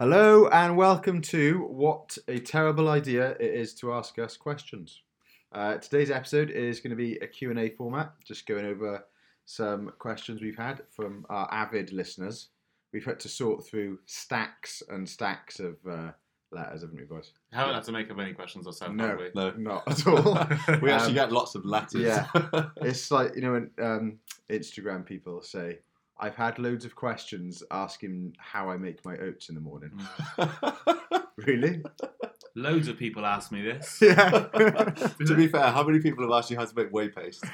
Hello 0.00 0.48
and 0.48 0.78
welcome 0.78 1.20
to 1.20 1.58
What 1.68 2.16
a 2.26 2.38
Terrible 2.38 2.88
Idea 2.88 3.32
It 3.32 3.52
Is 3.54 3.74
to 3.74 3.92
Ask 3.92 4.18
Us 4.18 4.34
Questions. 4.34 5.02
Uh, 5.52 5.76
today's 5.76 6.10
episode 6.10 6.48
is 6.50 6.80
going 6.80 6.88
to 6.90 6.96
be 6.96 7.16
a 7.18 7.26
Q&A 7.26 7.68
format, 7.68 8.14
just 8.24 8.46
going 8.46 8.64
over 8.64 9.04
some 9.44 9.92
questions 9.98 10.40
we've 10.40 10.56
had 10.56 10.82
from 10.88 11.26
our 11.28 11.46
avid 11.52 11.92
listeners. 11.92 12.48
We've 12.94 13.04
had 13.04 13.20
to 13.20 13.28
sort 13.28 13.66
through 13.66 13.98
stacks 14.06 14.82
and 14.88 15.06
stacks 15.06 15.60
of 15.60 15.76
uh, 15.86 16.12
letters, 16.50 16.80
haven't 16.80 16.96
we, 16.96 17.04
boys? 17.04 17.32
Haven't 17.52 17.74
had 17.74 17.84
to 17.84 17.92
make 17.92 18.10
up 18.10 18.18
any 18.18 18.32
questions 18.32 18.66
ourselves, 18.66 18.94
No. 18.96 19.06
have 19.06 19.18
we? 19.18 19.30
No, 19.34 19.50
Not 19.50 19.86
at 19.86 20.06
all. 20.06 20.34
we 20.80 20.90
actually 20.90 21.10
Um, 21.10 21.14
get 21.14 21.30
lots 21.32 21.54
of 21.54 21.66
letters. 21.66 22.00
yeah. 22.00 22.26
it's 22.78 23.10
like, 23.10 23.34
you 23.36 23.42
know, 23.42 23.52
when 23.52 23.70
um, 23.78 24.18
Instagram 24.48 25.04
people 25.04 25.42
say, 25.42 25.80
I've 26.20 26.36
had 26.36 26.58
loads 26.58 26.84
of 26.84 26.94
questions 26.94 27.62
asking 27.70 28.36
how 28.38 28.70
I 28.70 28.76
make 28.76 29.04
my 29.04 29.16
oats 29.16 29.48
in 29.48 29.54
the 29.54 29.60
morning. 29.60 29.90
Mm. 30.38 31.26
Really? 31.46 31.82
Loads 32.54 32.88
of 32.88 32.98
people 32.98 33.24
ask 33.24 33.50
me 33.52 33.62
this. 33.62 33.98
Yeah. 34.02 34.14
to 35.26 35.34
be 35.34 35.48
fair, 35.48 35.70
how 35.70 35.82
many 35.82 36.00
people 36.00 36.22
have 36.24 36.32
asked 36.32 36.50
you 36.50 36.56
how 36.58 36.64
to 36.64 36.76
make 36.76 36.90
whey 36.90 37.08
paste? 37.08 37.44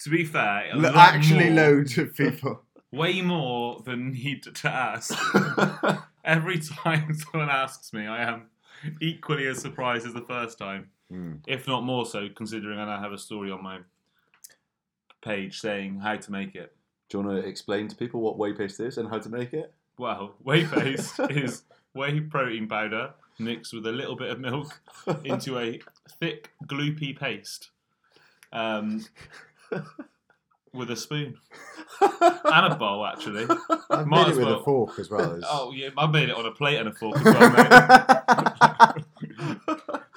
To 0.00 0.10
be 0.10 0.24
fair, 0.24 0.70
a 0.72 0.76
Lo- 0.76 0.90
lot 0.90 1.14
Actually, 1.14 1.50
more, 1.50 1.64
loads 1.64 1.96
of 1.98 2.14
people. 2.14 2.62
way 2.92 3.22
more 3.22 3.82
than 3.84 4.12
need 4.12 4.42
to 4.42 4.68
ask. 4.68 5.14
Every 6.24 6.58
time 6.58 7.14
someone 7.14 7.48
asks 7.48 7.92
me, 7.92 8.06
I 8.06 8.22
am 8.22 8.48
equally 9.00 9.46
as 9.46 9.58
surprised 9.58 10.06
as 10.06 10.14
the 10.14 10.22
first 10.22 10.58
time, 10.58 10.90
hmm. 11.10 11.34
if 11.46 11.66
not 11.66 11.84
more 11.84 12.04
so, 12.06 12.28
considering 12.34 12.78
I 12.78 12.84
now 12.86 13.00
have 13.00 13.12
a 13.12 13.18
story 13.18 13.50
on 13.50 13.62
my 13.62 13.78
page 15.22 15.60
saying 15.60 16.00
how 16.00 16.16
to 16.16 16.32
make 16.32 16.54
it. 16.54 16.74
Do 17.10 17.18
you 17.18 17.24
want 17.24 17.42
to 17.42 17.48
explain 17.48 17.88
to 17.88 17.96
people 17.96 18.20
what 18.20 18.38
whey 18.38 18.52
paste 18.52 18.78
is 18.78 18.96
and 18.96 19.08
how 19.08 19.18
to 19.18 19.28
make 19.28 19.52
it? 19.52 19.74
Well, 19.98 20.34
whey 20.42 20.64
paste 20.64 21.18
is 21.28 21.64
whey 21.92 22.20
protein 22.20 22.68
powder 22.68 23.10
mixed 23.38 23.72
with 23.72 23.84
a 23.86 23.92
little 23.92 24.14
bit 24.14 24.30
of 24.30 24.38
milk 24.38 24.80
into 25.24 25.58
a 25.58 25.80
thick, 26.20 26.50
gloopy 26.66 27.18
paste 27.18 27.70
um, 28.52 29.04
with 30.72 30.90
a 30.92 30.96
spoon 30.96 31.36
and 32.00 32.72
a 32.72 32.76
bowl, 32.76 33.04
actually. 33.04 33.46
I've 33.90 34.06
Might 34.06 34.28
made 34.28 34.32
it 34.32 34.36
with 34.36 34.46
well. 34.46 34.60
a 34.60 34.64
fork 34.64 34.98
as 35.00 35.10
well 35.10 35.32
as. 35.32 35.42
Oh, 35.48 35.72
yeah, 35.72 35.88
I 35.98 36.06
made 36.06 36.28
it 36.28 36.36
on 36.36 36.46
a 36.46 36.52
plate 36.52 36.78
and 36.78 36.88
a 36.88 36.92
fork 36.92 37.16
as 37.16 37.24
well, 37.24 37.50
mate. 38.94 39.04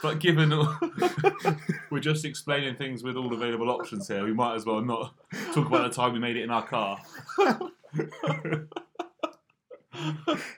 But 0.04 0.20
given 0.20 0.52
all, 0.52 0.78
we're 1.90 2.02
just 2.02 2.26
explaining 2.26 2.76
things 2.76 3.04
with 3.04 3.16
all 3.16 3.34
available 3.34 3.70
options 3.70 4.10
here, 4.10 4.26
we 4.26 4.34
might 4.34 4.56
as 4.56 4.66
well 4.66 4.82
not 4.82 5.16
talk 5.54 5.66
about 5.66 5.90
the 5.90 5.96
time 5.96 6.12
we 6.12 6.20
made 6.20 6.36
it 6.36 6.44
in 6.44 6.50
our 6.52 6.68
car. 6.68 7.00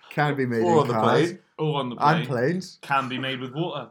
Can 0.09 0.35
be 0.35 0.47
made 0.47 0.63
or 0.63 0.71
in 0.73 0.79
on 0.79 0.87
the 0.87 0.99
plane. 0.99 1.39
Or 1.59 1.79
on 1.79 1.89
the 1.89 1.95
plane. 1.95 2.15
and 2.17 2.27
planes. 2.27 2.79
Can 2.81 3.07
be 3.07 3.19
made 3.19 3.39
with 3.39 3.53
water. 3.53 3.89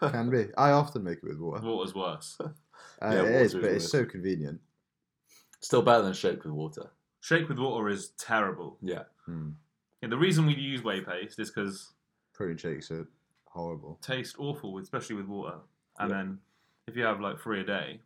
Can 0.00 0.28
be. 0.28 0.48
I 0.58 0.72
often 0.72 1.04
make 1.04 1.18
it 1.18 1.24
with 1.24 1.38
water. 1.38 1.64
Water's 1.64 1.94
worse. 1.94 2.36
Uh, 2.40 2.48
Yeah, 3.02 3.12
it 3.12 3.22
water 3.22 3.32
is, 3.38 3.54
is 3.54 3.60
but 3.62 3.70
it's 3.70 3.90
so 3.90 4.04
convenient. 4.04 4.60
Still 5.60 5.82
better 5.82 6.02
than 6.02 6.12
shake 6.14 6.42
with 6.44 6.52
water. 6.52 6.90
Shake 7.20 7.48
with 7.48 7.58
water 7.58 7.88
is 7.88 8.10
terrible. 8.18 8.76
Yeah. 8.82 9.04
Hmm. 9.24 9.50
Yeah, 10.02 10.08
the 10.08 10.18
reason 10.18 10.46
we 10.46 10.54
use 10.54 10.82
whey 10.82 11.00
paste 11.00 11.38
is 11.38 11.50
because 11.50 11.92
Protein 12.34 12.58
shakes 12.58 12.90
are 12.90 13.06
horrible. 13.50 13.98
taste 14.02 14.36
awful, 14.38 14.78
especially 14.78 15.16
with 15.16 15.26
water. 15.26 15.58
And 15.98 16.10
Yeah. 16.10 16.16
then 16.16 16.38
if 16.86 16.96
you 16.96 17.04
have 17.04 17.20
like 17.20 17.38
three 17.38 17.60
a 17.60 17.64
day, 17.64 18.00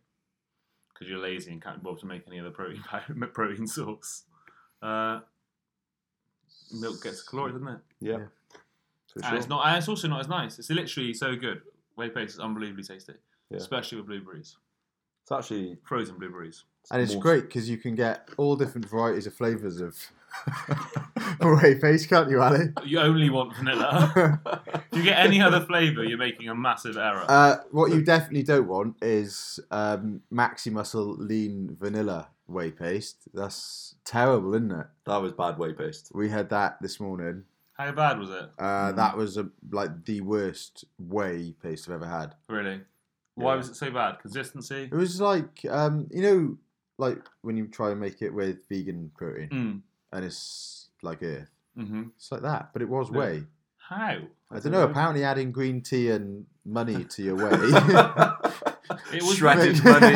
because 0.93 1.09
you're 1.09 1.19
lazy 1.19 1.51
and 1.51 1.61
can't 1.61 1.79
be 1.79 1.83
bother 1.83 1.99
to 2.01 2.05
make 2.05 2.23
any 2.27 2.39
other 2.39 2.51
protein 2.51 2.83
protein 3.33 3.67
source, 3.67 4.23
uh, 4.81 5.21
milk 6.73 7.01
gets 7.03 7.21
caloric, 7.23 7.53
doesn't 7.53 7.67
it? 7.67 7.79
Yeah. 7.99 8.17
Yeah. 8.17 8.25
And 9.17 9.25
sure. 9.25 9.35
it's 9.37 9.47
not. 9.47 9.65
And 9.65 9.77
it's 9.77 9.87
also 9.87 10.07
not 10.09 10.19
as 10.19 10.27
nice. 10.27 10.59
It's 10.59 10.69
literally 10.69 11.13
so 11.13 11.35
good. 11.35 11.61
Whey 11.95 12.09
paste 12.09 12.33
is 12.33 12.39
unbelievably 12.39 12.83
tasty, 12.83 13.13
Yeah. 13.49 13.57
especially 13.57 13.97
with 13.99 14.07
blueberries, 14.07 14.57
It's 15.23 15.31
actually 15.31 15.77
frozen 15.83 16.17
blueberries. 16.17 16.65
And 16.91 17.01
it's 17.01 17.13
more- 17.13 17.21
great 17.23 17.43
because 17.43 17.69
you 17.69 17.77
can 17.77 17.95
get 17.95 18.29
all 18.37 18.55
different 18.57 18.87
varieties 18.89 19.25
of 19.25 19.33
flavours 19.33 19.79
of 19.79 19.97
whey 21.41 21.75
paste, 21.75 22.09
can't 22.09 22.29
you, 22.29 22.41
Ali? 22.41 22.69
You 22.85 22.99
only 22.99 23.29
want 23.29 23.55
vanilla. 23.55 24.39
if 24.91 24.97
you 24.97 25.03
get 25.03 25.17
any 25.19 25.41
other 25.41 25.61
flavour, 25.61 26.03
you're 26.03 26.17
making 26.17 26.49
a 26.49 26.55
massive 26.55 26.97
error. 26.97 27.25
Uh, 27.27 27.57
what 27.71 27.91
you 27.91 28.01
definitely 28.03 28.43
don't 28.43 28.67
want 28.67 28.95
is 29.01 29.59
um, 29.71 30.21
Maximuscle 30.33 31.17
Lean 31.17 31.75
Vanilla 31.79 32.29
whey 32.47 32.71
paste. 32.71 33.27
That's 33.33 33.95
terrible, 34.05 34.53
isn't 34.53 34.71
it? 34.71 34.87
that 35.05 35.17
was 35.17 35.31
bad 35.31 35.57
whey 35.57 35.73
paste. 35.73 36.11
We 36.13 36.29
had 36.29 36.49
that 36.49 36.81
this 36.81 36.99
morning. 36.99 37.43
How 37.73 37.91
bad 37.91 38.19
was 38.19 38.29
it? 38.29 38.49
Uh, 38.57 38.91
Mm. 38.91 38.95
That 38.95 39.17
was 39.17 39.37
a, 39.37 39.49
like 39.71 40.05
the 40.05 40.21
worst 40.21 40.85
whey 40.97 41.53
paste 41.61 41.89
I've 41.89 41.95
ever 41.95 42.07
had. 42.07 42.35
Really? 42.47 42.81
Why 43.35 43.51
Yeah. 43.53 43.57
was 43.57 43.69
it 43.69 43.75
so 43.75 43.91
bad? 43.91 44.19
Consistency? 44.19 44.83
It 44.83 44.93
was 44.95 45.19
like 45.19 45.65
um, 45.69 46.07
you 46.11 46.21
know, 46.21 46.57
like 46.97 47.19
when 47.41 47.57
you 47.57 47.67
try 47.67 47.91
and 47.91 47.99
make 47.99 48.21
it 48.21 48.29
with 48.33 48.59
vegan 48.69 49.11
protein 49.17 49.49
Mm. 49.49 49.81
And 50.15 50.25
it's 50.25 50.87
like 51.01 51.21
earth. 51.23 51.49
hmm 51.75 52.03
It's 52.15 52.31
like 52.31 52.41
that, 52.41 52.71
but 52.73 52.81
it 52.81 52.89
was 52.89 53.09
Yeah. 53.11 53.17
whey. 53.17 53.43
How? 53.77 53.97
I 54.05 54.15
don't 54.15 54.63
don't 54.63 54.71
know. 54.71 54.85
know. 54.85 54.89
Apparently, 54.91 55.23
adding 55.23 55.51
green 55.51 55.81
tea 55.81 56.09
and 56.11 56.45
money 56.65 57.03
to 57.03 57.21
your 57.23 57.35
whey. 57.35 57.51
It 59.13 59.23
was 59.23 59.37
Shredded 59.37 59.73
with- 59.73 59.83
money. 59.83 60.13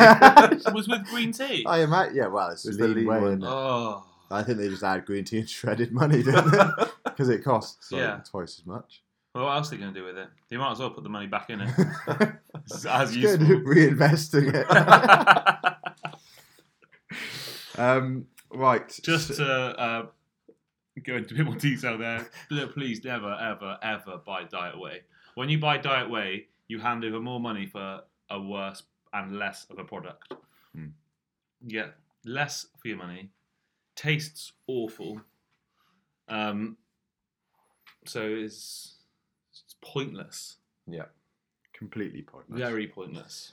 It 0.56 0.74
was 0.78 0.86
with 0.88 1.04
green 1.06 1.32
tea. 1.32 1.64
I 1.66 1.80
imagine. 1.80 2.14
Yeah, 2.16 2.26
well, 2.28 2.50
it's, 2.50 2.64
It's 2.66 2.78
lean 2.78 2.90
the 2.90 2.94
lean 2.96 3.06
whey. 3.06 3.20
one. 3.20 3.42
Oh. 3.44 4.04
I 4.30 4.42
think 4.44 4.58
they 4.58 4.68
just 4.68 4.82
add 4.84 5.04
green 5.06 5.24
tea 5.24 5.40
and 5.40 5.48
shredded 5.56 5.92
money, 5.92 6.22
don't 6.22 6.50
they? 6.50 6.84
Because 7.04 7.28
it 7.28 7.42
costs 7.42 7.90
like, 7.90 8.00
Yeah. 8.02 8.20
twice 8.28 8.58
as 8.60 8.66
much. 8.66 9.02
Well, 9.34 9.44
what 9.46 9.56
else 9.56 9.68
are 9.68 9.70
they 9.76 9.82
going 9.82 9.92
to 9.94 10.00
do 10.00 10.06
with 10.06 10.18
it? 10.18 10.28
They 10.50 10.56
might 10.56 10.72
as 10.72 10.78
well 10.78 10.90
put 10.90 11.02
the 11.02 11.10
money 11.10 11.26
back 11.26 11.50
in 11.50 11.60
it. 11.62 11.70
It's 12.66 12.84
as 12.84 13.10
It's 13.10 13.16
useful. 13.16 13.46
good 13.46 13.64
reinvesting 13.64 14.54
it. 14.54 14.66
um, 17.78 18.26
Just 19.02 19.34
to 19.34 19.44
uh, 19.44 20.06
go 21.04 21.16
into 21.16 21.34
a 21.34 21.38
bit 21.38 21.46
more 21.46 21.54
detail 21.56 21.98
there, 21.98 22.26
please 22.68 23.04
never, 23.04 23.32
ever, 23.34 23.78
ever 23.82 24.18
buy 24.24 24.44
Diet 24.44 24.78
Whey. 24.78 25.02
When 25.34 25.48
you 25.48 25.58
buy 25.58 25.78
Diet 25.78 26.10
Whey, 26.10 26.46
you 26.68 26.78
hand 26.78 27.04
over 27.04 27.20
more 27.20 27.40
money 27.40 27.66
for 27.66 28.02
a 28.30 28.40
worse 28.40 28.82
and 29.12 29.38
less 29.38 29.66
of 29.70 29.78
a 29.78 29.84
product. 29.84 30.32
Hmm. 30.74 30.88
You 31.62 31.70
get 31.70 31.94
less 32.24 32.66
for 32.80 32.88
your 32.88 32.96
money, 32.96 33.30
tastes 33.96 34.52
awful, 34.66 35.20
um, 36.28 36.76
so 38.06 38.22
it's, 38.22 38.94
it's 39.52 39.74
pointless. 39.82 40.56
yeah. 40.86 41.06
completely 41.72 42.22
pointless. 42.22 42.58
Very 42.58 42.86
pointless. 42.86 43.52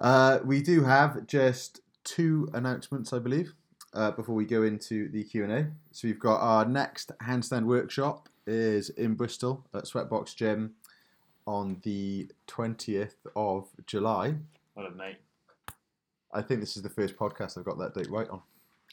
Uh, 0.00 0.40
we 0.44 0.62
do 0.62 0.82
have 0.82 1.26
just 1.26 1.80
two 2.02 2.48
announcements, 2.54 3.12
I 3.12 3.18
believe, 3.20 3.54
uh, 3.94 4.10
before 4.12 4.34
we 4.34 4.44
go 4.44 4.62
into 4.62 5.08
the 5.08 5.24
Q 5.24 5.44
and 5.44 5.52
A. 5.52 5.66
So 5.92 6.08
we've 6.08 6.18
got 6.18 6.40
our 6.40 6.64
next 6.64 7.12
handstand 7.22 7.64
workshop 7.64 8.28
is 8.46 8.90
in 8.90 9.14
Bristol 9.14 9.64
at 9.74 9.84
Sweatbox 9.84 10.34
Gym 10.34 10.72
on 11.46 11.78
the 11.82 12.28
twentieth 12.46 13.16
of 13.36 13.68
July. 13.86 14.34
Well 14.74 14.86
done, 14.86 14.96
mate. 14.96 15.16
I 16.32 16.40
think 16.42 16.60
this 16.60 16.76
is 16.76 16.82
the 16.82 16.88
first 16.88 17.16
podcast 17.16 17.58
I've 17.58 17.64
got 17.64 17.78
that 17.78 17.94
date 17.94 18.10
right 18.10 18.28
on. 18.30 18.40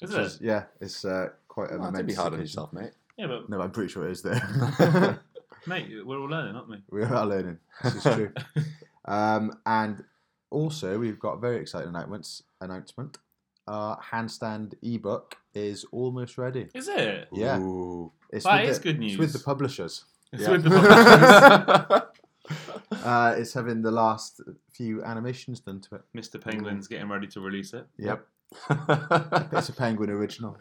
Is 0.02 0.10
Which 0.12 0.20
it? 0.20 0.26
is- 0.26 0.40
yeah, 0.42 0.64
it's 0.82 1.06
uh, 1.06 1.30
quite 1.48 1.72
a 1.72 1.78
Well, 1.78 1.92
don't 1.92 2.06
be 2.06 2.14
hard 2.14 2.34
on 2.34 2.40
yourself, 2.40 2.74
mate. 2.74 2.92
Yeah, 3.18 3.28
but 3.28 3.50
No, 3.50 3.62
I'm 3.62 3.72
pretty 3.72 3.92
sure 3.92 4.08
it 4.08 4.12
is 4.12 4.22
there. 4.22 4.40
mate, 5.68 5.88
we're 6.06 6.20
all 6.20 6.28
learning, 6.30 6.56
aren't 6.56 6.70
we? 6.70 6.82
we 6.92 7.04
are 7.04 7.26
learning. 7.26 7.60
This 7.84 7.96
is 7.96 8.04
true. 8.04 8.32
um, 9.06 9.54
and 9.66 10.04
also, 10.50 10.98
we've 11.00 11.20
got 11.20 11.34
a 11.34 11.40
very 11.40 11.58
exciting 11.58 11.90
announcements. 11.90 12.44
Announcement: 12.62 13.18
Our 13.70 14.00
handstand 14.02 14.74
ebook 14.82 15.36
is 15.54 15.86
almost 15.92 16.38
ready. 16.40 16.68
Is 16.74 16.88
it? 16.88 17.28
Yeah. 17.32 17.60
Ooh. 17.60 18.12
It's 18.32 18.44
That 18.46 18.62
with 18.62 18.72
is 18.72 18.78
the, 18.80 18.84
good 18.84 19.04
It's 19.04 19.18
with 19.18 19.30
news. 19.30 19.34
the 19.34 19.40
publishers. 19.46 20.06
It's 20.34 20.42
Yeah. 20.44 20.52
with 20.52 20.64
the 20.64 20.70
publishers. 21.88 22.04
Uh, 23.06 23.36
it's 23.38 23.54
having 23.54 23.84
the 23.84 23.92
last 23.92 24.42
few 24.72 25.04
animations 25.04 25.60
done 25.60 25.80
to 25.80 25.96
it. 25.96 26.02
Mr. 26.18 26.42
Penguin's 26.42 26.88
getting 26.88 27.08
ready 27.08 27.28
to 27.28 27.40
release 27.40 27.74
it. 27.76 27.86
Yep, 27.98 28.26
it's 29.52 29.70
a 29.70 29.74
Penguin 29.74 30.10
original. 30.10 30.58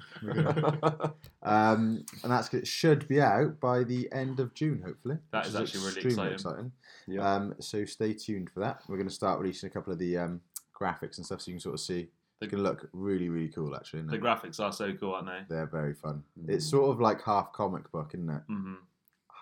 Um, 1.42 2.04
and 2.22 2.30
that's 2.32 2.52
it 2.52 2.66
should 2.66 3.08
be 3.08 3.20
out 3.22 3.58
by 3.60 3.84
the 3.84 4.06
end 4.12 4.38
of 4.40 4.52
June, 4.54 4.82
hopefully. 4.84 5.16
That 5.32 5.46
is, 5.46 5.54
is 5.54 5.60
actually 5.60 5.80
really 5.86 6.00
extremely 6.06 6.32
exciting. 6.34 6.72
Yep. 7.06 7.22
Um, 7.24 7.54
so 7.60 7.84
stay 7.86 8.12
tuned 8.12 8.50
for 8.50 8.60
that. 8.60 8.82
We're 8.88 8.96
going 8.98 9.08
to 9.08 9.14
start 9.14 9.40
releasing 9.40 9.68
a 9.68 9.72
couple 9.72 9.92
of 9.92 9.98
the 9.98 10.18
um, 10.18 10.40
graphics 10.78 11.16
and 11.16 11.24
stuff, 11.24 11.40
so 11.40 11.50
you 11.50 11.54
can 11.54 11.60
sort 11.60 11.74
of 11.74 11.80
see. 11.80 12.08
Going 12.40 12.50
to 12.50 12.56
look 12.58 12.88
really, 12.92 13.28
really 13.28 13.48
cool, 13.48 13.74
actually. 13.74 14.02
The 14.02 14.16
graphics 14.16 14.60
are 14.60 14.72
so 14.72 14.92
cool, 14.94 15.14
aren't 15.14 15.26
they? 15.26 15.40
They're 15.54 15.66
very 15.66 15.92
fun. 15.92 16.22
Mm. 16.40 16.50
It's 16.50 16.64
sort 16.64 16.88
of 16.90 17.00
like 17.00 17.20
half 17.22 17.52
comic 17.52 17.90
book, 17.90 18.12
isn't 18.14 18.30
it? 18.30 18.42
hmm 18.46 18.74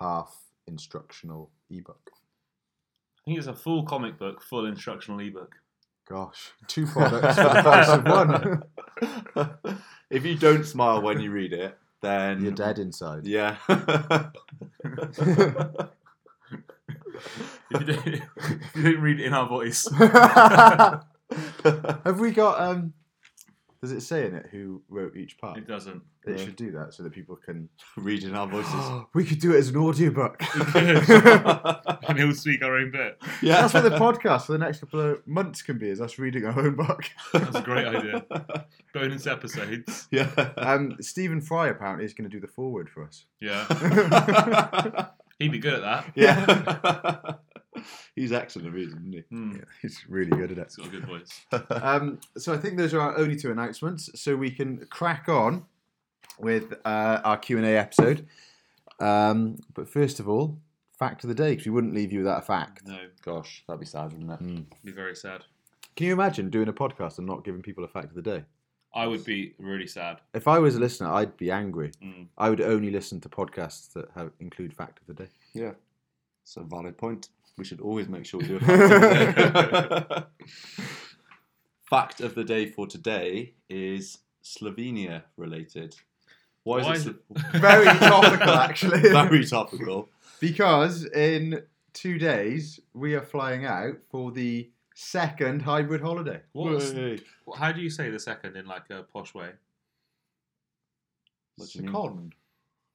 Half 0.01 0.35
instructional 0.67 1.51
ebook. 1.71 2.11
I 2.11 3.21
think 3.27 3.39
it's 3.39 3.47
a 3.49 3.55
full 3.55 3.83
comic 3.85 4.19
book, 4.19 4.43
full 4.43 4.65
instructional 4.67 5.21
ebook. 5.21 5.55
Gosh, 6.09 6.53
two 6.69 6.87
products 6.87 7.37
for 7.37 7.43
the 7.43 7.63
price 7.63 7.89
of 7.89 8.05
one. 8.05 8.63
if 10.11 10.25
you 10.25 10.37
don't 10.37 10.65
smile 10.65 11.03
when 11.03 11.21
you 11.21 11.31
read 11.31 11.53
it, 11.53 11.77
then 12.01 12.43
You're 12.43 12.53
dead 12.53 12.79
inside. 12.79 13.27
Yeah. 13.27 13.57
If 17.71 17.81
you, 17.81 17.87
don't, 17.87 18.07
if 18.07 18.77
you 18.77 18.83
don't 18.83 19.01
read 19.01 19.21
it 19.21 19.27
in 19.27 19.35
our 19.35 19.49
voice, 19.49 19.89
Have 22.05 22.21
we 22.21 22.31
got? 22.31 22.61
Um, 22.61 22.93
does 23.83 23.93
it 23.93 24.01
say 24.01 24.27
in 24.27 24.35
it 24.35 24.47
who 24.51 24.83
wrote 24.89 25.17
each 25.17 25.39
part? 25.39 25.59
it 25.59 25.69
doesn't. 25.69 26.03
It 26.27 26.41
should 26.41 26.57
do 26.57 26.73
that 26.73 26.93
so 26.93 27.05
that 27.05 27.13
people 27.13 27.37
can. 27.37 27.69
Read 27.97 28.25
in 28.25 28.35
our 28.35 28.49
voices. 28.49 29.05
we 29.15 29.25
could 29.25 29.39
do 29.39 29.55
it 29.55 29.59
as 29.59 29.69
an 29.69 29.77
audiobook. 29.77 30.43
and 30.75 32.19
he'll 32.19 32.35
speak 32.35 32.65
our 32.65 32.77
own 32.77 32.91
bit. 32.91 33.19
yeah. 33.43 33.61
That's 33.61 33.75
what 33.75 33.85
the 33.85 33.91
podcast 33.91 34.47
for 34.47 34.53
the 34.53 34.59
next 34.59 34.81
couple 34.81 35.01
of 35.01 35.27
months 35.27 35.63
can 35.63 35.79
be: 35.79 35.89
is 35.89 36.01
us 36.01 36.19
reading 36.19 36.45
our 36.45 36.59
own 36.59 36.75
book. 36.75 37.05
That's 37.33 37.57
a 37.57 37.63
great 37.63 37.87
idea. 37.87 38.25
Bonus 38.93 39.27
episodes. 39.27 40.09
Yeah. 40.11 40.31
Um, 40.57 40.97
Stephen 41.01 41.41
Fry 41.41 41.69
apparently 41.69 42.05
is 42.05 42.13
going 42.13 42.29
to 42.29 42.35
do 42.35 42.41
the 42.41 42.49
foreword 42.53 42.91
for 42.91 43.05
us. 43.05 43.27
Yeah. 43.41 43.67
He'd 45.39 45.53
be 45.53 45.59
good 45.59 45.75
at 45.75 45.83
that. 45.83 46.13
yeah. 46.17 47.35
He's 48.15 48.33
excellent 48.33 48.69
at 48.69 48.75
reading, 48.75 48.97
isn't 48.97 49.13
he? 49.13 49.21
Hmm. 49.31 49.57
He's 49.83 50.05
really 50.09 50.31
good 50.31 50.53
at 50.53 50.59
it. 50.59 50.67
He's 50.69 50.77
got 50.77 50.87
a 50.87 50.91
good 50.91 51.07
voice. 51.07 51.41
Um, 51.83 52.21
so 52.37 52.53
I 52.53 52.57
think 52.57 52.77
those 52.77 52.95
are 52.95 53.01
our 53.01 53.19
only 53.19 53.37
two 53.37 53.51
announcements. 53.51 54.11
So 54.15 54.37
we 54.37 54.51
can 54.51 54.87
crack 54.87 55.29
on 55.29 55.65
with 56.39 56.75
uh, 56.85 57.21
our 57.25 57.37
Q 57.37 57.59
and 57.59 57.67
A 57.67 57.79
episode. 57.79 58.27
Um, 59.01 59.59
but 59.75 59.89
first 59.89 60.21
of 60.21 60.29
all, 60.29 60.59
fact 60.99 61.25
of 61.25 61.29
the 61.29 61.35
day, 61.35 61.51
because 61.51 61.67
we 61.67 61.73
wouldn't 61.73 61.95
leave 61.95 62.13
you 62.13 62.21
without 62.21 62.39
a 62.39 62.47
fact. 62.47 62.87
No, 62.87 62.99
Gosh, 63.23 63.63
that'd 63.67 63.81
be 63.81 63.87
sad, 63.87 64.13
wouldn't 64.13 64.31
it? 64.31 64.43
Mm. 64.43 64.65
be 64.85 64.93
very 64.93 65.15
sad. 65.15 65.43
Can 65.95 66.07
you 66.07 66.13
imagine 66.13 66.51
doing 66.51 66.69
a 66.69 66.73
podcast 66.73 67.19
and 67.19 67.27
not 67.27 67.45
giving 67.45 67.63
people 67.63 67.85
a 67.85 67.89
fact 67.89 68.07
of 68.07 68.15
the 68.15 68.23
day? 68.23 68.45
I 68.95 69.07
would 69.07 69.25
be 69.25 69.55
really 69.59 69.87
sad. 69.87 70.21
If 70.33 70.49
I 70.49 70.59
was 70.59 70.77
a 70.77 70.81
listener, 70.81 71.13
I'd 71.13 71.37
be 71.37 71.51
angry. 71.51 71.93
Mm. 72.03 72.29
I 72.39 72.49
would 72.49 72.63
only 72.63 72.91
listen 72.91 73.21
to 73.21 73.29
podcasts 73.29 73.93
that 73.93 74.09
have, 74.15 74.31
include 74.41 74.73
fact 74.75 75.01
of 75.01 75.07
the 75.07 75.25
day. 75.25 75.31
Yeah. 75.53 75.73
It's 76.43 76.57
a 76.57 76.63
valid 76.63 76.97
point. 76.97 77.29
We 77.59 77.65
should 77.65 77.81
always 77.81 78.09
make 78.09 78.27
sure 78.27 78.41
we 78.41 78.49
do 78.49 78.57
a 78.57 78.61
fact 78.61 79.41
of 79.41 79.55
the 79.55 80.05
day. 80.05 80.25
fact 81.89 82.21
of 82.21 82.35
the 82.35 82.45
day 82.45 82.67
for 82.67 82.87
today 82.87 83.55
is 83.71 84.19
Slovenia 84.45 85.23
related. 85.37 85.97
Why 86.65 86.79
is 86.81 86.87
Why 86.87 86.93
it 86.93 86.97
is 86.97 87.03
Slo- 87.05 87.15
Very 87.61 87.85
topical, 87.99 88.51
actually. 88.51 89.01
very 89.11 89.47
topical? 89.47 90.11
Because 90.41 91.05
in 91.07 91.63
two 91.95 92.19
days 92.19 92.81
we 92.93 93.15
are 93.15 93.23
flying 93.23 93.65
out 93.65 93.97
for 94.11 94.33
the 94.33 94.69
second 94.95 95.63
hybrid 95.63 96.03
holiday. 96.03 96.41
What's, 96.53 96.93
Way. 96.93 97.21
how 97.57 97.73
do 97.73 97.81
you 97.81 97.89
say 97.91 98.11
the 98.11 98.19
second 98.21 98.57
in 98.57 98.67
like 98.67 98.91
a 98.91 99.03
posh 99.05 99.33
way? 99.35 99.51
What 101.57 101.71
do 101.71 101.79
you 101.79 101.85
mean? 101.91 102.33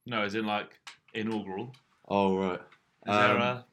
No, 0.06 0.22
as 0.22 0.34
in 0.36 0.46
like 0.46 0.78
inaugural. 1.14 1.74
Oh 2.08 2.36
right. 2.36 2.60
Is 2.60 2.60
there 3.06 3.36
Um, 3.36 3.40
a 3.42 3.64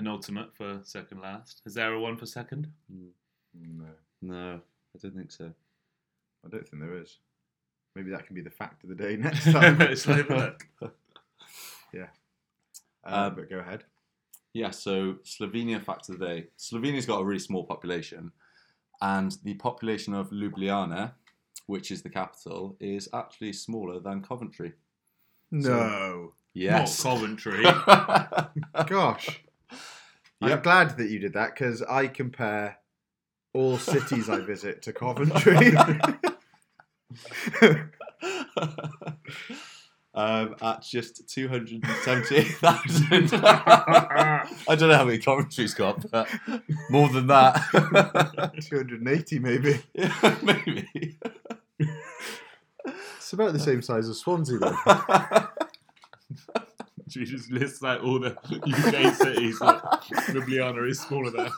penultimate 0.00 0.54
for 0.54 0.80
second 0.82 1.20
last? 1.20 1.60
Is 1.66 1.74
there 1.74 1.92
a 1.92 2.00
one 2.00 2.16
for 2.16 2.24
second? 2.24 2.68
No, 2.88 3.84
No, 4.22 4.54
I 4.94 4.98
don't 5.02 5.14
think 5.14 5.30
so. 5.30 5.52
I 6.44 6.48
don't 6.48 6.66
think 6.66 6.82
there 6.82 6.96
is. 6.96 7.18
Maybe 7.94 8.10
that 8.12 8.24
can 8.26 8.34
be 8.34 8.40
the 8.40 8.50
fact 8.50 8.82
of 8.82 8.88
the 8.88 8.94
day 8.94 9.16
next 9.18 9.44
time. 9.52 9.78
Let's 9.78 10.04
have 10.04 10.30
a 10.30 10.34
look. 10.34 10.66
Uh, 10.82 10.88
Um, 13.04 13.34
but 13.34 13.50
go 13.50 13.58
ahead. 13.58 13.84
Yeah, 14.54 14.70
so 14.70 15.16
Slovenia 15.24 15.84
fact 15.84 16.08
of 16.08 16.18
the 16.18 16.26
day. 16.26 16.46
Slovenia's 16.58 17.06
got 17.06 17.20
a 17.20 17.24
really 17.24 17.38
small 17.40 17.64
population, 17.64 18.32
and 19.02 19.36
the 19.44 19.54
population 19.54 20.14
of 20.14 20.30
Ljubljana, 20.30 21.12
which 21.66 21.90
is 21.90 22.02
the 22.02 22.10
capital, 22.10 22.76
is 22.80 23.08
actually 23.12 23.52
smaller 23.52 24.00
than 24.00 24.22
Coventry. 24.22 24.72
No. 25.50 26.32
Yes. 26.54 27.04
Not 27.04 27.10
Coventry. 27.12 27.62
Gosh. 28.86 29.40
I'm 30.40 30.60
glad 30.60 30.96
that 30.96 31.10
you 31.10 31.18
did 31.18 31.34
that 31.34 31.54
because 31.54 31.82
I 31.82 32.06
compare 32.06 32.78
all 33.52 33.76
cities 33.78 34.30
I 34.30 34.38
visit 34.40 34.82
to 34.82 34.92
Coventry. 34.92 35.76
um, 40.14 40.54
at 40.62 40.82
just 40.82 41.28
278,000. 41.28 43.30
I 43.44 44.46
don't 44.68 44.88
know 44.88 44.96
how 44.96 45.04
many 45.04 45.18
Coventry's 45.18 45.74
got, 45.74 46.08
but 46.10 46.28
more 46.90 47.08
than 47.08 47.26
that. 47.26 47.56
280 48.70 49.38
maybe. 49.40 49.82
yeah, 49.94 50.36
maybe. 50.42 51.18
It's 53.16 53.32
about 53.32 53.52
the 53.52 53.58
same 53.58 53.82
size 53.82 54.08
as 54.08 54.18
Swansea 54.18 54.58
then. 54.58 54.74
She 57.10 57.24
just 57.24 57.50
lists 57.50 57.82
like 57.82 58.02
all 58.02 58.18
the 58.20 58.30
UK 58.30 59.14
cities 59.14 59.58
that 59.58 59.82
Ljubljana 60.28 60.88
is 60.88 61.00
smaller 61.00 61.30
than. 61.30 61.50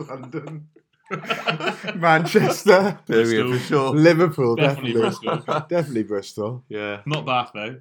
London. 0.08 0.68
Manchester. 1.96 2.98
Birmingham 3.06 3.52
for 3.52 3.58
sure. 3.64 3.90
Liverpool, 3.90 4.56
Definitely 4.56 4.94
definitely. 4.94 5.28
Bristol. 5.28 5.60
Definitely 5.68 6.02
Bristol. 6.04 6.64
Yeah. 6.68 7.00
Not 7.06 7.26
Bath 7.26 7.50
though. 7.54 7.76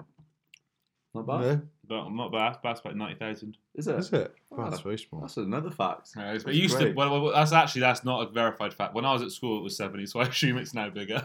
Not 1.16 1.28
No, 1.28 1.62
But 1.88 2.10
not 2.10 2.32
Bath. 2.32 2.62
Bath's 2.62 2.80
about 2.82 2.96
ninety 2.98 3.16
thousand. 3.20 3.58
Is 3.76 3.88
it? 3.88 3.96
is 3.98 4.12
it? 4.14 4.34
Oh, 4.52 4.58
Oh, 4.64 4.70
that's 4.70 4.82
very 4.82 4.98
small. 5.00 5.22
That's 5.22 5.38
another 5.38 5.72
fact. 5.72 6.10
No, 6.16 6.22
but 6.24 6.32
That's 6.34 6.46
it 6.46 6.56
used 6.56 6.80
to. 6.80 6.92
Well, 6.94 7.22
well, 7.22 7.34
that's 7.34 7.54
actually 7.54 7.82
that's 7.82 8.04
not 8.04 8.28
a 8.28 8.32
verified 8.32 8.74
fact. 8.74 8.94
When 8.94 9.06
I 9.06 9.14
was 9.14 9.22
at 9.22 9.32
school, 9.32 9.60
it 9.60 9.64
was 9.64 9.78
seventy, 9.78 10.06
so 10.06 10.20
I 10.20 10.28
assume 10.28 10.58
it's 10.58 10.74
now 10.74 10.90
bigger. 10.90 11.24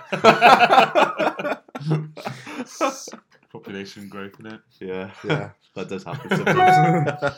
Population 3.50 4.08
growth 4.08 4.38
in 4.40 4.46
it. 4.46 4.60
yeah. 4.80 5.10
Yeah. 5.24 5.50
That 5.74 5.88
does 5.88 6.02
happen 6.02 6.28
sometimes. 6.44 7.36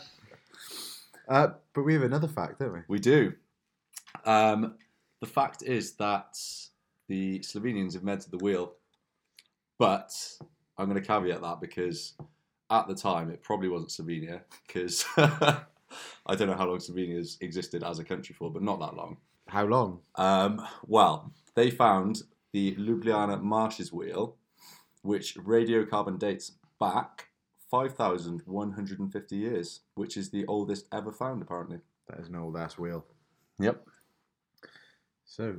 Uh, 1.29 1.47
but 1.73 1.83
we 1.83 1.93
have 1.93 2.01
another 2.03 2.27
fact, 2.27 2.59
don't 2.59 2.73
we? 2.73 2.79
we 2.87 2.99
do. 2.99 3.33
Um, 4.25 4.75
the 5.19 5.27
fact 5.27 5.61
is 5.61 5.93
that 5.97 6.37
the 7.07 7.39
Slovenians 7.39 7.93
have 7.93 8.01
invented 8.01 8.31
the 8.31 8.43
wheel, 8.43 8.73
but 9.77 10.11
I'm 10.77 10.89
going 10.89 10.99
to 10.99 11.07
caveat 11.07 11.41
that 11.41 11.61
because 11.61 12.13
at 12.71 12.87
the 12.87 12.95
time 12.95 13.29
it 13.29 13.43
probably 13.43 13.69
wasn't 13.69 13.91
Slovenia 13.91 14.41
because 14.65 15.05
I 15.17 16.35
don't 16.35 16.47
know 16.47 16.55
how 16.55 16.67
long 16.67 16.79
Slovenia's 16.79 17.37
existed 17.41 17.83
as 17.83 17.99
a 17.99 18.03
country 18.03 18.33
for, 18.33 18.51
but 18.51 18.63
not 18.63 18.79
that 18.79 18.95
long. 18.95 19.17
How 19.47 19.65
long? 19.65 19.99
Um, 20.15 20.65
well, 20.87 21.31
they 21.55 21.69
found 21.69 22.23
the 22.53 22.75
Ljubljana 22.75 23.41
Marshes 23.41 23.93
wheel, 23.93 24.37
which 25.01 25.35
radiocarbon 25.35 26.19
dates 26.19 26.53
back 26.79 27.27
5,150 27.69 29.35
years, 29.35 29.81
which 29.95 30.17
is 30.17 30.29
the 30.29 30.45
oldest 30.47 30.85
ever 30.91 31.11
found, 31.11 31.41
apparently. 31.41 31.79
That 32.07 32.19
is 32.19 32.27
an 32.27 32.35
old 32.35 32.57
ass 32.57 32.77
wheel. 32.77 33.05
Yep. 33.59 33.85
So 35.25 35.55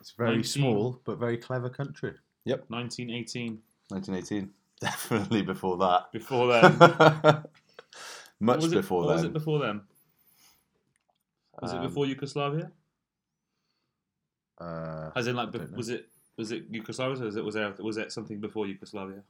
it's 0.00 0.10
very 0.12 0.30
19. 0.36 0.44
small 0.44 1.00
but 1.04 1.18
very 1.18 1.36
clever 1.36 1.68
country. 1.68 2.14
Yep. 2.44 2.64
Nineteen 2.70 3.10
eighteen. 3.10 3.60
1918. 3.90 4.50
Definitely 4.80 5.42
before 5.42 5.76
that. 5.78 6.10
Before 6.12 6.48
then. 6.52 6.72
Much 8.40 8.62
was 8.62 8.72
it, 8.72 8.76
before 8.76 9.02
what 9.02 9.08
then. 9.08 9.16
Was 9.16 9.24
it 9.24 9.32
before 9.32 9.58
then? 9.60 9.80
Was 11.60 11.72
Um, 11.72 11.78
it 11.78 11.82
before 11.86 12.06
Yugoslavia? 12.06 12.72
Uh, 14.60 15.10
As 15.14 15.26
in, 15.28 15.36
like, 15.36 15.48
I 15.48 15.50
don't 15.52 15.66
bef- 15.66 15.70
know. 15.70 15.76
was 15.76 15.88
it 15.88 16.08
was 16.42 16.50
it 16.50 16.64
Yugoslavia? 16.70 17.22
Or 17.22 17.26
was 17.26 17.36
it 17.36 17.44
was 17.44 17.54
there 17.54 17.72
was 17.78 17.96
it 17.98 18.10
something 18.10 18.40
before 18.40 18.66
Yugoslavia? 18.66 19.22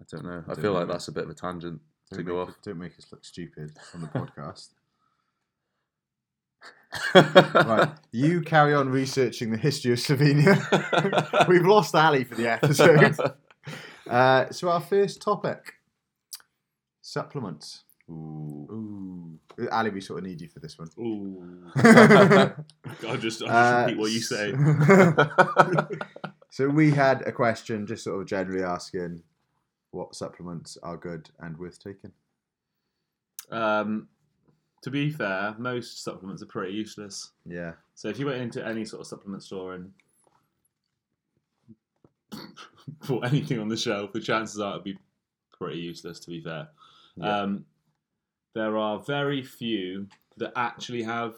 I 0.00 0.04
don't 0.10 0.24
know. 0.24 0.42
I 0.48 0.54
don't 0.54 0.62
feel 0.62 0.72
like 0.72 0.88
that's 0.88 1.08
a 1.08 1.12
bit 1.12 1.24
of 1.24 1.30
a 1.30 1.34
tangent 1.34 1.82
to 2.10 2.16
don't, 2.16 2.24
go 2.24 2.38
make, 2.38 2.48
off. 2.48 2.54
don't 2.62 2.78
make 2.78 2.98
us 2.98 3.06
look 3.12 3.24
stupid 3.26 3.72
on 3.94 4.00
the 4.00 4.06
podcast. 4.18 4.70
right, 7.14 7.90
you 8.10 8.40
carry 8.40 8.72
on 8.72 8.88
researching 8.88 9.50
the 9.50 9.58
history 9.58 9.92
of 9.92 9.98
Slovenia. 9.98 11.46
We've 11.48 11.66
lost 11.66 11.94
Ali 11.94 12.24
for 12.24 12.34
the 12.34 12.48
episode. 12.48 13.16
Uh, 14.10 14.50
so 14.50 14.68
our 14.68 14.80
first 14.80 15.22
topic: 15.22 15.74
supplements. 17.00 17.84
Ooh. 18.10 19.38
Ooh, 19.60 19.68
Ali, 19.70 19.90
we 19.90 20.00
sort 20.00 20.18
of 20.18 20.24
need 20.26 20.40
you 20.40 20.48
for 20.48 20.58
this 20.58 20.76
one. 20.76 20.88
Ooh, 20.98 21.70
I'll 23.12 23.18
just, 23.18 23.42
I'll 23.42 23.48
just 23.48 23.86
repeat 23.86 23.98
what 23.98 24.10
you 24.10 24.20
say. 24.20 24.54
so 26.50 26.68
we 26.68 26.90
had 26.90 27.22
a 27.22 27.32
question, 27.32 27.86
just 27.86 28.04
sort 28.04 28.20
of 28.20 28.26
generally 28.26 28.64
asking 28.64 29.22
what 29.90 30.14
supplements 30.14 30.78
are 30.82 30.96
good 30.96 31.28
and 31.40 31.58
worth 31.58 31.78
taking. 31.82 32.12
Um, 33.50 34.08
to 34.82 34.90
be 34.90 35.10
fair, 35.10 35.54
most 35.58 36.02
supplements 36.02 36.42
are 36.42 36.46
pretty 36.46 36.72
useless. 36.72 37.32
Yeah, 37.46 37.72
So 37.94 38.08
if 38.08 38.18
you 38.18 38.26
went 38.26 38.40
into 38.40 38.66
any 38.66 38.84
sort 38.84 39.00
of 39.02 39.06
supplement 39.06 39.42
store 39.42 39.74
and 39.74 39.92
bought 43.06 43.26
anything 43.26 43.58
on 43.60 43.68
the 43.68 43.76
shelf, 43.76 44.12
the 44.12 44.20
chances 44.20 44.58
are 44.60 44.72
it'd 44.72 44.84
be 44.84 44.98
pretty 45.58 45.78
useless. 45.78 46.18
To 46.20 46.30
be 46.30 46.40
fair, 46.40 46.68
Yeah. 47.16 47.40
um, 47.42 47.64
there 48.54 48.76
are 48.78 48.98
very 49.00 49.42
few 49.42 50.08
that 50.38 50.52
actually 50.56 51.02
have 51.02 51.36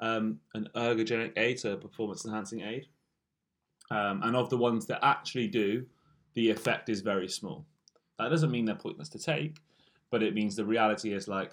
um, 0.00 0.40
an 0.54 0.68
ergogenic 0.74 1.32
aid, 1.36 1.58
so 1.58 1.72
a 1.72 1.76
performance 1.76 2.24
enhancing 2.24 2.60
aid. 2.60 2.86
Um, 3.90 4.22
and 4.22 4.36
of 4.36 4.50
the 4.50 4.56
ones 4.56 4.86
that 4.86 5.04
actually 5.04 5.48
do, 5.48 5.86
the 6.34 6.50
effect 6.50 6.88
is 6.88 7.00
very 7.00 7.28
small. 7.28 7.66
That 8.18 8.28
doesn't 8.28 8.50
mean 8.50 8.64
they're 8.64 8.74
pointless 8.74 9.08
to 9.10 9.18
take, 9.18 9.56
but 10.10 10.22
it 10.22 10.34
means 10.34 10.56
the 10.56 10.64
reality 10.64 11.12
is 11.12 11.28
like 11.28 11.52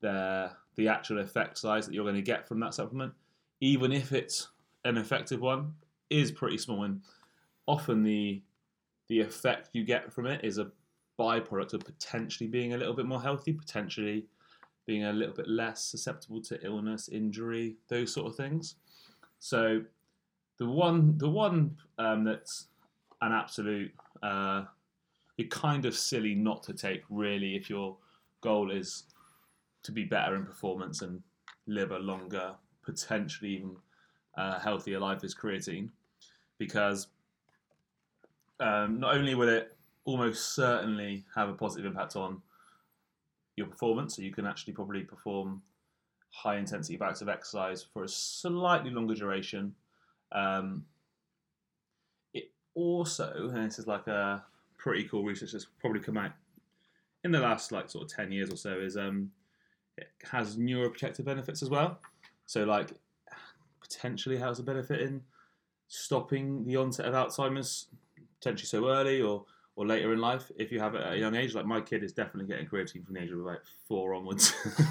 the 0.00 0.50
the 0.76 0.88
actual 0.88 1.18
effect 1.18 1.58
size 1.58 1.86
that 1.86 1.94
you're 1.94 2.04
going 2.04 2.14
to 2.14 2.22
get 2.22 2.46
from 2.46 2.60
that 2.60 2.74
supplement, 2.74 3.12
even 3.60 3.92
if 3.92 4.12
it's 4.12 4.48
an 4.84 4.96
effective 4.96 5.40
one, 5.40 5.74
is 6.08 6.30
pretty 6.30 6.58
small. 6.58 6.84
And 6.84 7.02
often 7.66 8.02
the 8.02 8.42
the 9.08 9.20
effect 9.20 9.70
you 9.72 9.84
get 9.84 10.12
from 10.12 10.26
it 10.26 10.44
is 10.44 10.58
a 10.58 10.70
byproduct 11.18 11.74
of 11.74 11.84
potentially 11.84 12.48
being 12.48 12.72
a 12.72 12.78
little 12.78 12.94
bit 12.94 13.06
more 13.06 13.20
healthy, 13.20 13.52
potentially 13.52 14.26
being 14.86 15.04
a 15.04 15.12
little 15.12 15.34
bit 15.34 15.48
less 15.48 15.84
susceptible 15.84 16.40
to 16.42 16.64
illness, 16.64 17.08
injury, 17.08 17.76
those 17.88 18.12
sort 18.12 18.26
of 18.26 18.36
things. 18.36 18.76
So 19.38 19.82
the 20.58 20.66
one 20.66 21.16
the 21.18 21.28
one 21.28 21.76
um, 21.98 22.24
that's 22.24 22.66
an 23.22 23.32
absolute 23.32 23.92
uh, 24.22 24.64
you're 25.36 25.48
kind 25.48 25.86
of 25.86 25.96
silly 25.96 26.34
not 26.34 26.62
to 26.64 26.74
take 26.74 27.02
really 27.08 27.56
if 27.56 27.70
your 27.70 27.96
goal 28.42 28.70
is 28.70 29.04
to 29.82 29.92
be 29.92 30.04
better 30.04 30.36
in 30.36 30.44
performance 30.44 31.00
and 31.00 31.22
live 31.66 31.92
a 31.92 31.98
longer, 31.98 32.52
potentially 32.82 33.54
even 33.54 33.76
uh, 34.36 34.58
healthier 34.58 34.98
life 34.98 35.24
is 35.24 35.34
creatine, 35.34 35.88
because 36.58 37.08
um, 38.60 39.00
not 39.00 39.14
only 39.14 39.34
will 39.34 39.48
it 39.48 39.76
almost 40.04 40.54
certainly 40.54 41.24
have 41.34 41.48
a 41.48 41.54
positive 41.54 41.86
impact 41.86 42.16
on 42.16 42.42
your 43.56 43.66
performance, 43.66 44.16
so 44.16 44.22
you 44.22 44.32
can 44.32 44.46
actually 44.46 44.72
probably 44.72 45.02
perform 45.02 45.62
high 46.30 46.56
intensity 46.56 46.96
bouts 46.96 47.20
of 47.20 47.28
exercise 47.28 47.84
for 47.92 48.04
a 48.04 48.08
slightly 48.08 48.90
longer 48.90 49.14
duration. 49.14 49.74
Um, 50.32 50.84
it 52.32 52.50
also, 52.74 53.50
and 53.52 53.66
this 53.66 53.78
is 53.78 53.86
like 53.86 54.06
a 54.06 54.44
pretty 54.78 55.04
cool 55.04 55.24
research 55.24 55.52
that's 55.52 55.66
probably 55.80 56.00
come 56.00 56.16
out 56.16 56.32
in 57.24 57.32
the 57.32 57.40
last 57.40 57.72
like 57.72 57.90
sort 57.90 58.04
of 58.04 58.16
10 58.16 58.32
years 58.32 58.50
or 58.50 58.56
so, 58.56 58.78
is 58.78 58.96
um, 58.96 59.30
it 59.96 60.08
has 60.30 60.56
neuroprotective 60.56 61.24
benefits 61.24 61.62
as 61.62 61.68
well. 61.68 61.98
So, 62.46 62.64
like, 62.64 62.92
potentially 63.80 64.36
has 64.38 64.58
a 64.58 64.62
benefit 64.62 65.00
in 65.00 65.20
stopping 65.88 66.64
the 66.64 66.76
onset 66.76 67.06
of 67.06 67.14
Alzheimer's 67.14 67.86
potentially 68.40 68.66
so 68.66 68.88
early 68.88 69.20
or 69.20 69.44
or 69.80 69.86
later 69.86 70.12
in 70.12 70.18
life 70.18 70.52
if 70.58 70.70
you 70.70 70.78
have 70.78 70.94
it 70.94 71.00
at 71.00 71.14
a 71.14 71.16
young 71.16 71.34
age. 71.34 71.54
Like 71.54 71.64
my 71.64 71.80
kid 71.80 72.04
is 72.04 72.12
definitely 72.12 72.46
getting 72.46 72.66
creatine 72.66 73.02
from 73.02 73.14
the 73.14 73.22
age 73.22 73.30
of 73.30 73.40
about 73.40 73.60
four 73.88 74.12
onwards. 74.12 74.54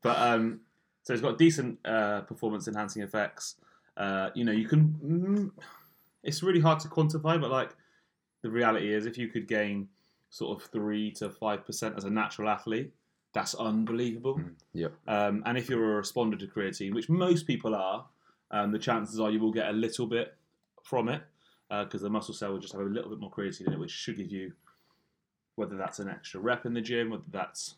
but 0.00 0.18
um, 0.18 0.60
so 1.02 1.12
it's 1.12 1.20
got 1.20 1.36
decent 1.36 1.78
uh, 1.84 2.22
performance 2.22 2.68
enhancing 2.68 3.02
effects. 3.02 3.56
Uh, 3.98 4.30
you 4.34 4.44
know, 4.44 4.52
you 4.52 4.66
can. 4.66 4.96
Mm, 5.04 5.50
it's 6.22 6.42
really 6.42 6.60
hard 6.60 6.80
to 6.80 6.88
quantify, 6.88 7.38
but 7.38 7.50
like 7.50 7.76
the 8.40 8.48
reality 8.48 8.94
is, 8.94 9.04
if 9.04 9.18
you 9.18 9.28
could 9.28 9.46
gain 9.46 9.86
sort 10.30 10.58
of 10.58 10.66
three 10.70 11.10
to 11.10 11.28
five 11.28 11.66
percent 11.66 11.96
as 11.98 12.04
a 12.04 12.10
natural 12.10 12.48
athlete, 12.48 12.94
that's 13.34 13.54
unbelievable. 13.54 14.36
Mm, 14.36 14.54
yep. 14.72 14.94
Um, 15.06 15.42
and 15.44 15.58
if 15.58 15.68
you're 15.68 15.98
a 15.98 16.02
responder 16.02 16.38
to 16.38 16.46
creatine, 16.46 16.94
which 16.94 17.10
most 17.10 17.46
people 17.46 17.74
are, 17.74 18.06
um, 18.50 18.72
the 18.72 18.78
chances 18.78 19.20
are 19.20 19.30
you 19.30 19.38
will 19.38 19.52
get 19.52 19.68
a 19.68 19.72
little 19.72 20.06
bit 20.06 20.34
from 20.82 21.10
it 21.10 21.22
because 21.70 22.02
uh, 22.02 22.04
the 22.04 22.10
muscle 22.10 22.34
cell 22.34 22.52
will 22.52 22.58
just 22.58 22.72
have 22.72 22.82
a 22.82 22.84
little 22.84 23.10
bit 23.10 23.20
more 23.20 23.30
creatine 23.30 23.68
in 23.68 23.72
it, 23.72 23.78
which 23.78 23.90
should 23.90 24.16
give 24.16 24.30
you 24.30 24.52
whether 25.54 25.76
that's 25.76 25.98
an 25.98 26.08
extra 26.08 26.40
rep 26.40 26.66
in 26.66 26.74
the 26.74 26.80
gym, 26.80 27.10
whether 27.10 27.22
that's 27.30 27.74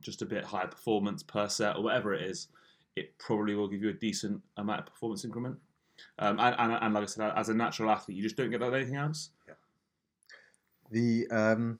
just 0.00 0.22
a 0.22 0.26
bit 0.26 0.44
higher 0.44 0.66
performance 0.66 1.22
per 1.22 1.48
set 1.48 1.76
or 1.76 1.82
whatever 1.82 2.14
it 2.14 2.22
is, 2.22 2.48
it 2.96 3.16
probably 3.18 3.54
will 3.54 3.68
give 3.68 3.82
you 3.82 3.90
a 3.90 3.94
decent 3.94 4.40
amount 4.56 4.80
of 4.80 4.86
performance 4.86 5.24
increment. 5.24 5.56
Um, 6.18 6.38
and, 6.40 6.54
and, 6.58 6.72
and, 6.80 6.94
like 6.94 7.02
I 7.02 7.06
said, 7.06 7.32
as 7.36 7.48
a 7.48 7.54
natural 7.54 7.90
athlete, 7.90 8.16
you 8.16 8.22
just 8.22 8.36
don't 8.36 8.50
get 8.50 8.60
that 8.60 8.72
anything 8.72 8.96
else. 8.96 9.30
Yeah. 9.46 9.54
The 10.90 11.26
um, 11.30 11.78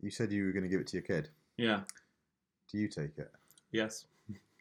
you 0.00 0.10
said 0.10 0.32
you 0.32 0.46
were 0.46 0.52
going 0.52 0.64
to 0.64 0.68
give 0.68 0.80
it 0.80 0.86
to 0.88 0.96
your 0.96 1.02
kid. 1.02 1.28
Yeah. 1.56 1.80
Do 2.70 2.78
you 2.78 2.88
take 2.88 3.18
it? 3.18 3.30
Yes. 3.70 4.06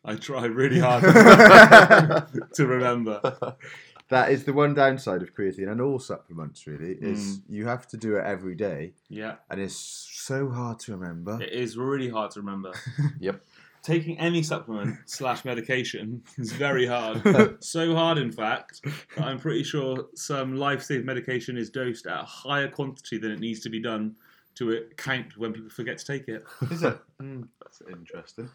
I 0.03 0.15
try 0.15 0.45
really 0.45 0.79
hard 0.79 1.03
to 2.53 2.65
remember. 2.65 3.55
That 4.12 4.30
is 4.32 4.44
the 4.44 4.51
one 4.53 4.74
downside 4.74 5.22
of 5.22 5.34
creatine 5.34 5.72
and 5.72 5.80
all 5.82 5.98
supplements. 5.98 6.68
Really, 6.68 6.94
is 7.01 7.39
Mm. 7.39 7.41
you 7.48 7.65
have 7.65 7.88
to 7.88 7.98
do 7.98 8.18
it 8.18 8.24
every 8.25 8.56
day, 8.56 8.94
Yeah. 9.10 9.38
and 9.50 9.60
it's 9.60 9.75
so 9.75 10.50
hard 10.50 10.80
to 10.82 10.91
remember. 10.91 11.41
It 11.41 11.53
is 11.53 11.77
really 11.77 12.10
hard 12.10 12.32
to 12.32 12.41
remember. 12.41 12.72
Yep. 13.20 13.41
Taking 13.84 14.20
any 14.20 14.44
supplement 14.44 14.98
slash 15.08 15.44
medication 15.44 16.24
is 16.38 16.51
very 16.51 16.86
hard. 16.86 17.24
so 17.63 17.96
hard, 17.96 18.18
in 18.20 18.32
fact, 18.32 18.82
that 19.15 19.25
I'm 19.25 19.39
pretty 19.39 19.63
sure 19.63 20.08
some 20.13 20.56
life-saving 20.58 21.06
medication 21.06 21.58
is 21.58 21.70
dosed 21.72 22.06
at 22.06 22.20
a 22.22 22.24
higher 22.24 22.68
quantity 22.70 23.18
than 23.18 23.32
it 23.32 23.39
needs 23.39 23.60
to 23.62 23.70
be 23.70 23.80
done 23.82 24.15
to 24.56 24.70
it 24.72 24.98
count 24.98 25.36
when 25.38 25.53
people 25.53 25.70
forget 25.72 25.98
to 25.98 26.06
take 26.06 26.27
it. 26.27 26.44
Is 26.70 26.84
it? 26.84 27.00
Mm, 27.22 27.48
that's 27.62 27.82
interesting. 27.89 28.50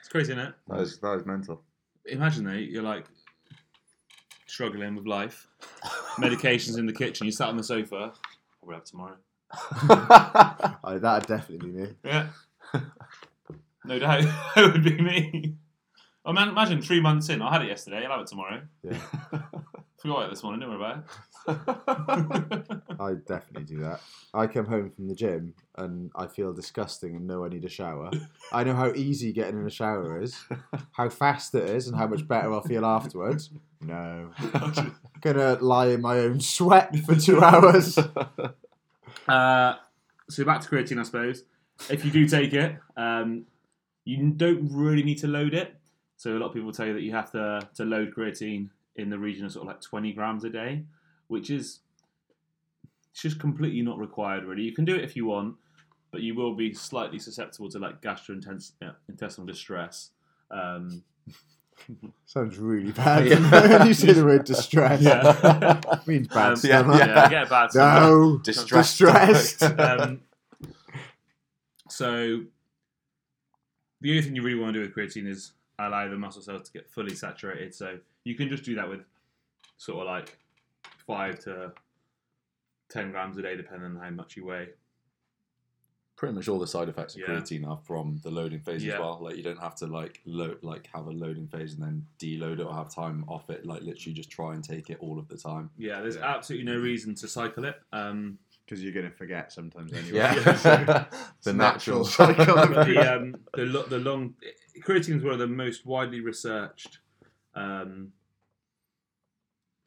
It's 0.00 0.08
crazy, 0.08 0.32
isn't 0.32 0.44
it? 0.46 0.54
That 0.66 0.80
is, 0.80 0.98
that 0.98 1.12
is 1.18 1.26
mental. 1.26 1.62
Imagine 2.06 2.44
though, 2.44 2.52
you're 2.52 2.82
like 2.82 3.04
struggling 4.46 4.94
with 4.94 5.06
life, 5.06 5.46
medications 6.18 6.78
in 6.78 6.86
the 6.86 6.92
kitchen, 6.92 7.26
you 7.26 7.32
sat 7.32 7.48
on 7.48 7.56
the 7.56 7.64
sofa. 7.64 8.12
Probably 8.60 8.76
have 8.76 8.84
tomorrow. 8.84 9.16
I, 9.52 10.74
oh, 10.84 10.98
that'd 10.98 11.28
definitely 11.28 11.70
be 11.70 11.78
me. 11.78 11.88
Yeah. 12.04 12.28
No 13.84 13.98
doubt. 13.98 14.22
that 14.56 14.72
would 14.72 14.82
be 14.82 15.00
me. 15.00 15.54
Oh 16.28 16.32
man, 16.32 16.48
imagine 16.48 16.82
three 16.82 17.00
months 17.00 17.28
in. 17.28 17.40
I 17.40 17.52
had 17.52 17.62
it 17.62 17.68
yesterday. 17.68 18.04
I'll 18.04 18.10
have 18.10 18.22
it 18.22 18.26
tomorrow. 18.26 18.60
Yeah, 18.82 18.98
Forgot 19.98 20.24
it 20.24 20.30
this 20.30 20.42
morning. 20.42 20.60
Don't 20.60 20.70
worry 20.70 20.84
about 20.84 20.98
it. 20.98 22.82
I 23.00 23.14
definitely 23.14 23.62
do 23.62 23.80
that. 23.82 24.00
I 24.34 24.48
come 24.48 24.66
home 24.66 24.90
from 24.90 25.06
the 25.06 25.14
gym 25.14 25.54
and 25.76 26.10
I 26.16 26.26
feel 26.26 26.52
disgusting 26.52 27.14
and 27.14 27.28
know 27.28 27.44
I 27.44 27.48
need 27.48 27.64
a 27.64 27.68
shower. 27.68 28.10
I 28.52 28.64
know 28.64 28.74
how 28.74 28.92
easy 28.94 29.32
getting 29.32 29.60
in 29.60 29.66
a 29.66 29.70
shower 29.70 30.20
is, 30.20 30.36
how 30.90 31.08
fast 31.10 31.54
it 31.54 31.70
is, 31.70 31.86
and 31.86 31.96
how 31.96 32.08
much 32.08 32.26
better 32.26 32.52
I'll 32.52 32.60
feel 32.60 32.84
afterwards. 32.84 33.50
No, 33.80 34.30
I'm 34.52 34.96
gonna 35.20 35.58
lie 35.60 35.90
in 35.90 36.00
my 36.00 36.18
own 36.18 36.40
sweat 36.40 36.94
for 37.06 37.14
two 37.14 37.40
hours. 37.40 37.96
uh, 39.28 39.74
so 40.28 40.44
back 40.44 40.60
to 40.62 40.68
creatine, 40.68 40.98
I 40.98 41.04
suppose. 41.04 41.44
If 41.88 42.04
you 42.04 42.10
do 42.10 42.26
take 42.26 42.52
it, 42.52 42.76
um, 42.96 43.44
you 44.04 44.30
don't 44.30 44.68
really 44.72 45.04
need 45.04 45.18
to 45.18 45.28
load 45.28 45.54
it. 45.54 45.76
So 46.16 46.36
a 46.36 46.38
lot 46.38 46.46
of 46.48 46.54
people 46.54 46.72
tell 46.72 46.86
you 46.86 46.94
that 46.94 47.02
you 47.02 47.12
have 47.12 47.30
to 47.32 47.68
to 47.74 47.84
load 47.84 48.14
creatine 48.14 48.70
in 48.96 49.10
the 49.10 49.18
region 49.18 49.44
of 49.44 49.52
sort 49.52 49.62
of 49.64 49.68
like 49.68 49.80
20 49.82 50.12
grams 50.14 50.44
a 50.44 50.50
day, 50.50 50.82
which 51.28 51.50
is 51.50 51.80
it's 53.12 53.22
just 53.22 53.38
completely 53.40 53.82
not 53.82 53.98
required. 53.98 54.44
Really, 54.44 54.62
you 54.62 54.72
can 54.72 54.84
do 54.84 54.94
it 54.96 55.04
if 55.04 55.14
you 55.16 55.26
want, 55.26 55.56
but 56.10 56.22
you 56.22 56.34
will 56.34 56.54
be 56.54 56.72
slightly 56.74 57.18
susceptible 57.18 57.68
to 57.70 57.78
like 57.78 58.00
gastrointestinal 58.00 59.46
distress. 59.46 60.10
Um, 60.50 61.02
Sounds 62.24 62.56
really 62.58 62.92
bad. 63.04 63.26
Yeah. 63.26 63.78
when 63.78 63.86
you 63.88 63.94
say 63.94 64.12
the 64.12 64.24
word 64.24 64.44
distress. 64.44 65.02
Yeah. 65.02 65.80
means 66.06 66.28
bad 66.28 66.50
um, 66.52 66.56
stomach. 66.56 66.98
yeah, 66.98 67.24
I 67.24 67.28
get 67.28 67.46
a 67.46 67.50
bad 67.50 67.70
stomach. 67.70 68.02
No, 68.02 68.38
Distressed. 68.38 68.98
distressed. 68.98 69.62
um, 69.62 70.20
so 71.90 72.40
the 74.00 74.10
only 74.10 74.22
thing 74.22 74.34
you 74.36 74.42
really 74.42 74.58
want 74.58 74.72
to 74.74 74.80
do 74.80 74.86
with 74.86 74.94
creatine 74.94 75.26
is 75.28 75.52
allow 75.78 76.08
the 76.08 76.16
muscle 76.16 76.42
cells 76.42 76.62
to 76.62 76.72
get 76.72 76.88
fully 76.90 77.14
saturated. 77.14 77.74
So 77.74 77.98
you 78.24 78.34
can 78.34 78.48
just 78.48 78.64
do 78.64 78.74
that 78.76 78.88
with 78.88 79.00
sort 79.76 80.00
of 80.00 80.06
like 80.06 80.38
five 81.06 81.38
to 81.40 81.72
ten 82.88 83.10
grams 83.10 83.36
a 83.36 83.42
day, 83.42 83.56
depending 83.56 83.90
on 83.90 83.96
how 83.96 84.10
much 84.10 84.36
you 84.36 84.44
weigh. 84.46 84.68
Pretty 86.16 86.34
much 86.34 86.48
all 86.48 86.58
the 86.58 86.66
side 86.66 86.88
effects 86.88 87.14
of 87.14 87.20
Yeah. 87.20 87.26
creatine 87.26 87.66
are 87.68 87.76
from 87.76 88.18
the 88.22 88.30
loading 88.30 88.60
phase 88.60 88.82
Yeah. 88.82 88.94
as 88.94 89.00
well. 89.00 89.18
Like 89.20 89.36
you 89.36 89.42
don't 89.42 89.58
have 89.60 89.74
to 89.76 89.86
like 89.86 90.22
load, 90.24 90.62
like 90.62 90.86
have 90.94 91.06
a 91.08 91.10
loading 91.10 91.46
phase 91.46 91.74
and 91.74 91.82
then 91.82 92.06
deload 92.18 92.54
it 92.58 92.62
or 92.62 92.72
have 92.72 92.88
time 92.88 93.24
off 93.28 93.50
it. 93.50 93.66
Like 93.66 93.82
literally 93.82 94.14
just 94.14 94.30
try 94.30 94.54
and 94.54 94.64
take 94.64 94.88
it 94.88 94.96
all 95.00 95.18
of 95.18 95.28
the 95.28 95.36
time. 95.36 95.68
Yeah, 95.76 96.00
there's 96.00 96.16
Yeah. 96.16 96.34
absolutely 96.34 96.72
no 96.72 96.78
reason 96.80 97.14
to 97.16 97.28
cycle 97.28 97.66
it. 97.66 97.82
Um, 97.92 98.38
Because 98.66 98.82
you're 98.82 98.92
going 98.92 99.08
to 99.08 99.16
forget 99.16 99.52
sometimes 99.52 99.92
anyway. 99.92 100.18
the 100.42 101.06
It's 101.38 101.46
natural 101.46 102.04
cycle 102.04 102.58
of 102.58 102.70
the 102.70 103.14
um, 103.14 103.36
the, 103.54 103.62
lo- 103.64 103.86
the 103.86 103.98
long 103.98 104.34
creatine 104.80 105.18
is 105.18 105.22
one 105.22 105.34
of 105.34 105.38
the 105.38 105.46
most 105.46 105.86
widely 105.86 106.20
researched 106.20 106.98
um, 107.54 108.12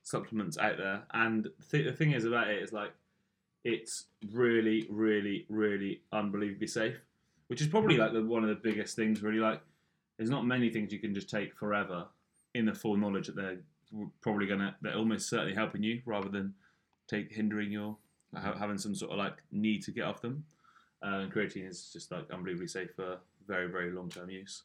supplements 0.04 0.58
out 0.58 0.78
there, 0.78 1.04
and 1.14 1.50
th- 1.70 1.86
the 1.86 1.94
thing 1.94 2.12
is 2.12 2.26
about 2.26 2.48
it 2.50 2.64
is 2.64 2.72
like 2.72 2.94
it's 3.64 4.06
really, 4.32 4.88
really, 4.90 5.46
really 5.50 6.02
unbelievably 6.14 6.68
safe, 6.68 6.96
which 7.48 7.62
is 7.62 7.68
probably 7.68 7.98
like 7.98 8.14
the, 8.14 8.24
one 8.24 8.44
of 8.44 8.50
the 8.50 8.56
biggest 8.56 8.96
things. 8.96 9.22
Really, 9.22 9.40
like 9.40 9.62
there's 10.18 10.30
not 10.30 10.46
many 10.46 10.70
things 10.70 10.94
you 10.94 11.00
can 11.00 11.14
just 11.14 11.30
take 11.30 11.56
forever 11.56 12.06
in 12.56 12.66
the 12.66 12.74
full 12.74 12.96
knowledge 12.98 13.28
that 13.28 13.36
they're 13.36 13.60
probably 14.22 14.46
gonna 14.48 14.76
they're 14.82 14.96
almost 14.96 15.30
certainly 15.30 15.54
helping 15.54 15.84
you 15.84 16.02
rather 16.06 16.30
than 16.30 16.54
take 17.08 17.32
hindering 17.32 17.72
your 17.72 17.98
ha- 18.36 18.56
having 18.58 18.78
some 18.78 18.96
sort 18.96 19.12
of 19.12 19.18
like 19.18 19.38
need 19.52 19.84
to 19.84 19.92
get 19.92 20.04
off 20.06 20.22
them. 20.22 20.44
Uh, 21.02 21.20
and 21.20 21.32
creatine 21.32 21.68
is 21.68 21.90
just 21.94 22.12
like 22.12 22.30
unbelievably 22.32 22.68
safe 22.68 22.90
for 22.96 23.18
very, 23.48 23.68
very 23.68 23.92
long 23.92 24.10
term 24.10 24.30
use 24.30 24.64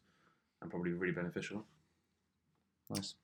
and 0.60 0.70
probably 0.70 0.92
really 0.92 1.12
beneficial. 1.14 1.64
Nice. 2.90 3.14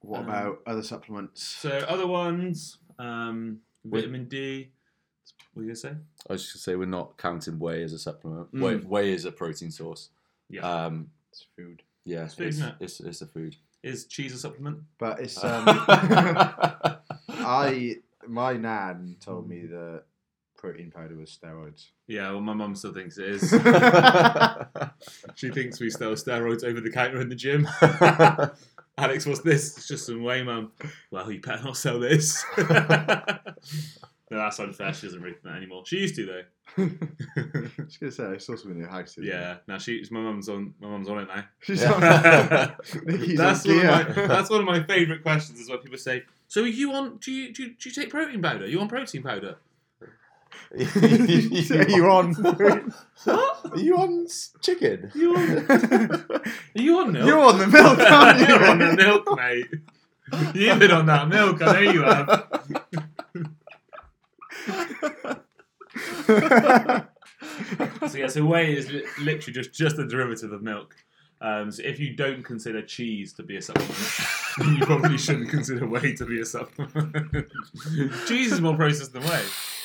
What 0.00 0.20
Um, 0.20 0.28
about 0.28 0.62
other 0.66 0.82
supplements? 0.82 1.42
So, 1.42 1.70
other 1.88 2.06
ones, 2.06 2.78
um, 2.98 3.60
vitamin 3.84 4.26
D. 4.28 4.70
What 5.54 5.60
are 5.60 5.64
you 5.64 5.70
gonna 5.70 5.76
say? 5.76 5.96
I 6.28 6.32
was 6.32 6.42
just 6.42 6.54
gonna 6.54 6.62
say 6.62 6.76
we're 6.76 6.86
not 6.86 7.16
counting 7.16 7.58
whey 7.58 7.82
as 7.82 7.92
a 7.92 7.98
supplement. 7.98 8.52
Mm. 8.52 8.60
Whey, 8.60 8.76
whey 8.76 9.12
is 9.12 9.24
a 9.24 9.32
protein 9.32 9.70
source. 9.70 10.10
Yeah. 10.50 10.60
Um, 10.62 11.10
It's 11.32 11.46
food. 11.56 11.82
yeah, 12.04 12.24
It's 12.24 12.34
food, 12.34 12.46
it's, 12.48 12.56
isn't 12.58 12.68
it? 12.68 12.74
it's, 12.80 13.00
it's 13.00 13.22
a 13.22 13.26
food. 13.26 13.56
Is 13.82 14.04
cheese 14.06 14.34
a 14.34 14.38
supplement? 14.38 14.80
But 14.98 15.20
it's 15.20 15.42
um, 15.44 15.64
I 17.28 17.96
my 18.28 18.54
nan 18.54 19.16
told 19.20 19.48
me 19.48 19.60
hmm. 19.60 19.72
that 19.72 20.02
protein 20.56 20.90
powder 20.90 21.16
was 21.16 21.36
steroids. 21.36 21.88
Yeah, 22.06 22.30
well, 22.32 22.40
my 22.40 22.54
mum 22.54 22.74
still 22.74 22.92
thinks 22.92 23.18
it 23.18 23.28
is. 23.28 23.50
she 25.34 25.50
thinks 25.50 25.80
we 25.80 25.90
sell 25.90 26.12
steroids 26.12 26.64
over 26.64 26.80
the 26.80 26.90
counter 26.90 27.20
in 27.20 27.28
the 27.28 27.34
gym. 27.34 27.68
Alex, 28.98 29.26
what's 29.26 29.40
this? 29.40 29.76
It's 29.76 29.88
just 29.88 30.06
some 30.06 30.22
whey, 30.22 30.42
mum. 30.42 30.72
Well, 31.10 31.30
you 31.30 31.40
better 31.40 31.62
not 31.62 31.76
sell 31.76 32.00
this. 32.00 32.44
no, 32.58 32.64
that's 34.30 34.58
unfair. 34.58 34.94
She 34.94 35.06
doesn't 35.06 35.22
read 35.22 35.36
that 35.44 35.56
anymore. 35.56 35.82
She 35.84 35.98
used 35.98 36.16
to 36.16 36.26
though. 36.26 36.42
I 36.78 37.82
was 37.82 37.96
gonna 37.98 38.12
say 38.12 38.24
I 38.24 38.38
saw 38.38 38.56
something 38.56 38.72
in 38.72 38.78
your 38.78 38.88
house. 38.88 39.14
today. 39.14 39.28
Yeah. 39.28 39.56
Now 39.68 39.76
she's 39.78 40.10
my 40.10 40.20
mum's 40.20 40.48
on. 40.48 40.72
My 40.80 40.88
mum's 40.88 41.10
on 41.10 41.18
it 41.18 41.28
now. 41.28 41.44
She's 41.60 41.82
Yeah. 41.82 41.92
on. 41.92 42.76
Nikki's 43.04 43.36
that's 43.36 43.66
on 43.66 43.76
one 43.76 43.86
of 43.86 44.16
my 44.16 44.26
that's 44.26 44.50
one 44.50 44.60
of 44.60 44.66
my 44.66 44.82
favourite 44.82 45.22
questions. 45.22 45.60
Is 45.60 45.68
when 45.68 45.78
people 45.78 45.98
say, 45.98 46.22
"So 46.48 46.62
are 46.62 46.66
you 46.66 46.92
on? 46.92 47.18
Do 47.18 47.30
you 47.32 47.52
do 47.52 47.62
you, 47.64 47.68
do 47.70 47.88
you 47.88 47.94
take 47.94 48.10
protein 48.10 48.42
powder? 48.42 48.66
you 48.66 48.80
on 48.80 48.88
protein 48.88 49.22
powder?" 49.22 49.56
Are 50.72 50.78
you 50.82 52.06
on? 52.10 52.32
What? 52.34 53.72
Are 53.72 53.78
you 53.78 53.96
on 53.98 54.24
s- 54.24 54.52
chicken? 54.62 55.10
You 55.14 55.36
on? 55.36 55.66
Are 55.70 56.42
you 56.74 56.98
on 56.98 57.12
milk? 57.12 57.26
You're 57.26 57.38
on 57.40 57.58
the 57.58 57.66
milk, 57.66 57.98
aren't 58.10 58.38
you? 58.40 58.46
You're 58.46 58.64
on 58.66 58.78
the 58.78 58.92
milk, 58.96 59.36
mate. 59.36 59.66
You've 60.54 60.78
been 60.78 60.90
on 60.90 61.06
that 61.06 61.28
milk. 61.28 61.60
I 61.62 61.72
know 61.72 61.78
you 61.92 62.02
have. 62.02 62.48
So 68.08 68.18
yeah, 68.18 68.26
so 68.28 68.44
whey 68.44 68.76
is 68.76 68.90
li- 68.90 69.04
literally 69.20 69.52
just 69.52 69.72
just 69.72 69.98
a 69.98 70.06
derivative 70.06 70.52
of 70.52 70.62
milk. 70.62 70.94
Um, 71.40 71.70
so 71.70 71.82
if 71.84 72.00
you 72.00 72.14
don't 72.16 72.42
consider 72.42 72.80
cheese 72.82 73.32
to 73.34 73.42
be 73.42 73.56
a 73.56 73.62
supplement, 73.62 73.98
then 74.58 74.76
you 74.76 74.86
probably 74.86 75.18
shouldn't 75.18 75.50
consider 75.50 75.86
whey 75.86 76.14
to 76.14 76.24
be 76.24 76.40
a 76.40 76.44
supplement. 76.46 77.46
cheese 78.26 78.52
is 78.52 78.60
more 78.60 78.74
processed 78.76 79.12
than 79.12 79.22
whey, 79.22 79.44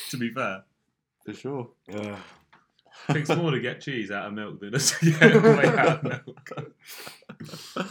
to 0.10 0.18
be 0.18 0.30
fair. 0.32 0.64
For 1.26 1.34
sure. 1.34 1.70
Ugh. 1.94 2.18
It 3.10 3.14
takes 3.14 3.30
more 3.30 3.52
to 3.52 3.60
get 3.60 3.82
cheese 3.82 4.12
out 4.12 4.28
of 4.28 4.34
milk 4.34 4.60
than 4.62 4.72
to 4.74 5.12
get 5.12 5.34
whey 5.44 5.66
out 5.68 6.06
of 6.06 6.26
milk. 6.26 7.88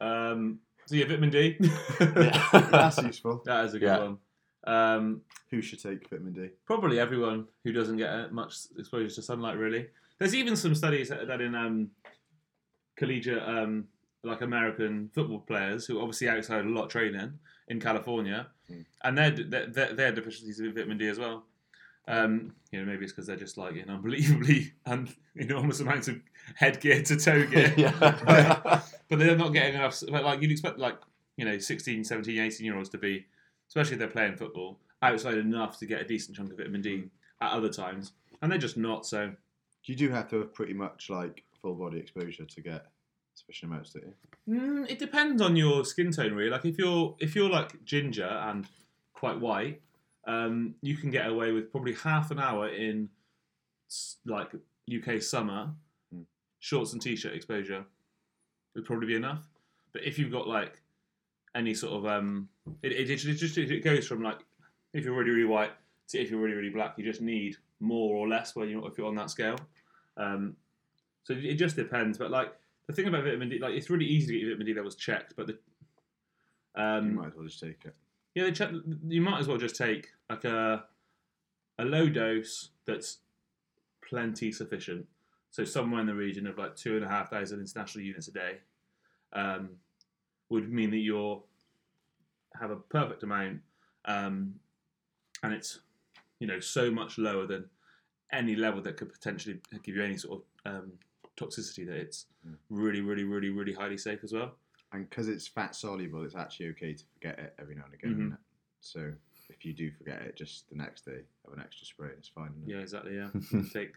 Um, 0.00 0.60
so 0.86 0.96
yeah, 0.96 1.06
vitamin 1.06 1.30
D. 1.30 1.56
That's 1.98 3.02
useful. 3.02 3.42
that 3.44 3.64
is 3.66 3.74
a 3.74 3.78
good 3.78 3.86
Yeah. 3.86 3.98
one. 3.98 4.18
Um, 4.64 5.20
Who 5.50 5.60
should 5.62 5.82
take 5.82 6.08
vitamin 6.08 6.32
D? 6.32 6.48
probably 6.66 6.98
everyone 7.00 7.46
who 7.64 7.72
doesn't 7.72 7.96
get 7.96 8.10
uh, 8.10 8.28
much 8.30 8.54
exposure 8.78 9.08
to 9.14 9.22
sunlight 9.22 9.56
really 9.56 9.86
there's 10.18 10.34
even 10.34 10.54
some 10.54 10.74
studies 10.74 11.08
that 11.08 11.26
that 11.28 11.40
in 11.40 11.54
um, 11.54 11.88
collegiate 13.00 13.42
um, 13.42 13.86
like 14.22 14.42
american 14.42 15.10
football 15.14 15.40
players 15.40 15.86
who 15.86 16.00
obviously 16.00 16.28
outside 16.28 16.64
a 16.64 16.68
lot 16.68 16.84
of 16.84 16.90
training 16.90 17.32
in 17.68 17.80
california. 17.80 18.46
Mm. 18.70 18.84
and 19.02 19.18
they're, 19.18 19.94
they're 19.94 20.12
deficiencies 20.12 20.60
of 20.60 20.74
vitamin 20.74 20.98
d 20.98 21.08
as 21.08 21.18
well. 21.18 21.44
Um, 22.06 22.54
you 22.70 22.78
know 22.78 22.86
maybe 22.86 23.04
it's 23.04 23.12
because 23.12 23.26
they're 23.26 23.36
just 23.36 23.58
like 23.58 23.74
in 23.76 23.90
unbelievably 23.96 24.72
and 24.86 25.12
enormous 25.34 25.80
amounts 25.80 26.08
of 26.08 26.20
headgear 26.54 27.02
to 27.02 27.16
toe 27.16 27.46
gear. 27.50 27.74
Yeah. 27.76 27.92
but 29.08 29.18
they're 29.18 29.36
not 29.36 29.52
getting 29.52 29.74
enough 29.74 30.02
like 30.08 30.40
you'd 30.40 30.50
expect 30.52 30.78
like 30.78 30.98
you 31.36 31.44
know 31.44 31.58
16 31.58 32.04
17 32.04 32.38
18 32.38 32.64
year 32.64 32.76
olds 32.76 32.90
to 32.90 32.98
be 32.98 33.26
especially 33.68 33.94
if 33.94 33.98
they're 33.98 34.08
playing 34.08 34.36
football 34.36 34.78
outside 35.02 35.38
enough 35.38 35.78
to 35.78 35.86
get 35.86 36.00
a 36.00 36.04
decent 36.04 36.36
chunk 36.36 36.50
of 36.50 36.58
vitamin 36.58 36.82
d 36.82 37.04
at 37.40 37.52
other 37.52 37.68
times. 37.68 38.12
And 38.42 38.50
they're 38.50 38.58
just 38.58 38.76
not 38.76 39.06
so 39.06 39.32
You 39.84 39.96
do 39.96 40.10
have 40.10 40.28
to 40.30 40.38
have 40.38 40.54
pretty 40.54 40.74
much 40.74 41.10
like 41.10 41.44
full 41.62 41.74
body 41.74 41.98
exposure 41.98 42.44
to 42.44 42.60
get 42.60 42.86
sufficient 43.34 43.72
amounts, 43.72 43.90
don't 43.92 44.04
you? 44.06 44.60
mm, 44.60 44.90
it 44.90 44.98
depends 44.98 45.40
on 45.40 45.56
your 45.56 45.84
skin 45.84 46.10
tone 46.12 46.34
really 46.34 46.50
like 46.50 46.64
if 46.64 46.76
you're 46.78 47.14
if 47.20 47.34
you're 47.34 47.48
like 47.50 47.82
ginger 47.84 48.26
and 48.26 48.66
quite 49.14 49.38
white 49.40 49.80
um, 50.26 50.74
you 50.82 50.96
can 50.96 51.10
get 51.10 51.26
away 51.26 51.50
with 51.52 51.70
probably 51.70 51.94
half 51.94 52.30
an 52.30 52.38
hour 52.38 52.68
in 52.68 53.08
like 54.26 54.52
uk 54.96 55.22
summer 55.22 55.70
Mm. 56.14 56.24
shorts 56.58 56.92
and 56.92 57.00
t-shirt 57.00 57.32
exposure 57.34 57.84
would 58.74 58.84
probably 58.84 59.06
be 59.06 59.14
enough 59.14 59.46
but 59.92 60.02
if 60.04 60.18
you've 60.18 60.32
got 60.32 60.48
like 60.48 60.80
any 61.54 61.72
sort 61.74 61.92
of 61.92 62.04
um 62.06 62.48
it, 62.82 62.90
it, 62.92 63.08
it 63.10 63.16
just 63.16 63.56
it 63.58 63.84
goes 63.84 64.06
from 64.08 64.22
like 64.22 64.38
if 64.92 65.04
you're 65.04 65.14
really 65.14 65.30
really 65.30 65.44
white 65.44 65.70
to 66.08 66.18
if 66.18 66.30
you're 66.30 66.40
really 66.40 66.56
really 66.56 66.68
black 66.70 66.94
you 66.98 67.04
just 67.04 67.20
need 67.20 67.56
more 67.78 68.16
or 68.16 68.28
less 68.28 68.56
where 68.56 68.66
you 68.66 68.84
if 68.86 68.98
you're 68.98 69.06
on 69.06 69.14
that 69.14 69.30
scale 69.30 69.56
um 70.16 70.56
so 71.24 71.34
it 71.34 71.54
just 71.54 71.76
depends 71.76 72.18
but 72.18 72.30
like 72.30 72.52
the 72.86 72.92
thing 72.92 73.06
about 73.06 73.24
vitamin 73.24 73.48
D 73.48 73.58
like 73.58 73.74
it's 73.74 73.90
really 73.90 74.06
easy 74.06 74.26
to 74.26 74.32
get 74.32 74.40
your 74.40 74.50
vitamin 74.50 74.66
D 74.66 74.72
that 74.74 74.84
was 74.84 74.96
checked 74.96 75.34
but 75.36 75.46
the 75.46 75.58
you 76.76 76.82
um 76.82 77.14
might 77.16 77.28
as 77.28 77.34
well 77.34 77.46
just 77.46 77.60
take 77.60 77.84
it. 77.84 77.94
yeah 78.34 78.44
they 78.44 78.52
check 78.52 78.70
you 79.08 79.20
might 79.20 79.40
as 79.40 79.48
well 79.48 79.58
just 79.58 79.76
take 79.76 80.08
like 80.28 80.44
a 80.44 80.84
a 81.78 81.84
low 81.84 82.08
dose 82.08 82.70
that's 82.86 83.18
plenty 84.06 84.52
sufficient 84.52 85.06
so 85.50 85.64
somewhere 85.64 86.00
in 86.00 86.06
the 86.06 86.14
region 86.14 86.46
of 86.46 86.58
like 86.58 86.76
two 86.76 86.96
and 86.96 87.04
a 87.04 87.08
half 87.08 87.30
thousand 87.30 87.60
international 87.60 88.04
units 88.04 88.28
a 88.28 88.32
day 88.32 88.58
um, 89.32 89.70
would 90.48 90.70
mean 90.70 90.90
that 90.90 90.98
you're 90.98 91.42
have 92.60 92.70
a 92.70 92.76
perfect 92.76 93.22
amount, 93.22 93.60
um, 94.04 94.54
and 95.42 95.52
it's 95.52 95.80
you 96.38 96.46
know 96.46 96.60
so 96.60 96.90
much 96.90 97.18
lower 97.18 97.46
than 97.46 97.64
any 98.32 98.54
level 98.54 98.80
that 98.82 98.96
could 98.96 99.12
potentially 99.12 99.60
give 99.82 99.96
you 99.96 100.02
any 100.02 100.16
sort 100.16 100.40
of 100.64 100.72
um, 100.74 100.92
toxicity 101.44 101.86
that 101.86 101.96
it's 101.96 102.26
Mm. 102.46 102.56
really, 102.70 103.00
really, 103.00 103.24
really, 103.24 103.50
really 103.50 103.72
highly 103.72 103.98
safe 103.98 104.22
as 104.24 104.32
well. 104.32 104.56
And 104.92 105.08
because 105.08 105.28
it's 105.28 105.46
fat 105.46 105.74
soluble, 105.74 106.24
it's 106.24 106.34
actually 106.34 106.68
okay 106.70 106.94
to 106.94 107.04
forget 107.14 107.38
it 107.38 107.54
every 107.58 107.74
now 107.74 107.84
and 107.84 107.94
again. 107.94 108.30
Mhm. 108.32 108.38
So 108.80 109.12
if 109.48 109.64
you 109.64 109.72
do 109.72 109.90
forget 109.90 110.22
it, 110.22 110.36
just 110.36 110.68
the 110.70 110.76
next 110.76 111.04
day 111.04 111.20
have 111.44 111.52
an 111.54 111.60
extra 111.60 111.86
spray. 111.86 112.08
and 112.08 112.18
It's 112.18 112.28
fine. 112.28 112.52
it? 112.66 112.70
Yeah, 112.70 112.78
exactly. 112.78 113.14
Yeah, 113.16 113.30
you 113.34 113.40
can 113.40 113.70
take 113.70 113.92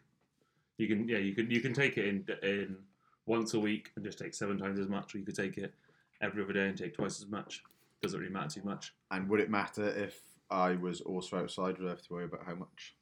you 0.77 0.88
can 0.88 1.08
yeah 1.08 1.19
you 1.19 1.34
can 1.36 1.49
you 1.51 1.62
can 1.62 1.73
take 1.73 1.97
it 1.97 2.06
in 2.08 2.25
in 2.41 2.77
once 3.25 3.53
a 3.53 3.60
week 3.60 3.91
and 3.95 4.03
just 4.03 4.17
take 4.19 4.34
seven 4.34 4.58
times 4.58 4.79
as 4.79 4.88
much, 4.89 5.15
or 5.15 5.19
you 5.19 5.25
could 5.25 5.36
take 5.36 5.58
it 5.58 5.73
every 6.21 6.43
other 6.43 6.53
day 6.53 6.67
and 6.67 6.77
take 6.77 6.93
twice 6.95 7.21
as 7.21 7.27
much. 7.27 7.63
Doesn't 8.01 8.19
really 8.19 8.32
matter 8.34 8.60
too 8.60 8.65
much. 8.65 8.93
And 9.12 9.29
would 9.29 9.39
it 9.39 9.49
matter 9.49 9.88
if 9.88 10.21
I 10.49 10.75
was 10.75 10.99
also 11.01 11.38
outside? 11.38 11.77
Would 11.79 11.88
I 11.88 11.91
have 11.91 12.01
to 12.01 12.13
worry 12.13 12.25
about 12.25 12.45
how 12.45 12.56
much? 12.56 12.95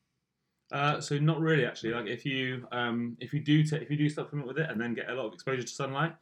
Uh, 0.72 1.02
so 1.02 1.18
not 1.18 1.40
really 1.40 1.66
actually. 1.66 1.92
Like 1.92 2.08
if 2.08 2.26
you 2.26 2.66
um, 2.72 3.18
if 3.20 3.34
you 3.34 3.42
do 3.42 3.60
if 3.60 3.92
you 3.92 3.98
do 3.98 4.08
supplement 4.10 4.48
with 4.48 4.58
it 4.58 4.70
and 4.70 4.80
then 4.80 4.94
get 4.94 5.10
a 5.10 5.14
lot 5.14 5.26
of 5.26 5.34
exposure 5.34 5.64
to 5.64 5.68
sunlight, 5.68 6.16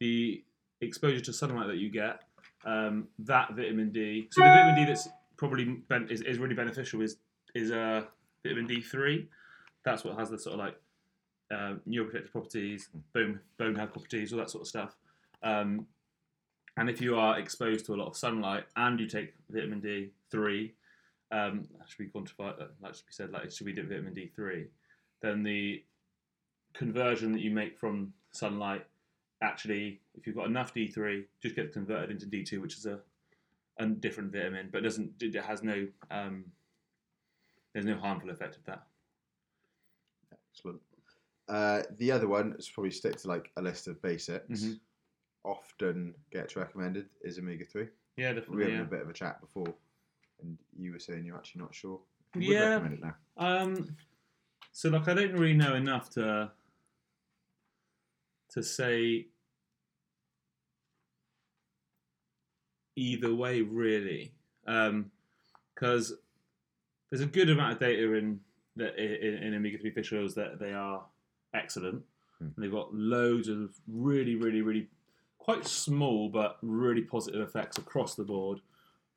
the 0.00 0.42
exposure 0.80 1.20
to 1.20 1.32
sunlight 1.32 1.68
that 1.68 1.76
you 1.76 1.88
get, 1.88 2.22
um, 2.64 3.06
that 3.20 3.54
vitamin 3.54 3.92
D. 3.92 4.26
So 4.32 4.40
the 4.40 4.48
vitamin 4.48 4.74
D 4.74 4.84
that's 4.86 5.08
probably 5.36 5.64
ben- 5.88 6.08
is, 6.10 6.20
is 6.22 6.38
really 6.38 6.54
beneficial 6.54 7.00
is 7.02 7.18
is 7.54 7.70
uh, 7.70 8.02
vitamin 8.44 8.66
D 8.66 8.80
three. 8.80 9.28
That's 9.84 10.02
what 10.02 10.18
has 10.18 10.30
the 10.30 10.38
sort 10.38 10.54
of 10.54 10.60
like 10.60 10.76
uh, 11.52 11.74
neuroprotective 11.88 12.32
properties, 12.32 12.88
bone 13.12 13.38
bone 13.56 13.76
health 13.76 13.92
properties, 13.92 14.32
all 14.32 14.40
that 14.40 14.50
sort 14.50 14.62
of 14.62 14.68
stuff. 14.68 14.96
Um, 15.44 15.86
and 16.76 16.90
if 16.90 17.00
you 17.00 17.16
are 17.16 17.38
exposed 17.38 17.86
to 17.86 17.94
a 17.94 17.96
lot 17.96 18.08
of 18.08 18.16
sunlight 18.16 18.64
and 18.74 18.98
you 18.98 19.06
take 19.06 19.34
vitamin 19.48 19.80
D 19.80 20.10
three, 20.30 20.72
um, 21.32 21.66
should 21.88 21.98
be 21.98 22.08
quantified. 22.08 22.60
uh, 22.60 22.66
That 22.80 22.94
should 22.94 23.06
be 23.06 23.12
said 23.12 23.30
like 23.32 23.44
it 23.44 23.52
should 23.52 23.66
be 23.66 23.72
vitamin 23.72 24.14
D 24.14 24.30
three. 24.34 24.66
Then 25.20 25.42
the 25.42 25.82
conversion 26.74 27.32
that 27.32 27.40
you 27.40 27.50
make 27.50 27.78
from 27.78 28.12
sunlight, 28.32 28.86
actually, 29.42 30.00
if 30.14 30.26
you've 30.26 30.36
got 30.36 30.46
enough 30.46 30.72
D 30.74 30.86
three, 30.88 31.24
just 31.40 31.56
gets 31.56 31.72
converted 31.72 32.10
into 32.10 32.26
D 32.26 32.42
two, 32.44 32.60
which 32.60 32.76
is 32.76 32.86
a 32.86 33.00
a 33.78 33.86
different 33.86 34.30
vitamin, 34.32 34.68
but 34.70 34.82
doesn't 34.82 35.10
it 35.22 35.34
has 35.34 35.62
no 35.62 35.86
um, 36.10 36.44
there's 37.72 37.86
no 37.86 37.96
harmful 37.96 38.30
effect 38.30 38.56
of 38.56 38.64
that. 38.66 38.86
Excellent. 40.54 40.80
Uh, 41.48 41.82
the 41.98 42.12
other 42.12 42.28
one 42.28 42.54
is 42.58 42.68
probably 42.68 42.90
stick 42.90 43.16
to 43.16 43.28
like 43.28 43.50
a 43.56 43.62
list 43.62 43.88
of 43.88 44.00
basics. 44.02 44.62
Mhm. 44.64 44.80
Often 45.44 46.14
gets 46.30 46.54
recommended 46.54 47.08
is 47.22 47.38
omega 47.38 47.64
three. 47.64 47.88
Yeah, 48.16 48.32
We 48.32 48.40
definitely. 48.40 48.62
having 48.64 48.76
Yeah. 48.78 48.82
a 48.82 48.90
bit 48.90 49.00
of 49.02 49.08
a 49.08 49.12
chat 49.14 49.40
before, 49.40 49.74
and 50.42 50.58
you 50.78 50.92
were 50.92 50.98
saying 50.98 51.24
you're 51.24 51.36
actually 51.36 51.62
not 51.62 51.74
sure. 51.74 52.00
You 52.34 52.48
would 52.48 52.56
Yeah. 52.56 52.68
recommend 52.74 52.94
it 52.94 53.00
now. 53.04 53.16
Um, 53.36 53.96
so 54.72 54.88
like 54.88 55.08
I 55.08 55.14
don't 55.14 55.32
really 55.32 55.54
know 55.54 55.74
enough 55.74 56.10
to 56.10 56.50
to 58.50 58.62
say 58.62 59.26
either 62.96 63.34
way 63.34 63.62
really, 63.62 64.34
because 64.64 66.14
there's 67.10 67.22
a 67.22 67.26
good 67.26 67.48
amount 67.50 67.72
of 67.72 67.78
data 67.78 68.12
in 68.14 68.40
that 68.76 68.98
in, 68.98 69.42
in 69.42 69.54
omega 69.54 69.78
three 69.78 69.90
fish 69.90 70.12
oils 70.12 70.34
that 70.34 70.58
they 70.58 70.72
are 70.72 71.04
excellent. 71.54 72.02
Hmm. 72.38 72.48
And 72.56 72.64
they've 72.64 72.70
got 72.72 72.94
loads 72.94 73.48
of 73.48 73.74
really, 73.86 74.34
really, 74.34 74.62
really 74.62 74.88
quite 75.38 75.66
small 75.66 76.28
but 76.28 76.58
really 76.62 77.02
positive 77.02 77.40
effects 77.40 77.76
across 77.78 78.14
the 78.14 78.24
board, 78.24 78.60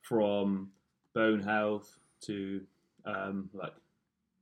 from 0.02 0.72
bone 1.16 1.40
health 1.40 1.98
to 2.22 2.62
um, 3.06 3.50
like 3.54 3.74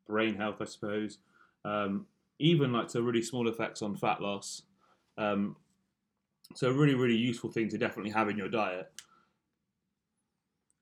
brain 0.08 0.36
health, 0.36 0.58
I 0.60 0.66
suppose. 0.66 1.20
Um, 1.64 2.08
even 2.40 2.74
like 2.74 2.90
to 2.90 3.02
really 3.02 3.22
small 3.22 3.48
effects 3.48 3.82
on 3.82 3.96
fat 3.96 4.22
loss. 4.22 4.64
Um, 5.18 5.56
so 6.56 6.70
a 6.70 6.74
really, 6.74 6.96
really 6.96 7.16
useful 7.16 7.52
thing 7.52 7.70
to 7.70 7.78
definitely 7.78 8.12
have 8.12 8.28
in 8.28 8.38
your 8.38 8.50
diet. 8.50 8.92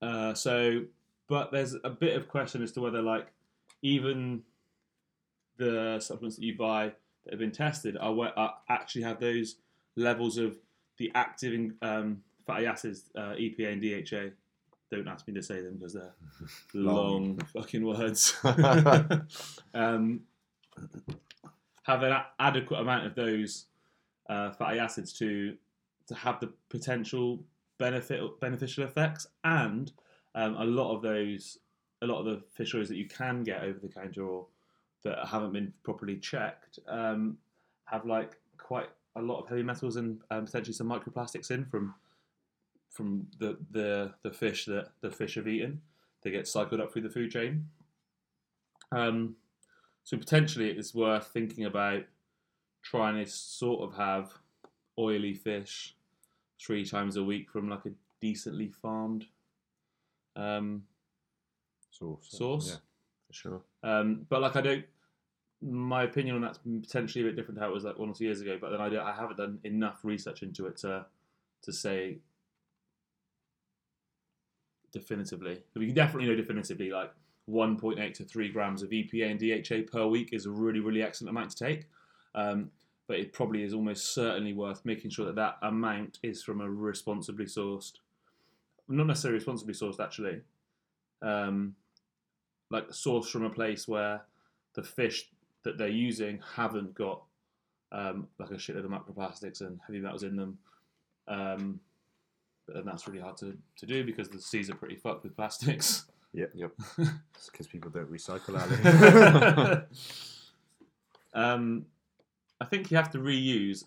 Uh, 0.01 0.33
so, 0.33 0.85
but 1.27 1.51
there's 1.51 1.75
a 1.83 1.89
bit 1.89 2.15
of 2.15 2.27
question 2.27 2.63
as 2.63 2.71
to 2.71 2.81
whether 2.81 3.01
like 3.01 3.27
even 3.83 4.41
the 5.57 5.99
supplements 5.99 6.37
that 6.37 6.43
you 6.43 6.57
buy 6.57 6.91
that 7.23 7.33
have 7.33 7.39
been 7.39 7.51
tested 7.51 7.95
are, 7.97 8.33
are 8.35 8.55
actually 8.69 9.03
have 9.03 9.19
those 9.19 9.57
levels 9.95 10.37
of 10.37 10.57
the 10.97 11.11
active 11.13 11.71
um, 11.81 12.21
fatty 12.47 12.65
acids, 12.65 13.09
uh, 13.15 13.33
EPA 13.33 13.73
and 13.73 13.81
DHA. 13.81 14.35
Don't 14.91 15.07
ask 15.07 15.27
me 15.27 15.33
to 15.35 15.41
say 15.43 15.61
them 15.61 15.75
because 15.75 15.93
they're 15.93 16.13
long, 16.73 17.37
Long. 17.37 17.39
fucking 17.53 17.85
words. 17.85 18.35
um, 19.73 20.21
have 21.83 22.03
an 22.03 22.11
a- 22.11 22.25
adequate 22.39 22.79
amount 22.79 23.05
of 23.05 23.15
those 23.15 23.65
uh, 24.29 24.51
fatty 24.51 24.79
acids 24.79 25.13
to 25.13 25.55
to 26.07 26.15
have 26.15 26.39
the 26.39 26.51
potential 26.69 27.43
benefit 27.77 28.21
beneficial 28.39 28.83
effects, 28.83 29.27
and 29.43 29.91
um, 30.35 30.55
a 30.57 30.65
lot 30.65 30.95
of 30.95 31.01
those, 31.01 31.57
a 32.01 32.05
lot 32.05 32.19
of 32.19 32.25
the 32.25 32.41
fish 32.53 32.75
oils 32.75 32.89
that 32.89 32.97
you 32.97 33.07
can 33.07 33.43
get 33.43 33.63
over 33.63 33.79
the 33.79 33.87
counter 33.87 34.23
or 34.23 34.45
that 35.03 35.25
haven't 35.27 35.53
been 35.53 35.73
properly 35.83 36.17
checked 36.17 36.79
um, 36.87 37.37
have 37.85 38.05
like 38.05 38.37
quite 38.57 38.87
a 39.15 39.21
lot 39.21 39.39
of 39.41 39.47
heavy 39.49 39.63
metals 39.63 39.95
and 39.95 40.21
um, 40.29 40.45
potentially 40.45 40.73
some 40.73 40.87
microplastics 40.87 41.49
in 41.49 41.65
from 41.65 41.93
from 42.91 43.25
the, 43.39 43.57
the 43.71 44.13
the 44.21 44.31
fish 44.31 44.65
that 44.65 44.89
the 45.01 45.09
fish 45.09 45.35
have 45.35 45.47
eaten. 45.47 45.81
They 46.21 46.29
get 46.31 46.47
cycled 46.47 46.81
up 46.81 46.93
through 46.93 47.01
the 47.03 47.09
food 47.09 47.31
chain. 47.31 47.67
Um, 48.91 49.35
so 50.03 50.17
potentially 50.17 50.69
it 50.69 50.77
is 50.77 50.93
worth 50.93 51.27
thinking 51.27 51.65
about 51.65 52.03
trying 52.83 53.23
to 53.23 53.29
sort 53.31 53.81
of 53.81 53.97
have 53.97 54.31
oily 54.99 55.33
fish 55.33 55.95
three 56.59 56.85
times 56.85 57.15
a 57.15 57.23
week 57.23 57.49
from 57.49 57.69
like 57.69 57.85
a 57.85 57.91
decently 58.19 58.69
farmed 58.69 59.25
um, 60.35 60.83
Source. 61.89 62.27
source. 62.29 62.69
Yeah. 62.69 62.75
For 63.27 63.33
sure. 63.33 63.61
Um, 63.83 64.25
but 64.29 64.41
like 64.41 64.55
I 64.55 64.61
don't, 64.61 64.85
my 65.61 66.03
opinion 66.03 66.35
on 66.35 66.41
that's 66.41 66.59
potentially 66.59 67.23
a 67.23 67.27
bit 67.27 67.35
different 67.35 67.57
to 67.57 67.63
how 67.63 67.69
it 67.69 67.73
was 67.73 67.83
like 67.83 67.97
one 67.97 68.09
or 68.09 68.13
two 68.13 68.25
years 68.25 68.41
ago. 68.41 68.57
But 68.59 68.71
then 68.71 68.81
I, 68.81 68.89
don't, 68.89 69.05
I 69.05 69.13
haven't 69.13 69.37
done 69.37 69.59
enough 69.63 69.99
research 70.03 70.43
into 70.43 70.67
it 70.67 70.77
to 70.77 71.05
to 71.63 71.71
say 71.71 72.17
definitively. 74.91 75.61
We 75.75 75.87
can 75.87 75.95
definitely 75.95 76.29
know 76.29 76.35
definitively 76.35 76.89
like 76.89 77.11
1.8 77.49 78.13
to 78.13 78.23
3 78.23 78.49
grams 78.49 78.83
of 78.83 78.89
EPA 78.89 79.31
and 79.31 79.39
DHA 79.39 79.91
per 79.91 80.05
week 80.07 80.29
is 80.31 80.45
a 80.45 80.51
really 80.51 80.79
really 80.79 81.01
excellent 81.01 81.29
amount 81.29 81.51
to 81.51 81.65
take. 81.65 81.87
Um, 82.35 82.71
but 83.07 83.19
it 83.19 83.33
probably 83.33 83.63
is 83.63 83.73
almost 83.73 84.13
certainly 84.13 84.53
worth 84.53 84.85
making 84.85 85.11
sure 85.11 85.25
that 85.25 85.35
that 85.35 85.57
amount 85.63 86.19
is 86.23 86.41
from 86.43 86.61
a 86.61 86.69
responsibly 86.69 87.43
sourced, 87.43 87.93
not 88.87 89.05
necessarily 89.05 89.37
responsibly 89.37 89.73
sourced 89.73 89.99
actually, 89.99 90.39
um, 91.21 91.75
like 92.69 92.87
sourced 92.89 93.25
from 93.25 93.43
a 93.43 93.49
place 93.49 93.85
where 93.85 94.21
the 94.75 94.83
fish 94.83 95.29
that 95.63 95.77
they're 95.77 95.89
using 95.89 96.39
haven't 96.55 96.93
got 96.93 97.23
um, 97.91 98.27
like 98.39 98.51
a 98.51 98.53
shitload 98.53 98.85
of 98.85 98.91
microplastics 98.91 99.59
and 99.59 99.79
heavy 99.85 99.99
metals 99.99 100.23
in 100.23 100.37
them. 100.37 100.57
Um, 101.27 101.79
but 102.71 102.77
then 102.77 102.85
that's 102.85 103.05
really 103.05 103.19
hard 103.19 103.35
to, 103.37 103.57
to 103.75 103.85
do 103.85 104.03
because 104.05 104.29
the 104.29 104.39
seas 104.39 104.69
are 104.69 104.75
pretty 104.75 104.95
fucked 104.95 105.23
with 105.23 105.35
plastics. 105.35 106.05
Yep. 106.33 106.51
Yep. 106.55 106.71
It's 107.35 107.49
because 107.49 107.67
people 107.67 107.91
don't 107.91 108.09
recycle, 108.09 108.57
Ali. 108.57 109.83
um, 111.33 111.85
I 112.61 112.63
think 112.63 112.89
you 112.89 112.95
have 112.95 113.09
to 113.09 113.17
reuse 113.17 113.83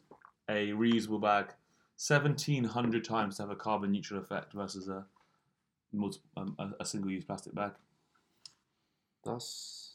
a 0.51 0.68
reusable 0.73 1.23
bag 1.23 1.47
1700 1.97 3.03
times 3.03 3.37
to 3.37 3.44
have 3.44 3.51
a 3.51 3.57
carbon 3.57 3.92
neutral 3.92 4.20
effect 4.20 4.53
versus 4.53 4.88
a, 4.88 5.07
multi- 5.90 6.20
um, 6.37 6.55
a, 6.59 6.68
a 6.81 6.85
single 6.85 7.11
use 7.11 7.25
plastic 7.25 7.55
bag. 7.55 7.73
That's. 9.25 9.94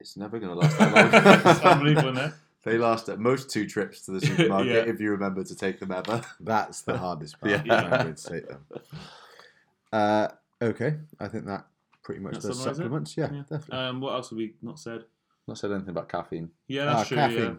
It's 0.00 0.16
never 0.16 0.40
going 0.40 0.54
to 0.54 0.58
last 0.58 0.76
that 0.78 0.92
long. 0.92 1.52
it's 1.52 1.62
long. 1.62 1.72
unbelievable, 1.74 2.18
isn't 2.18 2.30
it? 2.30 2.34
They 2.64 2.78
last 2.78 3.08
at 3.08 3.18
most 3.20 3.48
two 3.50 3.66
trips 3.66 4.02
to 4.02 4.12
the 4.12 4.20
supermarket 4.26 4.72
Yeah. 4.86 4.92
if 4.92 5.00
you 5.00 5.10
remember 5.10 5.44
to 5.44 5.54
take 5.56 5.78
them 5.80 5.92
ever. 5.92 6.22
That's 6.40 6.82
the 6.82 6.98
hardest 6.98 7.40
part. 7.40 7.50
Yeah. 7.66 7.82
Remembering 7.84 8.14
to 8.22 8.28
take 8.30 8.48
them. 8.48 8.64
Uh, 9.92 10.28
okay, 10.60 10.96
I 11.20 11.28
think 11.28 11.46
that 11.46 11.66
pretty 12.02 12.20
much 12.20 12.34
That 12.34 12.42
does 12.42 12.58
summarise 12.58 12.78
it? 12.78 12.82
supplements. 12.82 13.16
Yeah, 13.16 13.32
Yeah. 13.32 13.40
definitely. 13.48 13.78
Um, 13.78 14.00
what 14.00 14.14
else 14.14 14.30
have 14.30 14.36
we 14.36 14.54
not 14.62 14.78
said? 14.78 15.04
Not 15.46 15.58
said 15.58 15.70
anything 15.72 15.90
about 15.90 16.08
caffeine. 16.08 16.50
Yeah, 16.66 16.86
that's 16.86 17.00
Ah, 17.00 17.04
true. 17.04 17.16
caffeine. 17.16 17.58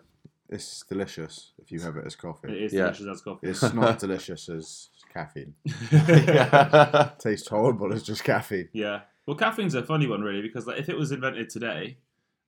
It's 0.49 0.83
delicious 0.87 1.51
if 1.61 1.71
you 1.71 1.79
have 1.81 1.97
it 1.97 2.05
as 2.05 2.13
Yeah. 2.13 2.17
It 2.17 2.21
coffee. 2.21 2.63
is 2.65 2.73
Yeah. 2.73 2.83
delicious 2.83 3.07
as 3.07 3.21
coffee. 3.21 3.47
It's 3.47 3.73
not 3.73 3.99
delicious 3.99 4.49
as 4.49 4.89
caffeine. 5.13 5.55
yeah. 5.91 7.11
Tastes 7.19 7.47
horrible 7.47 7.93
as 7.93 8.03
just 8.03 8.23
caffeine. 8.23 8.69
Yeah. 8.73 9.01
Well, 9.25 9.35
caffeine's 9.35 9.73
a 9.75 9.83
funny 9.83 10.07
one, 10.07 10.21
really, 10.21 10.41
because 10.41 10.65
like 10.67 10.79
if 10.79 10.87
it 10.89 10.97
was 10.97 11.11
invented 11.11 11.49
today 11.49 11.97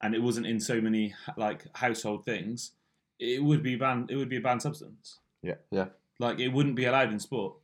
and 0.02 0.16
it 0.16 0.22
wasn't 0.22 0.48
in 0.48 0.60
so 0.60 0.80
many 0.82 1.14
like 1.38 1.66
household 1.76 2.26
things, 2.26 2.72
it 3.20 3.44
would 3.44 3.62
be 3.64 3.76
banned. 3.76 4.12
It 4.12 4.16
would 4.16 4.30
be 4.30 4.38
a 4.38 4.42
banned 4.42 4.62
substance. 4.62 5.20
Yeah. 5.42 5.56
Yeah. 5.72 5.88
Like 6.20 6.40
it 6.40 6.50
wouldn't 6.50 6.76
be 6.76 6.86
allowed 6.86 7.12
in 7.12 7.20
sport. 7.20 7.56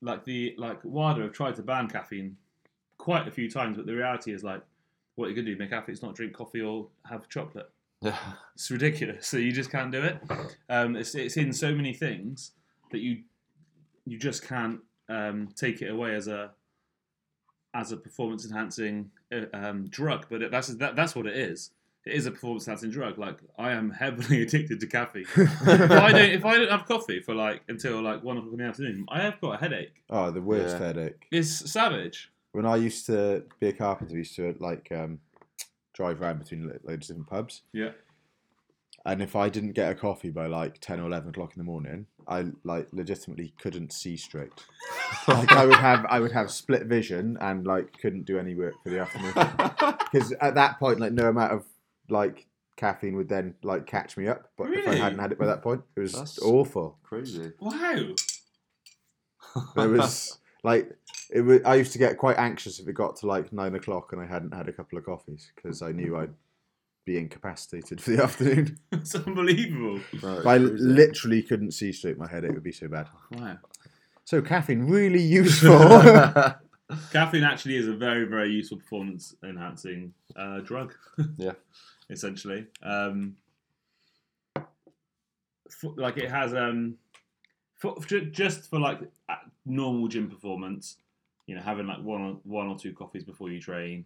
Like 0.00 0.24
the 0.24 0.54
like 0.58 0.82
WADA 0.84 1.22
have 1.22 1.32
tried 1.32 1.56
to 1.56 1.62
ban 1.62 1.88
caffeine 1.88 2.36
quite 2.98 3.28
a 3.28 3.30
few 3.30 3.48
times, 3.50 3.76
but 3.76 3.86
the 3.86 3.94
reality 3.94 4.32
is 4.32 4.42
like 4.42 4.62
what 5.14 5.28
you 5.28 5.34
could 5.34 5.46
do 5.46 5.56
make 5.56 5.72
athletes 5.72 6.02
not 6.02 6.14
drink 6.14 6.32
coffee 6.32 6.60
or 6.60 6.88
have 7.08 7.28
chocolate. 7.28 7.70
Yeah, 8.04 8.18
It's 8.56 8.68
ridiculous. 8.68 9.28
So 9.28 9.36
you 9.36 9.52
just 9.52 9.70
can't 9.70 9.92
do 9.92 10.02
it. 10.02 10.18
Um, 10.68 10.96
it's 10.96 11.14
it's 11.14 11.36
in 11.36 11.52
so 11.52 11.72
many 11.72 11.92
things 11.94 12.50
that 12.90 12.98
you 12.98 13.22
you 14.04 14.18
just 14.18 14.44
can't 14.44 14.80
um, 15.08 15.50
take 15.54 15.82
it 15.82 15.88
away 15.88 16.16
as 16.16 16.26
a 16.26 16.50
as 17.74 17.92
a 17.92 17.96
performance 17.96 18.44
enhancing 18.44 19.08
um, 19.52 19.88
drug. 19.88 20.26
But 20.30 20.42
it, 20.42 20.50
that's 20.50 20.68
that, 20.68 20.96
that's 20.96 21.14
what 21.14 21.26
it 21.26 21.36
is. 21.36 21.70
It 22.04 22.14
is 22.14 22.26
a 22.26 22.32
performance 22.32 22.66
enhancing 22.66 22.90
drug. 22.90 23.16
Like 23.18 23.38
I 23.58 23.72
am 23.72 23.90
heavily 23.90 24.42
addicted 24.46 24.80
to 24.80 24.86
caffeine. 24.86 25.26
if 25.36 25.68
I 25.90 26.10
don't 26.12 26.30
if 26.30 26.44
I 26.44 26.56
don't 26.58 26.70
have 26.70 26.86
coffee 26.86 27.20
for 27.20 27.34
like 27.34 27.62
until 27.68 28.02
like 28.02 28.22
one 28.24 28.36
o'clock 28.38 28.52
in 28.52 28.58
the 28.58 28.64
afternoon, 28.64 29.06
I 29.08 29.22
have 29.22 29.40
got 29.40 29.54
a 29.54 29.58
headache. 29.58 30.02
Oh, 30.10 30.30
the 30.30 30.40
worst 30.42 30.76
Yeah. 30.78 30.86
headache. 30.86 31.26
It's 31.30 31.70
savage. 31.70 32.30
When 32.52 32.66
I 32.66 32.76
used 32.76 33.06
to 33.06 33.44
be 33.60 33.68
a 33.68 33.72
carpenter, 33.72 34.12
we 34.14 34.18
used 34.20 34.36
to 34.36 34.54
like 34.58 34.90
um, 34.92 35.20
drive 35.94 36.20
around 36.20 36.40
between 36.40 36.68
lo- 36.68 36.78
loads 36.84 37.08
of 37.08 37.16
different 37.16 37.30
pubs. 37.30 37.62
Yeah. 37.72 37.92
And 39.04 39.22
if 39.22 39.34
I 39.34 39.48
didn't 39.48 39.72
get 39.72 39.90
a 39.90 39.94
coffee 39.94 40.30
by 40.30 40.46
like 40.46 40.78
ten 40.80 41.00
or 41.00 41.06
eleven 41.06 41.30
o'clock 41.30 41.52
in 41.54 41.60
the 41.60 41.64
morning, 41.64 42.06
I 42.28 42.46
like 42.64 42.88
legitimately 42.92 43.52
couldn't 43.60 43.92
see 43.92 44.16
straight. 44.16 44.52
like 45.28 45.52
I 45.52 45.66
would 45.66 45.76
have, 45.76 46.04
I 46.08 46.20
would 46.20 46.32
have 46.32 46.50
split 46.50 46.86
vision 46.86 47.36
and 47.40 47.66
like 47.66 47.98
couldn't 48.00 48.24
do 48.24 48.38
any 48.38 48.54
work 48.54 48.74
for 48.82 48.90
the 48.90 49.00
afternoon 49.00 49.32
because 50.12 50.32
at 50.40 50.54
that 50.56 50.78
point, 50.78 51.00
like 51.00 51.12
no 51.12 51.28
amount 51.28 51.52
of 51.52 51.64
like 52.08 52.46
caffeine 52.76 53.16
would 53.16 53.28
then 53.28 53.54
like 53.62 53.86
catch 53.86 54.16
me 54.16 54.26
up. 54.28 54.50
But 54.56 54.72
if 54.72 54.86
I 54.86 54.90
Really? 54.90 54.98
hadn't 55.00 55.18
had 55.18 55.32
it 55.32 55.38
by 55.38 55.46
that 55.46 55.62
point, 55.62 55.82
it 55.96 56.00
was 56.00 56.12
That's- 56.12 56.38
awful. 56.40 56.98
Crazy. 57.02 57.52
Wow. 57.60 58.14
It 59.76 59.90
was 59.90 60.38
like 60.64 60.90
it 61.30 61.40
was, 61.42 61.60
I 61.64 61.74
used 61.76 61.92
to 61.92 61.98
get 61.98 62.18
quite 62.18 62.38
anxious 62.38 62.78
if 62.78 62.88
it 62.88 62.92
got 62.94 63.16
to 63.16 63.26
like 63.26 63.52
nine 63.52 63.74
o'clock 63.74 64.12
and 64.12 64.20
I 64.20 64.26
hadn't 64.26 64.54
had 64.54 64.68
a 64.68 64.72
couple 64.72 64.98
of 64.98 65.04
coffees 65.04 65.50
because 65.54 65.82
I 65.82 65.92
knew 65.92 66.16
I'd 66.16 66.34
be 67.04 67.18
incapacitated 67.18 68.00
for 68.00 68.10
the 68.12 68.22
afternoon. 68.22 68.78
it's 68.92 69.14
unbelievable. 69.14 70.00
But 70.20 70.46
I 70.46 70.58
literally 70.58 71.42
couldn't 71.42 71.72
see 71.72 71.92
straight. 71.92 72.18
My 72.18 72.28
headache 72.28 72.52
would 72.52 72.62
be 72.62 72.72
so 72.72 72.88
bad. 72.88 73.08
Wow. 73.32 73.58
So 74.24 74.40
caffeine 74.40 74.86
really 74.86 75.22
useful. 75.40 75.78
Caffeine 77.10 77.44
actually 77.44 77.76
is 77.76 77.88
a 77.88 77.94
very, 77.94 78.24
very 78.24 78.50
useful 78.50 78.78
performance 78.78 79.34
enhancing 79.42 80.12
uh, 80.36 80.60
drug. 80.60 80.94
Yeah. 81.36 81.52
essentially. 82.10 82.66
Um, 82.82 83.36
for, 85.70 85.94
like 85.96 86.18
it 86.18 86.30
has, 86.30 86.54
um, 86.54 86.96
for, 87.74 87.98
ju- 88.06 88.26
just 88.30 88.68
for 88.70 88.78
like 88.78 89.00
normal 89.64 90.08
gym 90.08 90.28
performance, 90.30 90.96
you 91.46 91.56
know, 91.56 91.62
having 91.62 91.86
like 91.86 92.02
one 92.02 92.20
or, 92.20 92.40
one 92.44 92.68
or 92.68 92.78
two 92.78 92.92
coffees 92.92 93.24
before 93.24 93.50
you 93.50 93.60
train, 93.60 94.04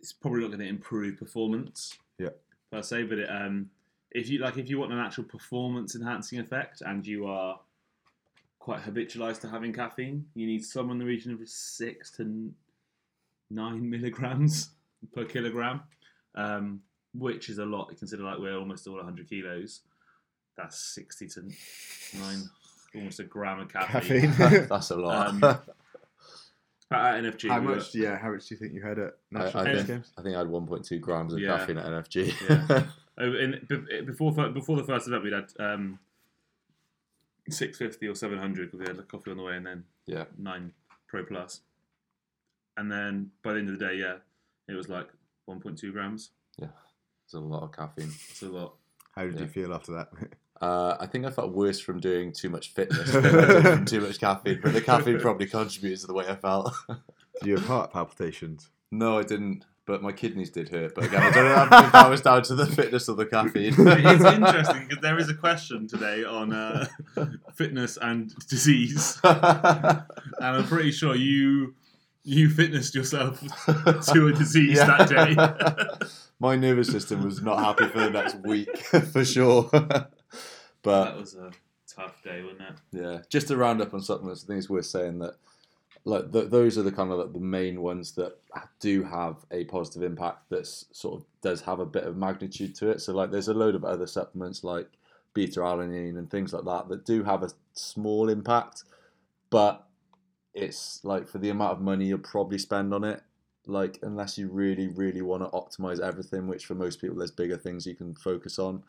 it's 0.00 0.12
probably 0.12 0.40
not 0.40 0.48
going 0.48 0.60
to 0.60 0.68
improve 0.68 1.18
performance. 1.18 1.98
Yeah. 2.18 2.30
Per 2.70 2.82
se, 2.82 3.04
but 3.04 3.18
it, 3.18 3.28
um, 3.30 3.70
if 4.10 4.28
you 4.28 4.38
like, 4.38 4.56
if 4.56 4.68
you 4.68 4.78
want 4.78 4.92
an 4.92 4.98
actual 4.98 5.24
performance 5.24 5.94
enhancing 5.94 6.38
effect 6.38 6.82
and 6.82 7.06
you 7.06 7.26
are 7.26 7.58
quite 8.58 8.82
habitualized 8.82 9.40
to 9.40 9.48
having 9.48 9.72
caffeine, 9.72 10.26
you 10.34 10.46
need 10.46 10.64
somewhere 10.64 10.92
in 10.92 10.98
the 10.98 11.04
region 11.04 11.32
of 11.32 11.48
six 11.48 12.10
to 12.12 12.52
nine 13.50 13.88
milligrams 13.90 14.70
per 15.14 15.24
kilogram, 15.24 15.82
um, 16.34 16.80
which 17.14 17.48
is 17.48 17.58
a 17.58 17.64
lot. 17.64 17.88
Consider 17.96 18.22
like 18.22 18.38
we're 18.38 18.58
almost 18.58 18.86
all 18.86 18.96
100 18.96 19.28
kilos. 19.28 19.80
That's 20.56 20.78
60 20.94 21.28
to 21.28 21.42
nine, 22.18 22.42
almost 22.94 23.20
a 23.20 23.24
gram 23.24 23.60
of 23.60 23.72
caffeine. 23.72 24.32
caffeine. 24.32 24.66
That's 24.68 24.90
a 24.90 24.96
lot. 24.96 25.42
Um, 25.42 25.58
At 26.90 27.22
NFG, 27.22 27.48
How 27.50 27.60
we 27.60 27.66
were- 27.66 27.76
much? 27.76 27.94
Yeah, 27.94 28.16
how 28.16 28.30
much 28.32 28.46
do 28.48 28.54
you 28.54 28.58
think 28.58 28.72
you 28.72 28.80
had 28.82 28.98
at 28.98 29.18
national 29.30 29.66
I, 29.66 29.70
I, 29.70 29.74
think, 29.74 29.86
games? 29.88 30.12
I 30.16 30.22
think 30.22 30.36
I 30.36 30.38
had 30.38 30.48
1.2 30.48 31.00
grams 31.00 31.34
of 31.34 31.38
Yeah. 31.40 31.58
caffeine 31.58 31.76
at 31.78 31.86
NFG. 31.86 32.68
Yeah. 32.68 32.84
Oh, 33.20 33.34
in, 33.34 33.66
be- 33.68 34.00
before 34.02 34.32
fir- 34.32 34.50
before 34.50 34.76
the 34.76 34.84
first 34.84 35.08
event, 35.08 35.24
we 35.24 35.32
had 35.32 35.52
um, 35.58 35.98
six 37.50 37.76
fifty 37.76 38.06
or 38.06 38.14
seven 38.14 38.38
hundred 38.38 38.70
because 38.70 38.78
we 38.78 38.86
had 38.86 38.96
a 38.96 39.02
coffee 39.02 39.32
on 39.32 39.36
the 39.38 39.42
way, 39.42 39.56
and 39.56 39.66
then 39.66 39.82
Yeah. 40.06 40.26
nine 40.38 40.72
pro 41.08 41.24
plus, 41.24 41.62
and 42.76 42.92
then 42.92 43.32
by 43.42 43.54
the 43.54 43.58
end 43.58 43.70
of 43.70 43.78
the 43.80 43.84
day, 43.84 43.96
yeah, 43.96 44.18
it 44.68 44.74
was 44.74 44.88
like 44.88 45.08
one 45.46 45.58
point 45.58 45.78
two 45.78 45.90
grams. 45.90 46.30
Yeah. 46.58 46.68
It's 47.24 47.34
a 47.34 47.40
lot 47.40 47.64
of 47.64 47.72
caffeine. 47.72 48.12
It's 48.30 48.42
a 48.42 48.50
lot. 48.50 48.74
How 49.16 49.24
did 49.24 49.34
Yeah. 49.34 49.40
you 49.40 49.46
feel 49.48 49.74
after 49.74 49.94
that? 49.94 50.10
Uh, 50.60 50.96
I 50.98 51.06
think 51.06 51.24
I 51.24 51.30
felt 51.30 51.52
worse 51.52 51.78
from 51.78 52.00
doing 52.00 52.32
too 52.32 52.48
much 52.50 52.72
fitness 52.72 53.12
than 53.12 53.62
from 53.62 53.84
too 53.84 54.00
much 54.06 54.18
caffeine, 54.18 54.60
but 54.62 54.72
the 54.72 54.80
caffeine 54.80 55.20
probably 55.20 55.46
contributed 55.46 56.00
to 56.00 56.06
the 56.08 56.14
way 56.14 56.26
I 56.28 56.34
felt. 56.34 56.72
Did 56.88 57.46
you 57.46 57.56
have 57.56 57.66
heart 57.66 57.92
palpitations? 57.92 58.70
no, 58.90 59.18
I 59.18 59.22
didn't, 59.22 59.64
but 59.86 60.02
my 60.02 60.10
kidneys 60.10 60.50
did 60.50 60.70
hurt. 60.70 60.94
But 60.96 61.04
again, 61.04 61.22
I 61.22 61.30
don't 61.30 61.70
know 61.70 61.78
if 61.86 61.92
that 61.92 62.10
was 62.10 62.20
down 62.22 62.42
to 62.42 62.54
the 62.56 62.66
fitness 62.66 63.06
of 63.06 63.16
the 63.16 63.26
caffeine. 63.26 63.74
it's 63.78 64.24
interesting 64.24 64.86
because 64.88 65.00
there 65.00 65.18
is 65.18 65.28
a 65.28 65.34
question 65.34 65.86
today 65.86 66.24
on 66.24 66.52
uh, 66.52 66.86
fitness 67.54 67.96
and 68.00 68.34
disease, 68.48 69.20
and 69.22 70.02
I'm 70.40 70.64
pretty 70.66 70.90
sure 70.90 71.14
you 71.14 71.74
you 72.24 72.50
fitnessed 72.50 72.94
yourself 72.94 73.40
to 73.66 74.26
a 74.26 74.32
disease 74.32 74.76
Yeah. 74.78 75.04
that 75.06 75.08
day. 76.00 76.06
My 76.40 76.56
nervous 76.56 76.88
system 76.88 77.24
was 77.24 77.40
not 77.40 77.58
happy 77.60 77.86
for 77.90 78.00
the 78.00 78.10
next 78.10 78.36
week, 78.44 78.76
for 79.12 79.24
sure. 79.24 79.70
That 80.82 81.18
was 81.18 81.34
a 81.34 81.50
tough 81.86 82.22
day, 82.22 82.42
wasn't 82.42 82.62
it? 82.62 83.02
yeah, 83.02 83.18
just 83.28 83.48
to 83.48 83.56
round 83.56 83.80
up 83.80 83.94
on 83.94 84.00
supplements, 84.00 84.44
I 84.44 84.46
think 84.46 84.58
it's 84.58 84.70
worth 84.70 84.86
saying 84.86 85.18
that 85.20 85.34
like 86.04 86.32
th- 86.32 86.50
those 86.50 86.78
are 86.78 86.82
the 86.82 86.92
kind 86.92 87.10
of 87.10 87.18
like, 87.18 87.32
the 87.32 87.40
main 87.40 87.82
ones 87.82 88.12
that 88.12 88.38
do 88.80 89.02
have 89.04 89.36
a 89.50 89.64
positive 89.64 90.02
impact. 90.02 90.44
That's 90.50 90.86
sort 90.92 91.20
of 91.20 91.26
does 91.42 91.60
have 91.62 91.80
a 91.80 91.86
bit 91.86 92.04
of 92.04 92.16
magnitude 92.16 92.74
to 92.76 92.90
it. 92.90 93.00
So 93.00 93.12
like, 93.12 93.30
there's 93.30 93.48
a 93.48 93.54
load 93.54 93.74
of 93.74 93.84
other 93.84 94.06
supplements 94.06 94.64
like 94.64 94.88
beta 95.34 95.60
alanine 95.60 96.18
and 96.18 96.30
things 96.30 96.52
like 96.52 96.64
that 96.64 96.88
that 96.88 97.04
do 97.04 97.22
have 97.24 97.42
a 97.42 97.50
small 97.74 98.28
impact, 98.28 98.84
but 99.50 99.88
it's 100.54 101.04
like 101.04 101.28
for 101.28 101.38
the 101.38 101.50
amount 101.50 101.72
of 101.72 101.80
money 101.80 102.06
you'll 102.06 102.18
probably 102.18 102.58
spend 102.58 102.92
on 102.92 103.04
it 103.04 103.22
like 103.66 103.98
unless 104.02 104.38
you 104.38 104.48
really 104.48 104.88
really 104.88 105.22
want 105.22 105.42
to 105.42 105.48
optimize 105.50 106.00
everything 106.00 106.48
which 106.48 106.66
for 106.66 106.74
most 106.74 107.00
people 107.00 107.16
there's 107.16 107.30
bigger 107.30 107.56
things 107.56 107.86
you 107.86 107.94
can 107.94 108.14
focus 108.14 108.58
on 108.58 108.82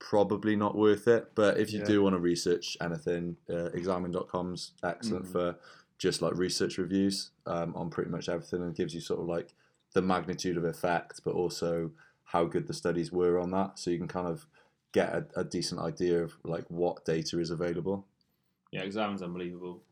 probably 0.00 0.56
not 0.56 0.74
worth 0.76 1.06
it 1.06 1.30
but 1.36 1.58
if 1.58 1.72
you 1.72 1.78
Yeah. 1.80 1.84
do 1.84 2.02
want 2.02 2.14
to 2.14 2.18
research 2.18 2.76
anything 2.80 3.36
uh, 3.48 3.66
examine.com's 3.66 4.72
excellent 4.82 5.26
Mhm. 5.26 5.32
for 5.32 5.56
just 5.98 6.22
like 6.22 6.34
research 6.36 6.78
reviews 6.78 7.30
um, 7.46 7.76
on 7.76 7.90
pretty 7.90 8.10
much 8.10 8.28
everything 8.28 8.62
and 8.62 8.74
gives 8.74 8.94
you 8.94 9.00
sort 9.02 9.20
of 9.20 9.26
like 9.26 9.54
the 9.92 10.00
magnitude 10.02 10.56
of 10.56 10.64
effect 10.64 11.20
but 11.24 11.34
also 11.34 11.90
how 12.24 12.44
good 12.44 12.66
the 12.66 12.72
studies 12.74 13.12
were 13.12 13.38
on 13.38 13.50
that 13.50 13.78
so 13.78 13.90
you 13.90 13.98
can 13.98 14.08
kind 14.08 14.26
of 14.26 14.46
get 14.92 15.10
a, 15.14 15.26
a 15.36 15.44
decent 15.44 15.80
idea 15.80 16.22
of 16.22 16.32
like 16.44 16.64
what 16.68 17.04
data 17.04 17.38
is 17.38 17.50
available 17.50 18.06
Yeah, 18.72 18.82
exam's 18.82 19.20
unbelievable. 19.22 19.82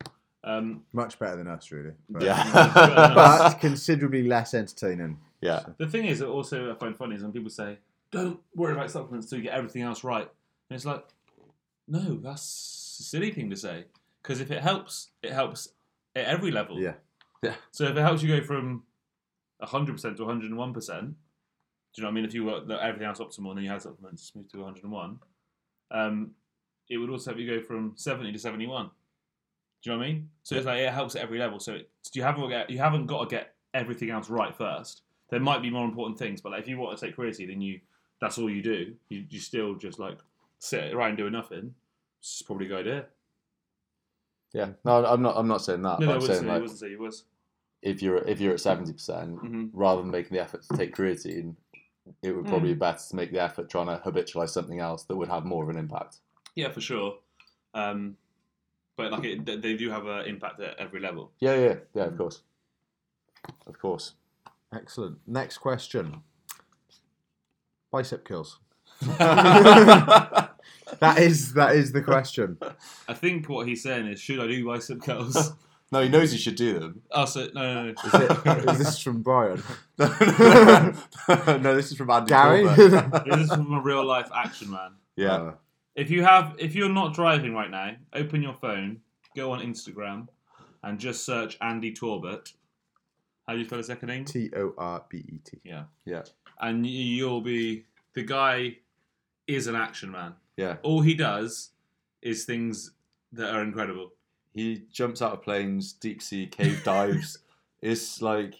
Um, 0.44 0.84
Much 0.92 1.18
better 1.18 1.36
than 1.36 1.48
us, 1.48 1.70
really. 1.72 1.92
But, 2.08 2.22
yeah 2.22 3.12
but 3.14 3.58
considerably 3.60 4.22
less 4.22 4.54
entertaining. 4.54 5.18
yeah 5.40 5.64
The 5.78 5.86
thing 5.88 6.06
is, 6.06 6.22
also 6.22 6.70
I 6.72 6.74
find 6.76 6.96
funny 6.96 7.16
is 7.16 7.22
when 7.22 7.32
people 7.32 7.50
say, 7.50 7.78
"Don't 8.10 8.40
worry 8.54 8.72
about 8.72 8.90
supplements 8.90 9.28
till 9.28 9.38
you 9.38 9.44
get 9.44 9.54
everything 9.54 9.82
else 9.82 10.04
right," 10.04 10.28
and 10.70 10.76
it's 10.76 10.84
like, 10.84 11.04
no, 11.86 12.16
that's 12.16 12.98
a 13.00 13.02
silly 13.02 13.30
thing 13.30 13.50
to 13.50 13.56
say. 13.56 13.84
Because 14.22 14.40
if 14.40 14.50
it 14.50 14.62
helps, 14.62 15.10
it 15.22 15.32
helps 15.32 15.68
at 16.14 16.26
every 16.26 16.50
level. 16.50 16.78
Yeah. 16.78 16.94
Yeah. 17.42 17.54
So 17.70 17.84
if 17.84 17.96
it 17.96 18.00
helps 18.00 18.22
you 18.22 18.28
go 18.28 18.44
from 18.44 18.82
hundred 19.62 19.92
percent 19.92 20.16
to 20.16 20.24
one 20.24 20.34
hundred 20.34 20.50
and 20.50 20.58
one 20.58 20.72
percent, 20.72 21.10
do 21.10 21.14
you 21.96 22.02
know 22.02 22.08
what 22.08 22.12
I 22.12 22.14
mean? 22.14 22.24
If 22.24 22.34
you 22.34 22.44
were 22.44 22.80
everything 22.80 23.06
else 23.06 23.18
optimal 23.18 23.50
and 23.50 23.58
then 23.58 23.64
you 23.64 23.70
had 23.70 23.82
supplements 23.82 24.32
move 24.34 24.48
to 24.50 24.58
one 24.58 24.66
hundred 24.66 24.84
and 24.84 24.92
one, 24.92 25.18
um, 25.90 26.30
it 26.88 26.98
would 26.98 27.10
also 27.10 27.30
help 27.30 27.40
you 27.40 27.48
go 27.48 27.62
from 27.64 27.92
seventy 27.96 28.32
to 28.32 28.38
seventy 28.38 28.66
one. 28.66 28.90
Do 29.82 29.90
you 29.90 29.96
know 29.96 29.98
what 29.98 30.06
I 30.06 30.12
mean? 30.12 30.30
So 30.42 30.56
it's 30.56 30.66
like 30.66 30.80
it 30.80 30.92
helps 30.92 31.14
at 31.14 31.22
every 31.22 31.38
level. 31.38 31.60
So 31.60 31.74
it, 31.74 31.88
you 32.12 32.22
haven't 32.22 32.48
got 32.48 32.70
you 32.70 32.78
haven't 32.78 33.06
got 33.06 33.28
to 33.28 33.34
get 33.34 33.54
everything 33.74 34.10
else 34.10 34.28
right 34.28 34.54
first. 34.54 35.02
There 35.30 35.40
might 35.40 35.62
be 35.62 35.70
more 35.70 35.84
important 35.84 36.18
things, 36.18 36.40
but 36.40 36.52
like 36.52 36.62
if 36.62 36.68
you 36.68 36.78
want 36.78 36.98
to 36.98 37.06
take 37.06 37.16
creatine, 37.16 37.48
then 37.48 37.60
you 37.60 37.80
that's 38.20 38.38
all 38.38 38.50
you 38.50 38.62
do. 38.62 38.94
You 39.08 39.24
you 39.30 39.38
still 39.40 39.74
just 39.74 39.98
like 39.98 40.18
sit 40.58 40.92
around 40.92 41.16
doing 41.16 41.32
nothing. 41.32 41.74
It's 42.20 42.42
probably 42.42 42.66
a 42.66 42.68
good 42.68 42.80
idea. 42.80 43.06
yeah 44.52 44.70
no 44.84 45.04
i'm 45.04 45.22
not 45.22 45.36
i'm 45.36 45.46
not 45.46 45.62
saying 45.62 45.82
that 45.82 46.00
No, 46.00 46.06
no, 46.06 46.12
I 46.12 46.14
i'm 46.16 46.20
wouldn't 46.20 46.36
saying 46.38 46.40
say, 46.44 46.48
I 46.48 46.52
like 46.54 46.62
wouldn't 46.62 46.78
say 46.80 46.90
you 46.90 46.98
was. 46.98 47.24
if 47.82 48.02
you're 48.02 48.18
if 48.26 48.40
you're 48.40 48.54
at 48.54 48.60
seventy 48.60 48.92
percent, 48.92 49.36
Mm-hmm. 49.36 49.66
rather 49.72 50.00
than 50.02 50.10
making 50.10 50.32
the 50.36 50.42
effort 50.42 50.62
to 50.64 50.76
take 50.76 50.94
creatine, 50.96 51.54
it 52.22 52.32
would 52.34 52.46
probably 52.46 52.70
be 52.72 52.78
better 52.78 52.98
to 53.10 53.16
make 53.16 53.30
the 53.30 53.40
effort 53.42 53.68
trying 53.70 53.86
to 53.86 54.02
habitualize 54.04 54.48
something 54.50 54.80
else 54.80 55.04
that 55.04 55.16
would 55.16 55.28
have 55.28 55.44
more 55.44 55.62
of 55.62 55.68
an 55.68 55.76
impact. 55.76 56.16
Yeah, 56.56 56.70
for 56.72 56.80
sure. 56.80 57.18
Um, 57.74 58.16
but 58.96 59.12
like 59.12 59.24
it, 59.24 59.44
they 59.62 59.74
do 59.76 59.90
have 59.90 60.06
an 60.06 60.26
impact 60.26 60.58
at 60.60 60.76
every 60.78 60.98
level. 61.00 61.30
Yeah, 61.38 61.54
yeah, 61.54 61.74
yeah. 61.94 62.04
Of 62.06 62.16
course, 62.18 62.40
of 63.66 63.78
course. 63.78 64.14
Excellent. 64.74 65.18
Next 65.26 65.58
question. 65.58 66.22
Bicep 67.90 68.26
kills. 68.26 68.58
That 71.00 71.18
is 71.18 71.52
that 71.52 71.76
is 71.76 71.92
the 71.92 72.00
question. 72.02 72.56
I 73.06 73.12
think 73.12 73.46
what 73.48 73.68
he's 73.68 73.82
saying 73.82 74.06
is, 74.06 74.18
should 74.20 74.40
I 74.40 74.46
do 74.46 74.64
bicep 74.66 75.02
curls? 75.02 75.52
no, 75.92 76.00
he 76.02 76.08
knows 76.08 76.32
he 76.32 76.38
should 76.38 76.56
do 76.56 76.78
them. 76.78 77.02
oh, 77.10 77.26
so 77.26 77.46
no, 77.54 77.74
no, 77.74 77.82
no. 77.84 77.90
Is, 77.90 78.14
it, 78.14 78.68
is 78.70 78.78
this 78.78 78.98
from 78.98 79.20
Brian? 79.22 79.62
no, 79.98 80.06
this 81.76 81.90
is 81.92 81.96
from 81.98 82.08
Andy 82.10 82.30
Gary? 82.30 82.64
This 82.64 83.40
is 83.40 83.50
from 83.50 83.74
a 83.74 83.80
real 83.82 84.04
life 84.04 84.30
action 84.34 84.70
man. 84.70 84.92
yeah, 85.14 85.34
Uh, 85.34 85.52
If 85.94 86.10
you 86.10 86.24
have, 86.24 86.54
if 86.58 86.74
you're 86.74 86.88
not 86.88 87.12
driving 87.14 87.52
right 87.52 87.70
now, 87.70 87.92
open 88.14 88.42
your 88.42 88.54
phone, 88.54 89.00
go 89.36 89.52
on 89.52 89.60
Instagram, 89.60 90.28
and 90.82 90.98
just 90.98 91.24
search 91.24 91.58
Andy 91.60 91.92
Torbet. 91.92 92.52
How 93.46 93.52
do 93.52 93.58
you 93.60 93.66
spell 93.66 93.78
his 93.78 93.86
second 93.88 94.08
name? 94.08 94.24
T 94.24 94.50
O 94.56 94.72
R 94.78 95.04
B 95.08 95.18
E 95.18 95.38
T. 95.44 95.58
Yeah, 95.64 95.84
yeah, 96.06 96.22
and 96.60 96.86
you'll 96.86 97.40
be 97.40 97.84
the 98.14 98.22
guy 98.22 98.76
is 99.46 99.66
an 99.66 99.74
action 99.76 100.10
man. 100.10 100.34
yeah. 100.56 100.76
All 100.82 101.00
he 101.00 101.14
does 101.14 101.70
is 102.22 102.44
things 102.44 102.92
that 103.32 103.54
are 103.54 103.62
incredible. 103.62 104.12
He 104.54 104.82
jumps 104.92 105.22
out 105.22 105.32
of 105.32 105.42
planes, 105.42 105.92
deep 105.92 106.20
sea 106.22 106.46
cave 106.46 106.82
dives. 106.84 107.38
it's 107.82 108.20
like 108.20 108.54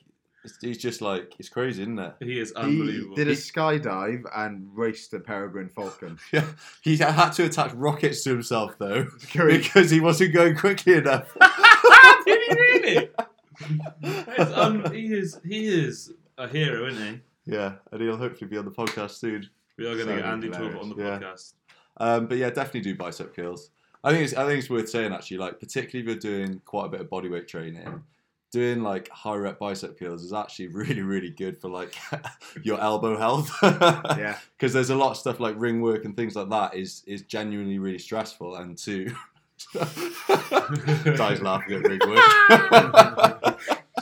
it's, 0.44 0.56
he's 0.60 0.78
just 0.78 1.00
like 1.02 1.34
it's 1.38 1.48
crazy, 1.48 1.82
isn't 1.82 1.98
it? 1.98 2.14
He 2.20 2.38
is 2.38 2.50
He 2.50 2.62
unbelievable. 2.62 3.16
did 3.16 3.28
a 3.28 3.32
skydive 3.32 4.22
and 4.36 4.68
raced 4.74 5.12
a 5.14 5.18
peregrine 5.20 5.68
falcon. 5.68 6.18
Yeah, 6.32 6.44
he 6.82 6.96
had 6.98 7.30
to 7.30 7.44
attach 7.44 7.72
rockets 7.72 8.22
to 8.24 8.30
himself 8.30 8.76
though 8.78 9.08
because 9.34 9.90
he 9.90 9.98
wasn't 10.00 10.32
going 10.34 10.56
quickly 10.56 10.94
enough. 10.94 11.34
did 12.24 12.38
he 12.48 12.54
really? 12.54 13.10
It's 14.02 14.52
un- 14.52 14.92
he 14.92 15.06
is 15.12 15.40
he 15.44 15.66
is 15.66 16.12
a 16.38 16.46
hero, 16.46 16.86
isn't 16.86 17.14
he? 17.14 17.20
Yeah, 17.48 17.72
and 17.90 18.00
he'll 18.00 18.16
hopefully 18.16 18.48
be 18.48 18.56
on 18.58 18.64
the 18.64 18.70
podcast 18.70 19.12
soon. 19.12 19.48
We 19.76 19.86
are 19.86 19.94
going 19.94 20.06
to 20.06 20.12
So 20.12 20.16
get 20.16 20.24
Andy 20.26 20.46
hilarious. 20.48 20.76
On 20.82 20.88
the 20.90 20.96
Yeah. 21.02 21.18
podcast. 21.18 21.52
Um, 21.96 22.26
but 22.26 22.38
yeah, 22.38 22.50
definitely 22.50 22.82
do 22.82 22.94
bicep 22.96 23.34
curls. 23.34 23.70
I 24.04 24.12
think 24.12 24.24
it's 24.24 24.34
I 24.34 24.46
think 24.46 24.60
it's 24.60 24.70
worth 24.70 24.88
saying 24.88 25.12
actually, 25.12 25.38
like 25.38 25.58
particularly 25.58 26.00
if 26.00 26.06
you're 26.24 26.32
doing 26.38 26.60
quite 26.64 26.86
a 26.86 26.88
bit 26.90 27.00
of 27.00 27.08
bodyweight 27.08 27.48
training, 27.48 28.04
doing 28.52 28.82
like 28.82 29.08
high 29.10 29.34
rep 29.34 29.58
bicep 29.58 29.98
curls 29.98 30.22
is 30.22 30.32
actually 30.32 30.68
really 30.82 31.02
really 31.02 31.30
good 31.30 31.60
for 31.60 31.68
like 31.68 31.96
your 32.62 32.80
elbow 32.80 33.16
health. 33.16 33.50
Yeah. 33.62 34.38
because 34.56 34.72
there's 34.72 34.90
a 34.90 34.94
lot 34.96 35.10
of 35.12 35.16
stuff 35.16 35.40
like 35.40 35.54
ring 35.58 35.80
work 35.80 36.04
and 36.04 36.16
things 36.16 36.36
like 36.36 36.48
that 36.50 36.74
is 36.76 37.02
is 37.06 37.22
genuinely 37.22 37.78
really 37.80 37.98
stressful 37.98 38.54
and 38.56 38.78
to. 38.78 39.12
Di's 41.16 41.42
laughing 41.42 41.74
at 41.74 41.82
ring 41.88 42.00
work. 42.08 43.37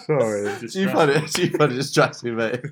Sorry. 0.06 0.42
you 0.72 0.88
find 0.90 1.10
it, 1.10 1.38
you 1.38 1.50
find 1.50 1.72
it 1.72 1.76
distracting, 1.76 2.36
mate. 2.36 2.60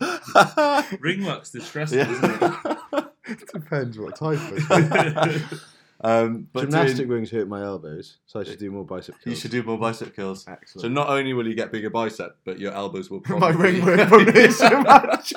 Ringwork's 1.00 1.50
distressing, 1.50 1.98
Yeah. 1.98 2.10
isn't 2.12 2.42
it? 2.42 3.06
Depends 3.52 3.98
what 3.98 4.16
type 4.16 4.38
of. 4.38 5.62
um, 6.02 6.46
but 6.52 6.60
Gymnastic 6.62 6.96
doing- 6.98 7.08
rings 7.08 7.30
hurt 7.30 7.48
my 7.48 7.62
elbows, 7.62 8.18
so 8.26 8.38
I 8.40 8.44
should 8.44 8.58
do 8.58 8.70
more 8.70 8.84
bicep 8.84 9.14
kills. 9.22 9.34
you 9.36 9.40
should 9.40 9.50
do 9.50 9.62
more 9.62 9.78
bicep 9.78 10.14
curls. 10.14 10.46
So 10.76 10.88
not 10.88 11.08
only 11.08 11.32
will 11.32 11.48
you 11.48 11.54
get 11.54 11.72
bigger 11.72 11.90
bicep, 11.90 12.36
but 12.44 12.60
your 12.60 12.72
elbows 12.72 13.10
will 13.10 13.20
probably 13.20 13.52
my 13.52 13.60
ring 13.62 13.84
work 13.84 14.08
from 14.08 14.28
it 14.28 14.52
so 14.52 14.80
much. 14.82 15.32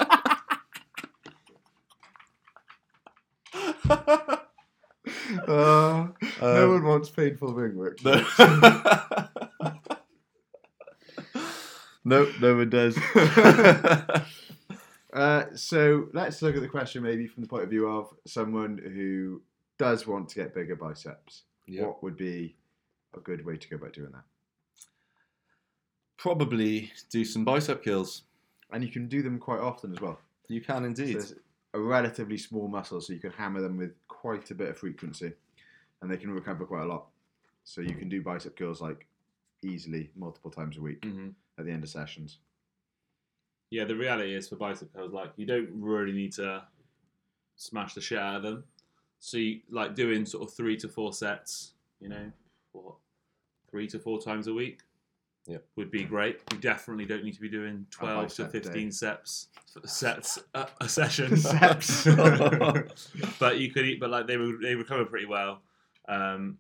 Uh, 5.48 6.08
no 6.42 6.64
Um, 6.64 6.70
one 6.74 6.84
wants 6.84 7.10
painful 7.10 7.54
ring 7.54 7.78
work. 7.78 8.04
No. 8.04 8.22
Nope, 12.08 12.30
no 12.42 12.56
one 12.56 12.70
does. 12.70 12.98
Uh, 15.14 15.46
so 15.56 16.10
let's 16.14 16.44
look 16.44 16.56
at 16.56 16.62
the 16.62 16.68
question 16.68 17.02
maybe 17.02 17.26
from 17.26 17.42
the 17.42 17.50
point 17.50 17.64
of 17.64 17.70
view 17.72 17.88
of 17.88 18.14
someone 18.28 18.78
who 18.78 19.42
does 19.80 20.06
want 20.06 20.30
to 20.30 20.36
get 20.36 20.54
bigger 20.54 20.76
biceps. 20.76 21.44
Yeah. 21.66 21.86
What 21.86 22.04
would 22.04 22.18
be 22.18 22.56
a 23.16 23.20
good 23.22 23.44
way 23.44 23.56
to 23.58 23.70
go 23.70 23.78
about 23.78 23.94
doing 23.94 24.12
that? 24.12 24.26
Probably 26.18 26.92
do 27.10 27.24
some 27.26 27.46
bicep 27.46 27.84
curls. 27.84 28.24
and 28.72 28.84
you 28.84 28.92
can 28.92 29.08
do 29.08 29.24
them 29.24 29.40
quite 29.40 29.60
often 29.62 29.92
as 29.94 30.02
well. 30.02 30.20
You 30.50 30.62
can 30.62 30.84
indeed. 30.86 31.16
it's 31.16 31.34
a 31.74 31.80
relatively 31.80 32.38
small 32.38 32.68
muscle, 32.68 33.02
so 33.02 33.14
you 33.14 33.20
can 33.20 33.32
hammer 33.32 33.62
them 33.62 33.78
with 33.78 33.94
quite 34.08 34.52
a 34.52 34.56
bit 34.56 34.70
of 34.70 34.78
frequency, 34.78 35.32
and 36.02 36.12
they 36.12 36.18
can 36.18 36.32
recover 36.32 36.66
quite 36.66 36.84
a 36.84 36.88
lot. 36.88 37.08
So 37.64 37.82
you 37.82 37.96
can 37.96 38.10
do 38.10 38.22
bicep 38.22 38.56
curls 38.58 38.82
like 38.82 39.08
easily 39.64 40.12
multiple 40.16 40.52
times 40.52 40.78
a 40.78 40.82
week 40.82 41.02
Mhm. 41.02 41.34
At 41.58 41.66
the 41.66 41.72
end 41.72 41.84
of 41.84 41.90
sessions. 41.90 42.40
Yeah, 43.70 43.84
the 43.84 43.96
reality 43.96 44.34
is 44.34 44.48
for 44.48 44.56
bicep 44.56 44.94
curls, 44.94 45.14
like 45.14 45.32
you 45.36 45.46
don't 45.46 45.70
really 45.74 46.14
need 46.14 46.32
to 46.34 46.64
smash 47.56 47.94
the 47.94 48.02
shit 48.02 48.20
out 48.20 48.38
of 48.38 48.44
them. 48.44 48.64
So, 49.20 49.38
you, 49.38 49.62
like 49.70 49.96
doing 49.96 50.26
sort 50.26 50.48
of 50.48 50.54
three 50.56 50.78
to 50.78 50.88
four 50.88 51.12
sets, 51.12 51.74
you 52.00 52.08
know, 52.10 52.32
what 52.72 52.96
three 53.70 53.88
to 53.88 54.00
four 54.00 54.22
times 54.22 54.48
a 54.48 54.54
week, 54.54 54.82
Yep. 55.48 55.66
would 55.78 55.92
be 55.92 56.04
great. 56.04 56.42
You 56.52 56.58
definitely 56.60 57.06
don't 57.06 57.24
need 57.24 57.34
to 57.34 57.42
be 57.42 57.50
doing 57.50 57.86
twelve 57.90 58.28
to 58.36 58.44
bicep 58.44 58.52
day. 58.52 58.60
fifteen 58.60 58.92
sets 58.92 59.48
sets 59.86 60.40
a, 60.54 60.68
a 60.82 60.88
session. 60.88 61.32
But 63.40 63.60
you 63.60 63.72
could 63.72 63.86
eat, 63.86 64.00
but 64.00 64.10
like 64.10 64.28
they 64.28 64.38
re- 64.38 64.58
they 64.62 64.76
recover 64.76 65.06
pretty 65.06 65.26
well. 65.26 65.62
Um, 66.08 66.58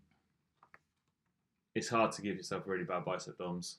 it's 1.75 1.89
hard 1.89 2.11
to 2.13 2.21
give 2.21 2.35
yourself 2.37 2.63
really 2.65 2.83
bad 2.83 3.05
bicep 3.05 3.37
DOMs 3.37 3.77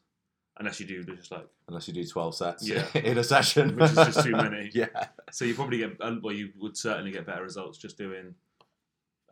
unless 0.58 0.80
you 0.80 0.86
do 0.86 1.02
just 1.04 1.30
like 1.30 1.46
Unless 1.68 1.88
you 1.88 1.94
do 1.94 2.04
12 2.04 2.34
sets 2.34 2.68
Yeah. 2.68 2.86
in 2.94 3.18
a 3.18 3.24
session. 3.24 3.76
Which 3.76 3.90
is 3.90 3.96
just 3.96 4.24
too 4.24 4.32
many. 4.32 4.70
yeah. 4.74 5.06
So 5.30 5.44
you 5.44 5.54
probably 5.54 5.78
get, 5.78 5.96
uh, 6.00 6.16
well, 6.22 6.34
you 6.34 6.50
would 6.58 6.76
certainly 6.76 7.10
get 7.10 7.26
better 7.26 7.42
results 7.42 7.78
just 7.78 7.96
doing 7.98 8.34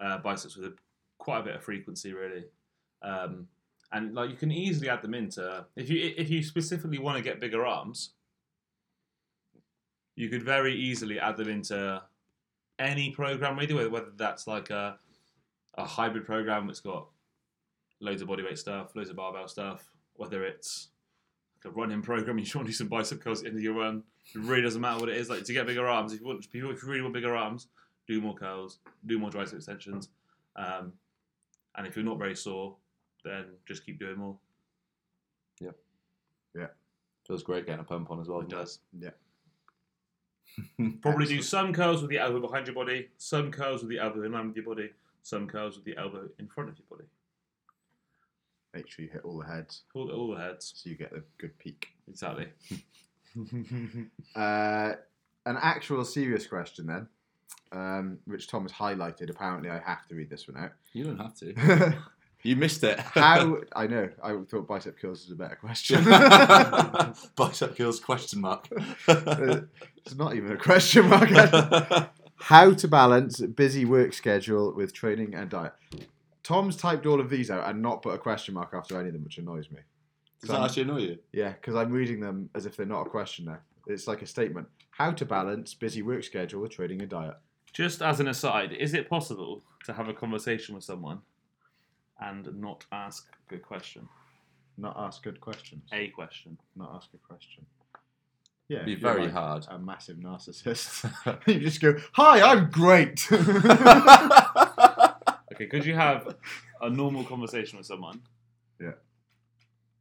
uh, 0.01 0.19
biceps 0.19 0.57
with 0.57 0.67
a, 0.67 0.75
quite 1.19 1.41
a 1.41 1.43
bit 1.43 1.57
of 1.57 1.63
frequency, 1.65 2.13
really. 2.13 2.45
Um, 3.03 3.49
and 3.93 4.15
like 4.15 4.31
you 4.31 4.37
can 4.37 4.51
easily 4.51 4.89
add 4.89 5.03
them 5.03 5.15
into 5.15 5.65
if 5.77 5.89
you 5.89 6.13
if 6.17 6.29
you 6.29 6.43
specifically 6.43 6.99
want 6.99 7.17
to 7.17 7.23
get 7.23 7.41
bigger 7.41 7.65
arms, 7.65 8.11
you 10.17 10.29
could 10.29 10.43
very 10.43 10.75
easily 10.75 11.21
add 11.21 11.37
them 11.37 11.49
into 11.49 12.03
any 12.79 13.11
program, 13.11 13.57
really, 13.59 13.75
whether 13.75 13.91
whether 13.91 14.13
that's 14.17 14.47
like 14.47 14.71
a 14.71 14.99
a 15.79 15.85
hybrid 15.85 16.25
program 16.25 16.67
that's 16.67 16.81
got 16.81 17.07
loads 18.01 18.23
of 18.23 18.29
bodyweight 18.29 18.59
stuff, 18.59 18.95
loads 18.97 19.11
of 19.11 19.17
barbell 19.17 19.47
stuff, 19.49 19.89
whether 20.15 20.45
it's 20.45 20.89
like 21.65 21.73
a 21.73 21.75
running 21.75 22.03
program, 22.03 22.39
you 22.39 22.45
just 22.45 22.55
want 22.55 22.67
to 22.67 22.73
do 22.73 22.77
some 22.77 22.89
bicep 22.89 23.21
curls 23.21 23.43
into 23.43 23.61
your 23.61 23.75
run. 23.75 24.03
It 24.35 24.41
really 24.41 24.63
doesn't 24.63 24.81
matter 24.81 25.01
what 25.01 25.09
it 25.09 25.17
is. 25.17 25.31
Like 25.31 25.45
to 25.45 25.53
get 25.53 25.67
bigger 25.67 25.87
arms, 25.87 26.13
if 26.13 26.21
you 26.21 26.27
want, 26.27 26.45
if 26.45 26.55
you 26.55 26.75
really 26.85 27.03
want 27.03 27.15
bigger 27.15 27.37
arms, 27.37 27.69
do 28.07 28.21
more 28.21 28.35
curls, 28.35 28.79
do 29.07 29.19
more 29.19 29.31
tricep 29.31 29.55
extensions, 29.55 30.09
um, 30.57 30.93
and 31.77 31.87
if 31.87 31.97
you're 31.97 32.05
not 32.05 32.19
very 32.19 32.35
sore, 32.35 32.77
then 33.25 33.47
just 33.67 33.85
keep 33.85 33.99
doing 33.99 34.17
more. 34.17 34.37
Yeah. 35.61 35.71
Yeah. 36.55 36.69
Feels 37.27 37.43
great 37.43 37.67
getting 37.67 37.81
a 37.81 37.85
pump 37.85 38.11
on 38.11 38.21
as 38.21 38.29
well. 38.29 38.41
It 38.41 38.49
does. 38.49 38.81
Yeah. 38.99 39.11
Probably 41.03 41.27
do 41.27 41.43
some 41.43 41.73
curls 41.73 42.01
with 42.01 42.11
the 42.11 42.19
elbow 42.19 42.41
behind 42.41 42.67
your 42.67 42.75
body, 42.75 43.09
some 43.19 43.51
curls 43.51 43.83
with 43.83 43.91
the 43.91 43.99
elbow 43.99 44.23
in 44.23 44.33
line 44.33 44.49
with 44.49 44.57
your 44.57 44.65
body, 44.65 44.91
some 45.23 45.47
curls 45.47 45.77
with 45.77 45.85
the 45.85 45.97
elbow 45.97 46.29
in 46.39 46.47
front 46.47 46.71
of 46.71 46.79
your 46.79 46.87
body. 46.89 47.09
Make 48.75 48.89
sure 48.91 49.05
you 49.05 49.11
hit 49.11 49.23
all 49.25 49.39
the 49.39 49.47
heads 49.47 49.83
All, 49.95 50.11
all 50.11 50.35
the 50.35 50.41
heads. 50.41 50.73
so 50.77 50.91
you 50.91 50.97
get 50.97 51.11
the 51.13 51.23
good 51.39 51.59
peak. 51.59 51.89
Exactly. 52.09 52.49
uh, 54.35 54.93
an 55.47 55.57
actual 55.61 56.05
serious 56.05 56.47
question 56.47 56.87
then, 56.87 57.09
um, 57.73 58.19
which 58.27 58.49
Tom 58.49 58.63
has 58.63 58.73
highlighted. 58.73 59.31
Apparently, 59.31 59.71
I 59.71 59.79
have 59.79 60.07
to 60.09 60.15
read 60.15 60.31
this 60.31 60.49
one 60.49 60.63
out. 60.63 60.73
You 60.93 61.05
don't 61.05 61.19
have 61.19 61.35
to. 61.37 61.97
You 62.43 62.55
missed 62.55 62.85
it. 62.85 63.01
How 63.01 63.57
I 63.75 63.89
know 63.89 64.09
I 64.23 64.37
thought 64.49 64.69
bicep 64.69 65.01
curls 65.01 65.25
was 65.25 65.33
a 65.33 65.35
better 65.35 65.57
question. 65.57 66.05
Bicep 67.35 67.77
curls 67.77 67.99
question 67.99 68.41
mark. 68.41 68.69
it's 69.09 70.15
not 70.15 70.37
even 70.37 70.53
a 70.53 70.57
question 70.57 71.09
mark. 71.09 71.29
How 72.37 72.73
to 72.73 72.87
balance 72.87 73.41
busy 73.41 73.85
work 73.85 74.13
schedule 74.13 74.73
with 74.77 74.93
training 74.93 75.35
and 75.35 75.51
diet. 75.51 75.73
Tom's 76.47 76.77
typed 76.77 77.07
all 77.07 77.21
of 77.21 77.29
these 77.29 77.51
out 77.51 77.69
and 77.69 77.83
not 77.83 78.03
put 78.03 78.15
a 78.15 78.19
question 78.19 78.55
mark 78.55 78.71
after 78.73 78.97
any 79.01 79.09
of 79.09 79.15
them, 79.15 79.25
which 79.25 79.39
annoys 79.39 79.69
me. 79.69 79.81
Does 80.41 80.51
that 80.51 80.63
actually 80.63 80.85
annoy 80.85 80.99
you? 80.99 81.19
Yeah, 81.33 81.51
because 81.51 81.75
I'm 81.75 81.91
reading 81.91 82.21
them 82.21 82.49
as 82.55 82.67
if 82.67 82.77
they're 82.77 82.87
not 82.87 83.05
a 83.05 83.11
question 83.11 83.47
now. 83.47 83.59
It's 83.89 84.07
like 84.07 84.23
a 84.23 84.27
statement. 84.27 84.69
How 84.91 85.11
to 85.11 85.25
balance 85.25 85.75
busy 85.75 86.03
work 86.03 86.23
schedule 86.23 86.63
with 86.63 86.71
trading 86.71 87.01
and 87.01 87.11
diet. 87.11 87.35
Just 87.73 88.01
as 88.01 88.21
an 88.21 88.29
aside, 88.29 88.73
is 88.73 88.95
it 88.95 89.11
possible 89.11 89.65
to 89.87 89.93
have 89.93 90.09
a 90.09 90.15
conversation 90.15 90.77
with 90.77 90.85
someone 90.85 91.19
and 92.21 92.49
not 92.61 92.85
ask 92.93 93.27
a 93.33 93.51
good 93.51 93.63
question? 93.63 94.09
Not 94.79 94.95
ask 94.97 95.25
good 95.25 95.41
questions. 95.41 95.83
A 95.93 96.11
question. 96.11 96.57
Not 96.77 96.93
ask 96.95 97.09
a 97.13 97.19
question. 97.27 97.67
Yeah, 98.69 98.85
Be 98.85 98.93
if 98.93 99.01
you're 99.01 99.13
very 99.13 99.25
like 99.25 99.33
hard. 99.33 99.67
A 99.69 99.81
massive 99.81 100.19
narcissist. 100.19 101.11
you 101.49 101.59
just 101.59 101.81
go, 101.81 101.97
"Hi, 102.13 102.41
I'm 102.41 102.71
great." 102.71 103.27
Okay, 105.57 105.67
could 105.67 105.87
you 105.87 105.95
have 105.95 106.37
a 106.83 106.91
normal 106.91 107.25
conversation 107.25 107.79
with 107.79 107.87
someone? 107.87 108.21
Yeah. 108.79 108.93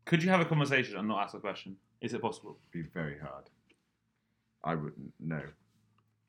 Could 0.03 0.21
you 0.21 0.29
have 0.29 0.41
a 0.41 0.45
conversation 0.45 0.97
and 0.97 1.07
not 1.07 1.23
ask 1.23 1.33
a 1.33 1.39
question? 1.39 1.77
Is 2.01 2.13
it 2.13 2.21
possible? 2.21 2.57
Be 2.73 2.81
very 2.81 3.17
hard. 3.17 3.45
I 4.65 4.75
wouldn't. 4.75 5.13
No, 5.17 5.41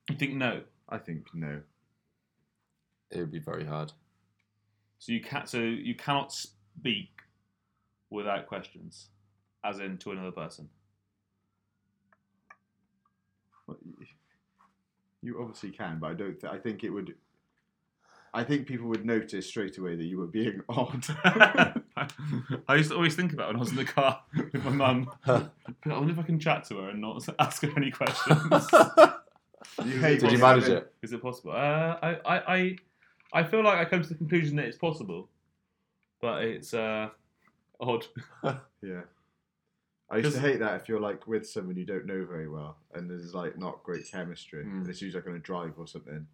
You 0.08 0.16
think 0.16 0.34
no. 0.34 0.62
I 0.88 0.98
think 0.98 1.26
no. 1.34 1.60
It 3.10 3.18
would 3.18 3.32
be 3.32 3.40
very 3.40 3.64
hard. 3.64 3.90
So 5.00 5.10
you 5.10 5.20
can 5.20 5.44
so 5.46 5.58
you 5.58 5.96
cannot 5.96 6.32
speak 6.32 7.10
without 8.10 8.46
questions, 8.46 9.08
as 9.64 9.80
in 9.80 9.98
to 9.98 10.12
another 10.12 10.30
person. 10.30 10.68
Well, 13.66 13.76
You 15.20 15.40
obviously 15.42 15.70
can, 15.70 15.98
but 15.98 16.12
I 16.12 16.14
don't. 16.14 16.40
Th- 16.40 16.52
I 16.52 16.58
think 16.58 16.84
it 16.84 16.90
would. 16.90 17.14
I 18.36 18.44
think 18.44 18.66
people 18.66 18.86
would 18.88 19.06
notice 19.06 19.46
straight 19.46 19.78
away 19.78 19.96
that 19.96 20.04
you 20.04 20.18
were 20.18 20.26
being 20.26 20.60
odd. 20.68 21.06
I 22.68 22.74
used 22.74 22.90
to 22.90 22.96
always 22.96 23.14
think 23.14 23.32
about 23.32 23.44
it 23.44 23.48
when 23.48 23.56
I 23.56 23.60
was 23.60 23.70
in 23.70 23.76
the 23.76 23.84
car 23.86 24.20
with 24.52 24.62
my 24.62 24.70
mum. 24.70 25.10
I 25.26 25.48
wonder 25.86 26.12
if 26.12 26.18
I 26.18 26.22
can 26.22 26.38
chat 26.38 26.64
to 26.64 26.76
her 26.76 26.90
and 26.90 27.00
not 27.00 27.26
ask 27.38 27.62
her 27.62 27.72
any 27.78 27.90
questions. 27.90 28.36
You 29.82 30.00
hate 30.00 30.20
Did 30.20 30.32
you 30.32 30.38
manage 30.38 30.68
it? 30.68 30.92
Is 31.02 31.14
it 31.14 31.22
possible? 31.22 31.52
Uh, 31.52 31.96
I, 32.02 32.16
I, 32.26 32.54
I, 32.54 32.76
I 33.32 33.42
feel 33.42 33.64
like 33.64 33.78
I 33.78 33.86
come 33.86 34.02
to 34.02 34.08
the 34.08 34.14
conclusion 34.14 34.56
that 34.56 34.66
it's 34.66 34.76
possible, 34.76 35.30
but 36.20 36.44
it's 36.44 36.74
uh, 36.74 37.08
odd. 37.80 38.04
Yeah. 38.82 39.00
I 40.10 40.18
used 40.18 40.34
to 40.34 40.40
hate 40.40 40.60
that 40.60 40.82
if 40.82 40.90
you're 40.90 41.00
like 41.00 41.26
with 41.26 41.48
someone 41.48 41.76
you 41.76 41.86
don't 41.86 42.06
know 42.06 42.24
very 42.26 42.48
well 42.48 42.76
and 42.94 43.10
there's 43.10 43.34
like 43.34 43.58
not 43.58 43.82
great 43.82 44.08
chemistry. 44.10 44.62
Mm. 44.62 44.82
And 44.82 44.88
it's 44.88 45.00
usually 45.00 45.22
like 45.22 45.30
on 45.30 45.36
a 45.36 45.40
drive 45.40 45.72
or 45.78 45.86
something. 45.86 46.26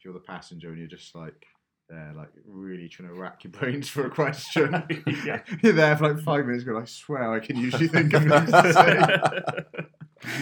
If 0.00 0.06
you're 0.06 0.14
the 0.14 0.20
passenger 0.20 0.70
and 0.70 0.78
you're 0.78 0.88
just 0.88 1.14
like 1.14 1.44
there, 1.90 2.14
like 2.16 2.30
really 2.46 2.88
trying 2.88 3.10
to 3.10 3.14
rack 3.14 3.44
your 3.44 3.50
brains 3.50 3.86
for 3.90 4.06
a 4.06 4.10
question. 4.10 4.72
Yeah. 5.26 5.42
You're 5.62 5.74
there 5.74 5.94
for 5.94 6.14
like 6.14 6.24
five 6.24 6.46
minutes 6.46 6.64
going, 6.64 6.80
I 6.80 6.86
swear 6.86 7.34
I 7.34 7.38
can 7.40 7.58
usually 7.58 7.86
think 7.94 8.14
of 8.14 8.22
things 8.22 8.50
to 8.50 8.72
say. 8.72 10.40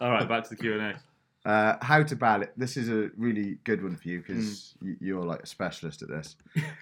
All 0.00 0.10
right, 0.10 0.26
back 0.26 0.44
to 0.44 0.48
the 0.50 0.56
Q 0.56 0.78
and 0.80 0.82
A. 1.44 1.48
Uh, 1.50 1.76
how 1.82 2.02
to 2.02 2.16
balance. 2.16 2.50
This 2.56 2.78
is 2.78 2.88
a 2.88 3.10
really 3.18 3.58
good 3.64 3.82
one 3.82 3.94
for 3.96 4.08
you 4.08 4.22
because 4.26 4.74
you're 5.00 5.22
like 5.22 5.42
a 5.42 5.46
specialist 5.46 6.00
at 6.00 6.08
this. 6.08 6.36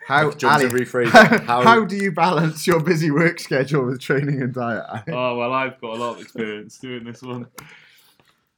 How, 0.06 0.30
Do 0.30 0.46
you 0.46 0.52
Ali, 0.52 0.64
rephrase 0.66 1.08
how. 1.08 1.38
How- 1.38 1.62
how 1.62 1.84
do 1.84 1.96
you 1.96 2.12
balance 2.12 2.68
your 2.68 2.78
busy 2.80 3.10
work 3.10 3.40
schedule 3.40 3.84
with 3.86 4.00
training 4.00 4.40
and 4.40 4.54
diet? 4.54 4.84
Ali? 4.88 5.02
Oh 5.08 5.36
well, 5.38 5.52
I've 5.52 5.80
got 5.80 5.96
a 5.96 5.98
lot 5.98 6.14
of 6.14 6.20
experience 6.22 6.78
doing 6.78 7.02
this 7.02 7.20
one. 7.20 7.48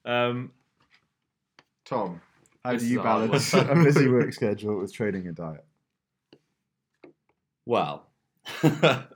Um, 0.04 0.52
Tom, 1.86 2.20
how 2.66 2.72
This 2.72 2.82
do 2.82 2.88
you 2.88 3.02
balance 3.02 3.54
a 3.54 3.74
busy 3.74 4.08
work 4.08 4.32
schedule 4.32 4.78
with 4.78 4.92
training 4.92 5.26
and 5.28 5.36
diet? 5.36 5.64
Well, 7.64 8.06
no, 8.62 8.70
I, 8.70 9.06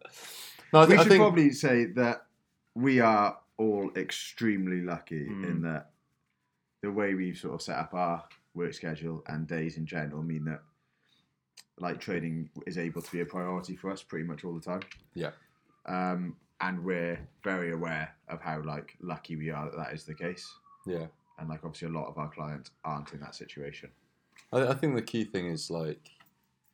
we 0.82 0.86
th- 0.86 0.98
I 0.98 1.02
should 1.02 1.08
think 1.08 1.20
probably 1.20 1.50
say 1.52 1.86
that 1.96 2.26
we 2.74 3.00
are 3.00 3.38
all 3.58 3.90
extremely 3.96 4.80
lucky 4.82 5.26
Mm. 5.28 5.44
in 5.50 5.62
that 5.62 5.90
the 6.82 6.90
way 6.90 7.14
we've 7.14 7.36
sort 7.36 7.54
of 7.54 7.62
set 7.62 7.76
up 7.76 7.92
our 7.94 8.24
work 8.54 8.72
schedule 8.72 9.22
and 9.28 9.46
days 9.46 9.76
in 9.76 9.84
general 9.86 10.22
mean 10.22 10.44
that 10.44 10.62
like 11.78 12.00
training 12.00 12.48
is 12.66 12.78
able 12.78 13.02
to 13.02 13.10
be 13.12 13.20
a 13.20 13.26
priority 13.26 13.76
for 13.76 13.90
us 13.90 14.02
pretty 14.02 14.24
much 14.24 14.44
all 14.44 14.54
the 14.54 14.60
time. 14.60 14.80
Yeah. 15.14 15.30
Um, 15.86 16.36
and 16.60 16.84
we're 16.84 17.18
very 17.44 17.72
aware 17.72 18.14
of 18.28 18.40
how 18.40 18.62
like 18.62 18.96
lucky 19.00 19.36
we 19.36 19.50
are 19.50 19.66
that 19.70 19.76
that 19.76 19.92
is 19.92 20.04
the 20.04 20.14
case. 20.14 20.48
yeah. 20.86 21.06
And 21.40 21.48
like 21.48 21.64
obviously 21.64 21.88
a 21.88 21.92
lot 21.92 22.06
of 22.08 22.18
our 22.18 22.28
clients 22.28 22.70
aren't 22.84 23.12
in 23.12 23.20
that 23.20 23.34
situation. 23.34 23.90
I, 24.52 24.68
I 24.68 24.74
think 24.74 24.94
the 24.94 25.02
key 25.02 25.24
thing 25.24 25.46
is 25.48 25.70
like 25.70 26.10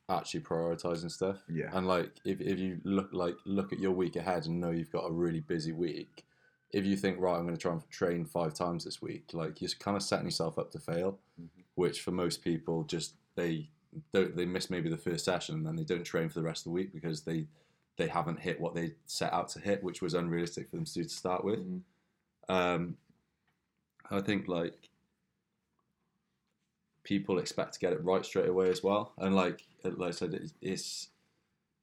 actually 0.09 0.41
prioritizing 0.41 1.09
stuff. 1.11 1.37
Yeah. 1.49 1.69
And 1.73 1.87
like 1.87 2.11
if, 2.25 2.41
if 2.41 2.59
you 2.59 2.79
look 2.83 3.09
like 3.13 3.35
look 3.45 3.71
at 3.73 3.79
your 3.79 3.91
week 3.91 4.15
ahead 4.17 4.45
and 4.45 4.59
know 4.59 4.71
you've 4.71 4.91
got 4.91 5.05
a 5.07 5.11
really 5.11 5.39
busy 5.39 5.71
week, 5.71 6.25
if 6.73 6.85
you 6.85 6.97
think 6.97 7.19
right, 7.19 7.35
I'm 7.35 7.43
going 7.43 7.55
to 7.55 7.61
try 7.61 7.71
and 7.71 7.89
train 7.89 8.25
five 8.25 8.53
times 8.53 8.83
this 8.83 9.01
week, 9.01 9.29
like 9.33 9.61
you're 9.61 9.71
kind 9.79 9.95
of 9.95 10.03
setting 10.03 10.25
yourself 10.25 10.59
up 10.59 10.71
to 10.71 10.79
fail, 10.79 11.17
Mhm. 11.41 11.63
which 11.75 12.01
for 12.01 12.11
most 12.11 12.43
people 12.43 12.83
just 12.83 13.13
they 13.35 13.69
don't 14.13 14.35
they 14.35 14.45
miss 14.45 14.69
maybe 14.69 14.89
the 14.89 14.97
first 14.97 15.23
session 15.23 15.55
and 15.55 15.65
then 15.65 15.75
they 15.77 15.83
don't 15.85 16.03
train 16.03 16.27
for 16.27 16.39
the 16.39 16.45
rest 16.45 16.61
of 16.61 16.65
the 16.65 16.71
week 16.75 16.93
because 16.93 17.21
they 17.21 17.47
they 17.95 18.07
haven't 18.07 18.39
hit 18.39 18.59
what 18.59 18.75
they 18.75 18.91
set 19.05 19.31
out 19.33 19.47
to 19.49 19.59
hit, 19.59 19.81
which 19.83 20.01
was 20.01 20.13
unrealistic 20.13 20.69
for 20.69 20.75
them 20.75 20.85
to 20.85 20.93
do 20.93 21.03
to 21.03 21.09
start 21.09 21.43
with. 21.43 21.59
Mhm. 21.59 21.81
Um, 22.49 22.97
I 24.11 24.21
think 24.21 24.47
like 24.47 24.89
people 27.03 27.39
expect 27.39 27.73
to 27.73 27.79
get 27.79 27.93
it 27.93 28.03
right 28.03 28.25
straight 28.25 28.49
away 28.49 28.69
as 28.69 28.83
well, 28.83 29.13
and 29.17 29.35
like 29.35 29.65
like 29.83 30.09
I 30.09 30.11
said, 30.11 30.33
it's 30.33 30.53
it's, 30.61 31.09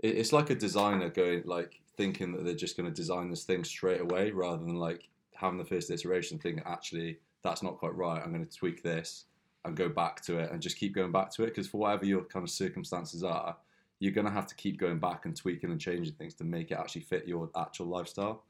it's 0.00 0.32
like 0.32 0.50
a 0.50 0.54
designer 0.54 1.08
going 1.08 1.42
like 1.44 1.80
thinking 1.96 2.32
that 2.32 2.44
they're 2.44 2.54
just 2.54 2.76
going 2.76 2.88
to 2.88 2.94
design 2.94 3.30
this 3.30 3.44
thing 3.44 3.64
straight 3.64 4.00
away 4.00 4.30
rather 4.30 4.62
than 4.62 4.76
like 4.76 5.08
having 5.34 5.58
the 5.58 5.64
first 5.64 5.90
iteration 5.90 6.38
thing. 6.38 6.60
Actually, 6.66 7.18
that's 7.42 7.62
not 7.62 7.78
quite 7.78 7.94
right. 7.94 8.20
I'm 8.22 8.32
going 8.32 8.46
to 8.46 8.56
tweak 8.56 8.82
this 8.82 9.26
and 9.64 9.76
go 9.76 9.88
back 9.88 10.22
to 10.22 10.38
it 10.38 10.50
and 10.50 10.60
just 10.60 10.76
keep 10.76 10.94
going 10.94 11.12
back 11.12 11.30
to 11.30 11.44
it 11.44 11.48
because 11.48 11.68
for 11.68 11.78
whatever 11.78 12.04
your 12.04 12.24
kind 12.24 12.42
of 12.42 12.50
circumstances 12.50 13.22
are, 13.22 13.56
you're 13.98 14.12
going 14.12 14.26
to 14.26 14.32
have 14.32 14.46
to 14.46 14.54
keep 14.54 14.78
going 14.78 14.98
back 14.98 15.24
and 15.24 15.36
tweaking 15.36 15.70
and 15.70 15.80
changing 15.80 16.14
things 16.14 16.34
to 16.34 16.44
make 16.44 16.70
it 16.70 16.78
actually 16.78 17.02
fit 17.02 17.26
your 17.26 17.48
actual 17.56 17.86
lifestyle. 17.86 18.44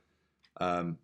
Um, 0.61 0.99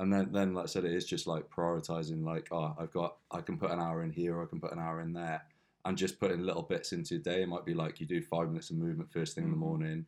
and 0.00 0.10
then, 0.10 0.32
then 0.32 0.54
like 0.54 0.64
I 0.64 0.66
said, 0.66 0.86
it 0.86 0.94
is 0.94 1.04
just 1.04 1.26
like 1.26 1.50
prioritizing. 1.50 2.24
Like, 2.24 2.48
oh, 2.50 2.74
I've 2.78 2.90
got, 2.90 3.18
I 3.30 3.42
can 3.42 3.58
put 3.58 3.70
an 3.70 3.78
hour 3.78 4.02
in 4.02 4.10
here, 4.10 4.36
or 4.38 4.42
I 4.42 4.46
can 4.46 4.58
put 4.58 4.72
an 4.72 4.78
hour 4.78 5.02
in 5.02 5.12
there, 5.12 5.42
and 5.84 5.96
just 5.96 6.18
putting 6.18 6.40
little 6.40 6.62
bits 6.62 6.92
into 6.92 7.16
your 7.16 7.22
day. 7.22 7.42
It 7.42 7.48
might 7.48 7.66
be 7.66 7.74
like 7.74 8.00
you 8.00 8.06
do 8.06 8.22
five 8.22 8.48
minutes 8.48 8.70
of 8.70 8.76
movement 8.76 9.12
first 9.12 9.34
thing 9.34 9.44
in 9.44 9.50
the 9.50 9.56
Mhm. 9.56 9.60
morning, 9.60 10.06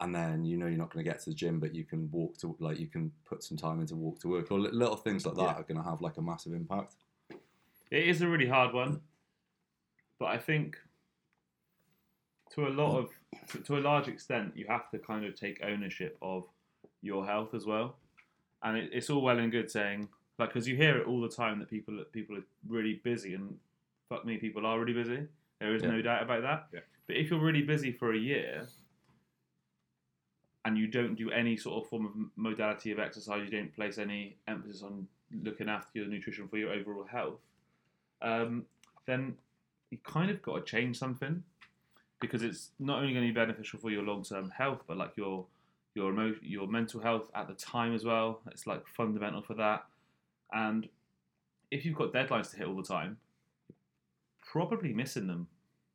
and 0.00 0.12
then 0.12 0.44
you 0.44 0.56
know 0.56 0.66
you're 0.66 0.76
not 0.76 0.90
going 0.92 1.04
to 1.04 1.10
get 1.10 1.20
to 1.20 1.30
the 1.30 1.36
gym, 1.36 1.60
but 1.60 1.72
you 1.72 1.84
can 1.84 2.10
walk 2.10 2.36
to, 2.38 2.56
like, 2.58 2.80
you 2.80 2.88
can 2.88 3.12
put 3.24 3.44
some 3.44 3.56
time 3.56 3.80
into 3.80 3.94
walk 3.94 4.18
to 4.20 4.28
work, 4.28 4.50
or 4.50 4.58
li- 4.58 4.72
little 4.72 4.96
things 4.96 5.24
like 5.24 5.36
that 5.36 5.42
Yeah. 5.42 5.54
are 5.54 5.62
going 5.62 5.78
to 5.78 5.88
have 5.88 6.00
like 6.00 6.16
a 6.16 6.22
massive 6.22 6.52
impact. 6.52 6.96
It 7.92 8.08
is 8.08 8.20
a 8.22 8.28
really 8.28 8.48
hard 8.48 8.74
one, 8.74 9.02
but 10.18 10.26
I 10.26 10.38
think 10.38 10.76
to 12.50 12.66
a 12.66 12.70
lot 12.70 12.98
of 12.98 13.10
to, 13.48 13.58
to 13.60 13.76
a 13.76 13.80
large 13.80 14.08
extent 14.08 14.56
you 14.56 14.66
have 14.66 14.90
to 14.90 14.98
kind 14.98 15.24
of 15.24 15.34
take 15.34 15.62
ownership 15.62 16.18
of 16.20 16.48
your 17.02 17.24
health 17.24 17.54
as 17.54 17.66
well. 17.66 17.96
And 18.62 18.76
it, 18.76 18.90
it's 18.92 19.08
all 19.10 19.22
well 19.22 19.38
and 19.38 19.52
good 19.52 19.70
saying 19.70 20.08
like 20.38 20.50
because 20.50 20.66
you 20.68 20.76
hear 20.76 20.98
it 20.98 21.06
all 21.06 21.20
the 21.20 21.28
time 21.28 21.58
that 21.58 21.68
people 21.70 22.02
people 22.12 22.36
are 22.36 22.44
really 22.68 23.00
busy 23.04 23.34
and 23.34 23.56
fuck 24.08 24.24
me 24.24 24.36
people 24.36 24.66
are 24.66 24.78
really 24.78 24.92
busy. 24.92 25.26
There 25.60 25.74
is 25.74 25.82
Yeah. 25.82 25.90
no 25.90 26.02
doubt 26.02 26.22
about 26.22 26.42
that. 26.42 26.68
Yeah. 26.72 26.80
But 27.06 27.16
if 27.16 27.30
you're 27.30 27.40
really 27.40 27.62
busy 27.62 27.90
for 27.92 28.12
a 28.14 28.18
year 28.18 28.66
and 30.64 30.76
you 30.76 30.86
don't 30.86 31.14
do 31.14 31.30
any 31.30 31.56
sort 31.56 31.82
of 31.82 31.88
form 31.88 32.06
of 32.06 32.12
modality 32.36 32.90
of 32.92 32.98
exercise, 32.98 33.44
you 33.44 33.50
don't 33.58 33.74
place 33.74 33.98
any 33.98 34.36
emphasis 34.46 34.82
on 34.82 35.06
looking 35.42 35.68
after 35.68 35.98
your 35.98 36.08
nutrition 36.08 36.48
for 36.48 36.58
your 36.58 36.72
overall 36.72 37.04
health, 37.04 37.40
um, 38.22 38.64
then 39.06 39.34
you 39.90 39.98
kind 40.04 40.30
of 40.30 40.42
got 40.42 40.54
to 40.56 40.62
change 40.70 40.98
something 40.98 41.42
because 42.20 42.42
it's 42.42 42.70
not 42.78 42.98
only 43.00 43.12
going 43.14 43.26
to 43.26 43.32
be 43.32 43.38
beneficial 43.38 43.78
for 43.78 43.90
your 43.90 44.02
long 44.02 44.22
term 44.22 44.50
health, 44.50 44.82
but 44.86 44.96
like 44.96 45.12
your 45.16 45.46
your 45.94 46.12
emo- 46.12 46.36
your 46.42 46.66
mental 46.66 47.00
health 47.00 47.30
at 47.34 47.48
the 47.48 47.54
time 47.54 47.94
as 47.94 48.04
well. 48.04 48.40
It's 48.50 48.66
like 48.66 48.86
fundamental 48.86 49.42
for 49.42 49.54
that. 49.54 49.86
And 50.52 50.88
if 51.70 51.84
you've 51.84 51.96
got 51.96 52.12
deadlines 52.12 52.50
to 52.50 52.56
hit 52.56 52.66
all 52.66 52.76
the 52.76 52.82
time, 52.82 53.18
probably 54.44 54.92
missing 54.92 55.26
them 55.26 55.48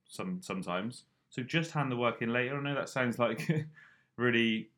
some 0.07 0.39
sometimes. 0.41 1.03
So 1.29 1.41
just 1.41 1.71
hand 1.71 1.91
the 1.91 1.97
work 1.97 2.21
in 2.21 2.31
later. 2.31 2.57
I 2.57 2.61
know 2.61 2.75
that 2.75 2.89
sounds 2.89 3.17
like 3.17 3.49
really. 4.17 4.69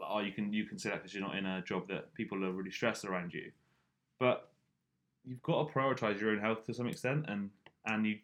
Oh, 0.00 0.20
you 0.20 0.32
can 0.32 0.52
you 0.52 0.64
can 0.64 0.78
say 0.78 0.90
that 0.90 0.96
because 0.96 1.14
you're 1.14 1.22
not 1.22 1.36
in 1.36 1.46
a 1.46 1.62
job 1.62 1.88
that 1.88 2.12
people 2.14 2.44
are 2.44 2.52
really 2.52 2.70
stressed 2.70 3.04
around 3.04 3.32
you, 3.32 3.50
but 4.18 4.50
you've 5.24 5.42
got 5.42 5.66
to 5.66 5.72
prioritize 5.72 6.20
your 6.20 6.30
own 6.30 6.40
health 6.40 6.64
to 6.66 6.74
some 6.74 6.86
extent, 6.86 7.26
and 7.28 7.50
and 7.86 8.06
you. 8.06 8.18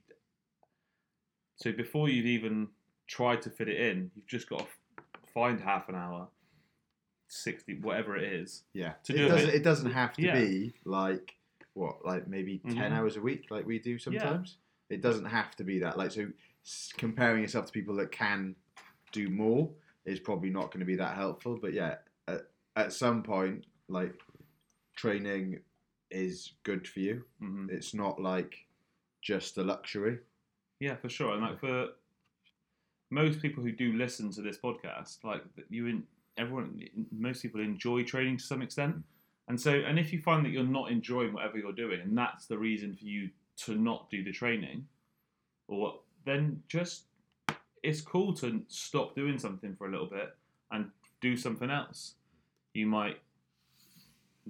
So 1.56 1.72
before 1.72 2.08
you've 2.08 2.26
even 2.26 2.68
tried 3.06 3.42
to 3.42 3.50
fit 3.50 3.68
it 3.68 3.78
in, 3.78 4.10
you've 4.14 4.26
just 4.26 4.48
got 4.48 4.60
to 4.60 4.66
find 5.32 5.60
half 5.60 5.88
an 5.88 5.94
hour, 5.94 6.28
sixty, 7.28 7.78
whatever 7.80 8.16
it 8.16 8.24
is. 8.32 8.64
Yeah, 8.72 8.94
To 9.04 9.12
it 9.12 9.16
do 9.16 9.28
doesn't. 9.28 9.48
it. 9.50 9.54
It 9.56 9.62
doesn't 9.64 9.90
have 9.92 10.12
to 10.14 10.22
Yeah. 10.22 10.40
be 10.40 10.74
like 10.84 11.36
what, 11.74 12.04
like 12.04 12.26
maybe 12.28 12.58
ten 12.58 12.90
Mhm. 12.90 12.92
hours 12.92 13.16
a 13.16 13.20
week, 13.20 13.50
like 13.50 13.66
we 13.66 13.78
do 13.78 13.98
sometimes. 13.98 14.58
It 14.88 15.00
doesn't 15.02 15.26
have 15.26 15.54
to 15.56 15.64
be 15.64 15.78
that. 15.80 15.96
Like 15.96 16.10
so, 16.10 16.32
comparing 16.96 17.42
yourself 17.42 17.66
to 17.66 17.72
people 17.72 17.94
that 17.96 18.10
can 18.10 18.56
do 19.12 19.28
more 19.28 19.70
is 20.04 20.18
probably 20.18 20.50
not 20.50 20.66
going 20.72 20.80
to 20.80 20.86
be 20.86 20.96
that 20.96 21.14
helpful. 21.16 21.58
But 21.60 21.72
yeah, 21.74 21.98
at, 22.26 22.48
at 22.76 22.92
some 22.92 23.22
point, 23.22 23.66
like 23.88 24.20
training 24.96 25.60
is 26.10 26.54
good 26.64 26.86
for 26.88 27.00
you. 27.00 27.24
hmm 27.38 27.68
It's 27.70 27.94
not 27.94 28.20
like 28.20 28.66
just 29.22 29.58
a 29.58 29.62
luxury. 29.62 30.18
Yeah, 30.80 30.96
for 30.96 31.08
sure. 31.08 31.34
And 31.34 31.42
like 31.42 31.60
for 31.60 31.90
most 33.10 33.42
people 33.42 33.62
who 33.62 33.72
do 33.72 33.92
listen 33.92 34.30
to 34.32 34.42
this 34.42 34.58
podcast, 34.58 35.24
like 35.24 35.42
you, 35.68 35.86
in, 35.86 36.02
everyone, 36.38 36.80
most 37.10 37.42
people 37.42 37.60
enjoy 37.60 38.04
training 38.04 38.38
to 38.38 38.44
some 38.44 38.62
extent. 38.62 38.96
And 39.48 39.60
so, 39.60 39.72
and 39.72 39.98
if 39.98 40.12
you 40.12 40.20
find 40.20 40.44
that 40.44 40.50
you're 40.50 40.62
not 40.62 40.92
enjoying 40.92 41.32
whatever 41.32 41.58
you're 41.58 41.72
doing, 41.72 42.00
and 42.00 42.16
that's 42.16 42.46
the 42.46 42.56
reason 42.56 42.94
for 42.94 43.04
you 43.04 43.30
to 43.64 43.74
not 43.74 44.08
do 44.10 44.22
the 44.22 44.30
training, 44.30 44.86
or 45.66 45.98
then 46.24 46.62
just 46.68 47.04
it's 47.82 48.00
cool 48.00 48.32
to 48.34 48.62
stop 48.68 49.14
doing 49.14 49.38
something 49.38 49.74
for 49.74 49.88
a 49.88 49.90
little 49.90 50.06
bit 50.06 50.36
and 50.70 50.90
do 51.20 51.36
something 51.36 51.70
else. 51.70 52.14
You 52.74 52.86
might 52.86 53.18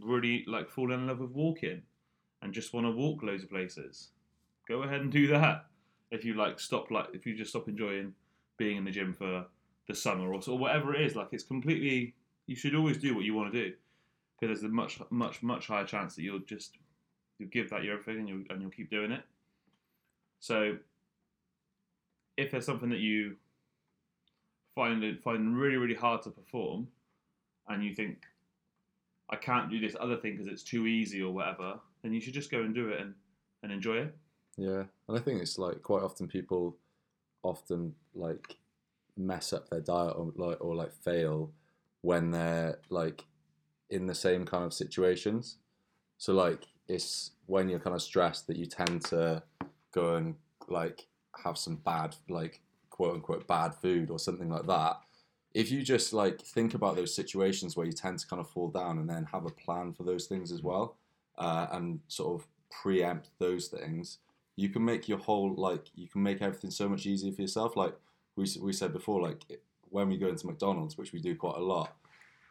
really 0.00 0.44
like 0.46 0.70
fall 0.70 0.92
in 0.92 1.06
love 1.06 1.20
with 1.20 1.30
walking 1.30 1.82
and 2.42 2.52
just 2.52 2.72
want 2.72 2.86
to 2.86 2.90
walk 2.90 3.22
loads 3.22 3.42
of 3.42 3.50
places. 3.50 4.08
Go 4.68 4.82
ahead 4.82 5.00
and 5.00 5.10
do 5.12 5.28
that 5.28 5.66
if 6.10 6.24
you 6.24 6.34
like 6.34 6.58
stop 6.58 6.90
like 6.90 7.06
if 7.12 7.24
you 7.24 7.36
just 7.36 7.50
stop 7.50 7.68
enjoying 7.68 8.12
being 8.60 8.76
in 8.76 8.84
the 8.84 8.90
gym 8.90 9.14
for 9.14 9.46
the 9.88 9.94
summer 9.94 10.32
or, 10.32 10.40
or 10.46 10.58
whatever 10.58 10.94
it 10.94 11.00
is 11.00 11.16
like 11.16 11.28
it's 11.32 11.42
completely 11.42 12.14
you 12.46 12.54
should 12.54 12.74
always 12.74 12.98
do 12.98 13.14
what 13.14 13.24
you 13.24 13.34
want 13.34 13.52
to 13.52 13.64
do. 13.64 13.72
Because 14.38 14.60
there's 14.60 14.70
a 14.70 14.74
much 14.74 15.00
much 15.10 15.42
much 15.42 15.66
higher 15.66 15.86
chance 15.86 16.14
that 16.14 16.22
you'll 16.22 16.40
just 16.40 16.76
you'll 17.38 17.48
give 17.48 17.70
that 17.70 17.82
your 17.82 17.94
everything 17.94 18.18
and 18.18 18.28
you'll, 18.28 18.44
and 18.50 18.60
you'll 18.60 18.70
keep 18.70 18.90
doing 18.90 19.12
it. 19.12 19.22
So 20.40 20.76
if 22.36 22.50
there's 22.50 22.66
something 22.66 22.90
that 22.90 23.00
you 23.00 23.36
find 24.74 25.02
it 25.02 25.22
find 25.22 25.56
really 25.56 25.76
really 25.76 25.94
hard 25.94 26.22
to 26.22 26.30
perform 26.30 26.88
and 27.68 27.82
you 27.82 27.94
think 27.94 28.18
I 29.30 29.36
can't 29.36 29.70
do 29.70 29.80
this 29.80 29.96
other 29.98 30.16
thing 30.16 30.32
because 30.36 30.48
it's 30.48 30.62
too 30.62 30.86
easy 30.86 31.22
or 31.22 31.32
whatever 31.32 31.78
then 32.02 32.12
you 32.12 32.20
should 32.20 32.34
just 32.34 32.50
go 32.50 32.60
and 32.60 32.74
do 32.74 32.88
it 32.88 33.00
and, 33.00 33.14
and 33.62 33.70
enjoy 33.70 33.96
it. 33.96 34.16
Yeah, 34.56 34.84
and 35.08 35.18
I 35.18 35.20
think 35.20 35.42
it's 35.42 35.58
like 35.58 35.82
quite 35.82 36.02
often 36.02 36.28
people 36.28 36.76
often 37.42 37.94
like 38.14 38.56
mess 39.16 39.52
up 39.52 39.68
their 39.68 39.80
diet 39.80 40.14
or 40.16 40.32
like 40.36 40.60
or 40.60 40.74
like 40.74 40.92
fail 40.92 41.50
when 42.02 42.30
they're 42.30 42.78
like 42.88 43.24
in 43.90 44.06
the 44.06 44.14
same 44.14 44.44
kind 44.44 44.64
of 44.64 44.72
situations. 44.72 45.56
So 46.18 46.32
like 46.32 46.66
it's 46.88 47.32
when 47.46 47.68
you're 47.68 47.80
kind 47.80 47.96
of 47.96 48.02
stressed 48.02 48.46
that 48.46 48.56
you 48.56 48.66
tend 48.66 49.04
to 49.06 49.42
go 49.92 50.16
and 50.16 50.34
like 50.68 51.06
have 51.44 51.58
some 51.58 51.76
bad 51.76 52.16
like 52.28 52.60
quote 52.90 53.14
unquote 53.14 53.46
bad 53.46 53.74
food 53.74 54.10
or 54.10 54.18
something 54.18 54.50
like 54.50 54.66
that. 54.66 55.00
If 55.52 55.70
you 55.70 55.82
just 55.82 56.12
like 56.12 56.40
think 56.40 56.74
about 56.74 56.94
those 56.96 57.14
situations 57.14 57.76
where 57.76 57.86
you 57.86 57.92
tend 57.92 58.20
to 58.20 58.26
kind 58.26 58.40
of 58.40 58.48
fall 58.48 58.68
down 58.68 58.98
and 58.98 59.08
then 59.08 59.24
have 59.32 59.46
a 59.46 59.50
plan 59.50 59.92
for 59.92 60.04
those 60.04 60.26
things 60.26 60.52
as 60.52 60.62
well, 60.62 60.96
uh, 61.38 61.66
and 61.72 62.00
sort 62.06 62.40
of 62.40 62.46
preempt 62.70 63.30
those 63.38 63.66
things, 63.66 64.18
you 64.56 64.68
can 64.68 64.84
make 64.84 65.08
your 65.08 65.18
whole 65.18 65.54
like 65.54 65.86
you 65.94 66.08
can 66.08 66.22
make 66.22 66.42
everything 66.42 66.70
so 66.70 66.88
much 66.88 67.06
easier 67.06 67.32
for 67.32 67.42
yourself. 67.42 67.76
Like 67.76 67.94
we 68.36 68.46
we 68.60 68.72
said 68.72 68.92
before, 68.92 69.20
like 69.22 69.44
when 69.88 70.08
we 70.08 70.16
go 70.16 70.28
into 70.28 70.46
McDonald's, 70.46 70.96
which 70.96 71.12
we 71.12 71.20
do 71.20 71.34
quite 71.34 71.56
a 71.56 71.62
lot, 71.62 71.96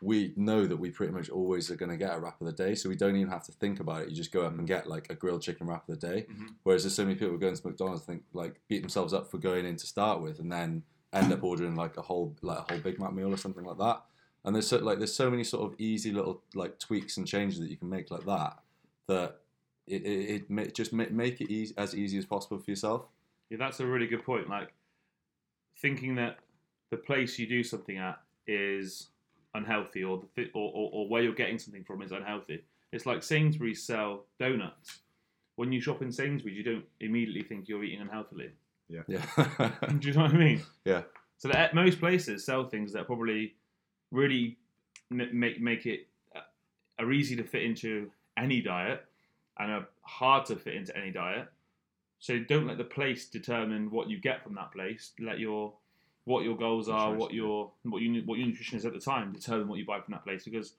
we 0.01 0.33
know 0.35 0.65
that 0.65 0.77
we 0.77 0.89
pretty 0.89 1.13
much 1.13 1.29
always 1.29 1.69
are 1.69 1.75
going 1.75 1.91
to 1.91 1.97
get 1.97 2.15
a 2.15 2.19
wrap 2.19 2.39
of 2.39 2.47
the 2.47 2.53
day, 2.53 2.75
so 2.75 2.89
we 2.89 2.95
don't 2.95 3.15
even 3.15 3.31
have 3.31 3.43
to 3.45 3.51
think 3.53 3.79
about 3.79 4.03
it. 4.03 4.09
You 4.09 4.15
just 4.15 4.31
go 4.31 4.45
up 4.45 4.57
and 4.57 4.67
get 4.67 4.87
like 4.87 5.09
a 5.09 5.15
grilled 5.15 5.41
chicken 5.41 5.67
wrap 5.67 5.87
of 5.87 5.99
the 5.99 6.07
day. 6.07 6.25
Mhm. 6.29 6.55
Whereas 6.63 6.83
there's 6.83 6.95
so 6.95 7.03
many 7.03 7.15
people 7.15 7.31
who 7.31 7.39
go 7.39 7.47
into 7.47 7.65
McDonald's 7.67 8.03
think 8.03 8.23
like 8.33 8.61
beat 8.67 8.81
themselves 8.81 9.13
up 9.13 9.29
for 9.29 9.37
going 9.37 9.65
in 9.65 9.75
to 9.77 9.87
start 9.87 10.21
with, 10.21 10.39
and 10.39 10.51
then 10.51 10.83
end 11.11 11.33
up 11.33 11.43
ordering 11.43 11.75
like 11.75 11.97
a 11.97 12.01
whole 12.01 12.35
like 12.41 12.59
a 12.59 12.73
whole 12.73 12.81
Big 12.81 12.99
Mac 12.99 13.13
meal 13.13 13.33
or 13.33 13.37
something 13.37 13.65
like 13.65 13.77
that. 13.77 14.03
And 14.45 14.55
there's 14.55 14.67
so, 14.67 14.77
like 14.77 14.99
there's 14.99 15.13
so 15.13 15.29
many 15.29 15.43
sort 15.43 15.69
of 15.71 15.79
easy 15.79 16.11
little 16.11 16.43
like 16.53 16.79
tweaks 16.79 17.17
and 17.17 17.27
changes 17.27 17.59
that 17.59 17.69
you 17.69 17.77
can 17.77 17.89
make 17.89 18.09
like 18.09 18.25
that 18.25 18.59
that 19.07 19.41
it, 19.89 20.05
it, 20.05 20.43
it 20.49 20.75
just 20.75 20.93
ma- 20.93 21.05
make 21.09 21.41
it 21.41 21.51
easy, 21.51 21.73
as 21.77 21.95
easy 21.95 22.17
as 22.17 22.25
possible 22.25 22.59
for 22.59 22.69
yourself. 22.69 23.05
Yeah, 23.49 23.57
that's 23.57 23.79
a 23.79 23.85
really 23.85 24.07
good 24.07 24.23
point. 24.23 24.49
Like 24.49 24.73
thinking 25.77 26.15
that 26.15 26.37
the 26.91 26.97
place 26.97 27.39
you 27.39 27.47
do 27.47 27.63
something 27.63 27.97
at 27.97 28.19
is 28.47 29.07
unhealthy, 29.53 30.03
or 30.03 30.23
the 30.35 30.49
or, 30.53 30.71
or, 30.73 30.89
or 30.93 31.07
where 31.07 31.23
you're 31.23 31.33
getting 31.33 31.59
something 31.59 31.83
from 31.83 32.01
is 32.01 32.11
unhealthy. 32.11 32.63
It's 32.91 33.05
like 33.05 33.23
Sainsbury's 33.23 33.83
sell 33.83 34.25
donuts. 34.39 34.99
When 35.55 35.71
you 35.71 35.81
shop 35.81 36.01
in 36.01 36.11
Sainsbury's, 36.11 36.57
you 36.57 36.63
don't 36.63 36.85
immediately 36.99 37.43
think 37.43 37.67
you're 37.67 37.83
eating 37.83 38.01
unhealthily. 38.01 38.51
Yeah. 38.87 39.01
Yeah. 39.07 39.25
do 39.99 40.07
you 40.07 40.13
know 40.13 40.21
what 40.21 40.33
I 40.33 40.37
mean? 40.37 40.63
Yeah. 40.85 41.03
So 41.37 41.49
that 41.49 41.73
most 41.73 41.99
places 41.99 42.45
sell 42.45 42.67
things 42.67 42.93
that 42.93 43.05
probably 43.05 43.55
really 44.11 44.57
m- 45.11 45.29
make 45.33 45.61
make 45.61 45.85
it 45.85 46.07
uh, 46.35 46.39
are 46.97 47.11
easy 47.11 47.35
to 47.35 47.43
fit 47.43 47.63
into 47.63 48.09
any 48.37 48.61
diet 48.61 49.05
and 49.59 49.71
are 49.71 49.87
hard 50.01 50.45
to 50.47 50.55
fit 50.55 50.75
into 50.75 50.95
any 50.97 51.11
diet. 51.11 51.47
So 52.19 52.39
don't 52.39 52.67
let 52.67 52.77
the 52.77 52.83
place 52.83 53.27
determine 53.27 53.91
what 53.91 54.09
you 54.09 54.19
get 54.19 54.43
from 54.43 54.55
that 54.55 54.71
place. 54.71 55.11
Let 55.19 55.39
your 55.39 55.73
what 56.25 56.43
your 56.43 56.57
goals 56.57 56.89
are, 56.89 57.13
what 57.13 57.33
your 57.33 57.71
what 57.83 58.01
you 58.01 58.21
what 58.25 58.37
your 58.39 58.47
nutrition 58.47 58.77
is 58.77 58.85
at 58.85 58.93
the 58.93 58.99
time, 58.99 59.31
determine 59.33 59.67
what 59.67 59.79
you 59.79 59.85
buy 59.85 59.99
from 60.01 60.13
that 60.13 60.23
place 60.23 60.43
because 60.43 60.73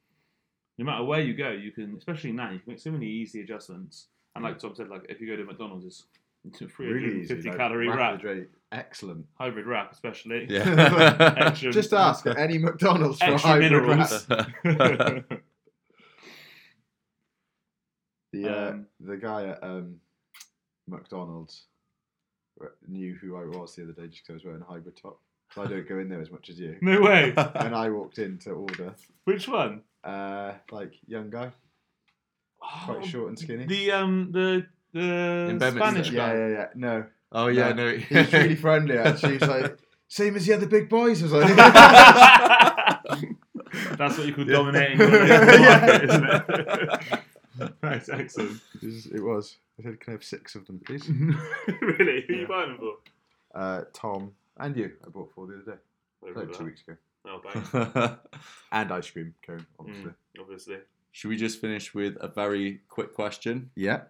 no 0.78 0.84
matter 0.84 1.04
where 1.04 1.20
you 1.20 1.34
go, 1.34 1.50
you 1.50 1.72
can, 1.72 1.94
especially 1.96 2.32
now, 2.32 2.50
you 2.50 2.58
can 2.58 2.72
make 2.72 2.78
so 2.80 2.90
many 2.90 3.06
easy 3.06 3.42
adjustments. 3.42 4.06
And 4.34 4.42
like 4.42 4.58
Tom 4.58 4.74
said, 4.74 4.88
like 4.88 5.04
if 5.10 5.20
you 5.20 5.26
go 5.26 5.36
to 5.36 5.44
McDonald's, 5.44 5.84
it's 5.84 6.04
Really 6.42 7.26
350 7.26 7.34
easy. 7.38 7.48
like, 7.50 7.58
calorie 7.58 7.88
wrap. 7.88 8.22
Excellent. 8.72 9.26
hybrid 9.34 9.66
wrap, 9.66 9.92
especially. 9.92 10.46
Yeah. 10.48 11.50
Just 11.54 11.92
ask 11.92 12.26
at 12.26 12.38
any 12.38 12.56
McDonald's 12.56 13.18
for 13.18 13.36
hybrid 13.36 13.72
minerals. 13.72 14.26
wrap. 14.64 15.32
The 18.32 18.48
uh, 18.48 18.70
Um, 18.70 18.86
the 19.00 19.16
guy 19.16 19.46
at 19.48 19.62
um, 19.62 20.00
McDonald's 20.86 21.64
knew 22.86 23.14
who 23.20 23.36
I 23.36 23.44
was 23.44 23.74
the 23.74 23.84
other 23.84 23.92
day 23.92 24.06
just 24.08 24.22
because 24.26 24.30
I 24.30 24.34
was 24.34 24.44
wearing 24.44 24.62
a 24.62 24.64
hybrid 24.66 24.96
top. 24.96 25.18
So 25.54 25.62
I 25.62 25.66
don't 25.66 25.88
go 25.88 25.98
in 25.98 26.08
there 26.08 26.20
as 26.20 26.30
much 26.30 26.48
as 26.50 26.58
you. 26.60 26.76
no 26.82 27.00
way. 27.00 27.32
And 27.56 27.74
I 27.74 27.90
walked 27.90 28.18
in 28.18 28.38
to 28.40 28.50
order, 28.50 28.94
Which 29.24 29.48
one? 29.48 29.82
uh, 30.04 30.52
like 30.70 30.92
young 31.06 31.28
guy, 31.30 31.50
quite 32.60 32.98
Oh, 33.02 33.06
short 33.06 33.28
and 33.30 33.38
skinny. 33.38 33.66
The 33.66 33.92
um 33.92 34.30
the 34.32 34.66
the 34.92 35.48
In 35.50 35.58
Spanish 35.60 36.10
guy. 36.10 36.34
yeah, 36.34 36.38
yeah. 36.38 36.48
Yeah. 36.54 36.66
No, 36.74 37.04
oh 37.32 37.48
yeah, 37.48 37.72
No. 37.72 37.90
no. 37.90 37.96
he 37.96 38.14
was 38.14 38.32
really 38.32 38.54
friendly. 38.66 38.96
Actually, 38.98 39.32
he 39.32 39.38
was 39.38 39.48
like 39.48 39.78
same 40.08 40.36
as 40.36 40.46
the 40.46 40.54
other 40.54 40.66
big 40.66 40.88
boys. 40.88 41.20
I 41.22 41.24
was 41.26 41.32
like, 41.32 41.56
That's 43.96 44.16
what 44.18 44.26
you 44.26 44.34
call 44.34 44.46
Yeah. 44.46 44.52
dominating 44.56 44.98
Yeah. 45.00 45.06
market, 45.60 46.04
isn't 46.10 46.24
it? 46.24 47.20
That's 47.80 48.08
excellent. 48.08 48.60
it 48.82 48.86
was- 48.86 49.06
it 49.06 49.20
was. 49.22 49.56
I 49.78 49.82
said, 49.84 50.00
can 50.00 50.12
I 50.12 50.14
have 50.16 50.24
six 50.24 50.54
of 50.54 50.66
them, 50.66 50.80
please? 50.84 51.08
really? 51.80 52.24
Who 52.26 52.34
are 52.34 52.36
Yeah. 52.36 52.40
you 52.42 52.46
buying 52.46 52.68
them 52.68 52.78
for? 52.78 52.94
Uh, 53.58 53.82
Tom 53.94 54.32
and 54.58 54.76
you. 54.76 54.92
I 55.06 55.08
bought 55.08 55.30
four 55.34 55.46
the 55.46 55.54
other 55.62 55.72
day, 55.72 56.32
like 56.40 56.52
two 56.52 56.64
weeks 56.66 56.82
ago. 56.82 56.96
Oh, 57.26 57.40
bang. 57.94 58.18
And 58.72 58.92
ice 58.92 59.10
cream 59.10 59.34
cone, 59.42 59.66
obviously. 59.78 60.10
Mm, 60.10 60.40
obviously. 60.40 60.76
Should 61.12 61.28
we 61.28 61.36
just 61.36 61.60
finish 61.60 61.94
with 61.94 62.16
a 62.20 62.28
very 62.28 62.80
quick 62.88 63.14
question? 63.14 63.70
Yeah. 63.74 64.02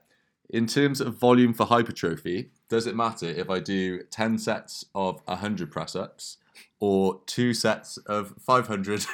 In 0.51 0.67
terms 0.67 1.01
of 1.01 1.15
volume 1.17 1.55
for 1.55 1.67
hypertrophy, 1.67 2.51
does 2.69 2.87
it 2.89 2.97
matter 2.97 3.27
if 3.27 3.49
I 3.49 3.61
do 3.61 4.03
10 4.11 4.39
sets 4.39 4.85
of 4.95 5.21
100 5.27 5.71
press 5.71 5.95
ups 5.95 6.39
or 6.81 7.21
two 7.27 7.55
sets 7.55 7.97
of 7.99 8.35
500? 8.41 9.07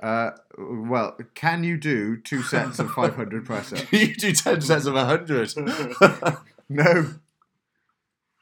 Uh, 0.00 0.30
well, 0.56 1.16
can 1.34 1.64
you 1.64 1.76
do 1.76 2.16
two 2.16 2.42
sets 2.42 2.78
of 2.78 2.90
500 2.94 3.44
press 3.44 3.72
ups? 3.72 3.92
you 3.92 4.14
do 4.14 4.32
10 4.32 4.60
sets 4.60 4.86
of 4.86 4.94
100. 4.94 5.54
No. 6.70 7.14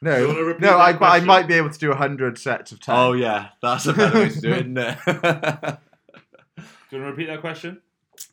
No, 0.02 0.16
You 0.18 0.26
wanna 0.28 0.42
repeat 0.42 0.60
no, 0.62 0.78
I, 0.78 0.92
but 0.92 1.06
I 1.06 1.20
might 1.20 1.46
be 1.48 1.54
able 1.54 1.70
to 1.70 1.78
do 1.78 1.88
100 1.90 2.36
sets 2.38 2.72
of 2.72 2.80
10. 2.80 2.94
oh, 2.94 3.12
yeah, 3.12 3.48
that's 3.62 3.86
a 3.86 3.92
better 3.92 4.18
way 4.18 4.28
to 4.28 4.40
do 4.40 4.50
it, 4.52 4.66
isn't 4.66 4.76
it? 4.76 4.98
Do 5.06 6.96
you 6.96 7.02
want 7.02 7.16
to 7.16 7.20
repeat 7.22 7.26
that 7.28 7.40
question? 7.40 7.80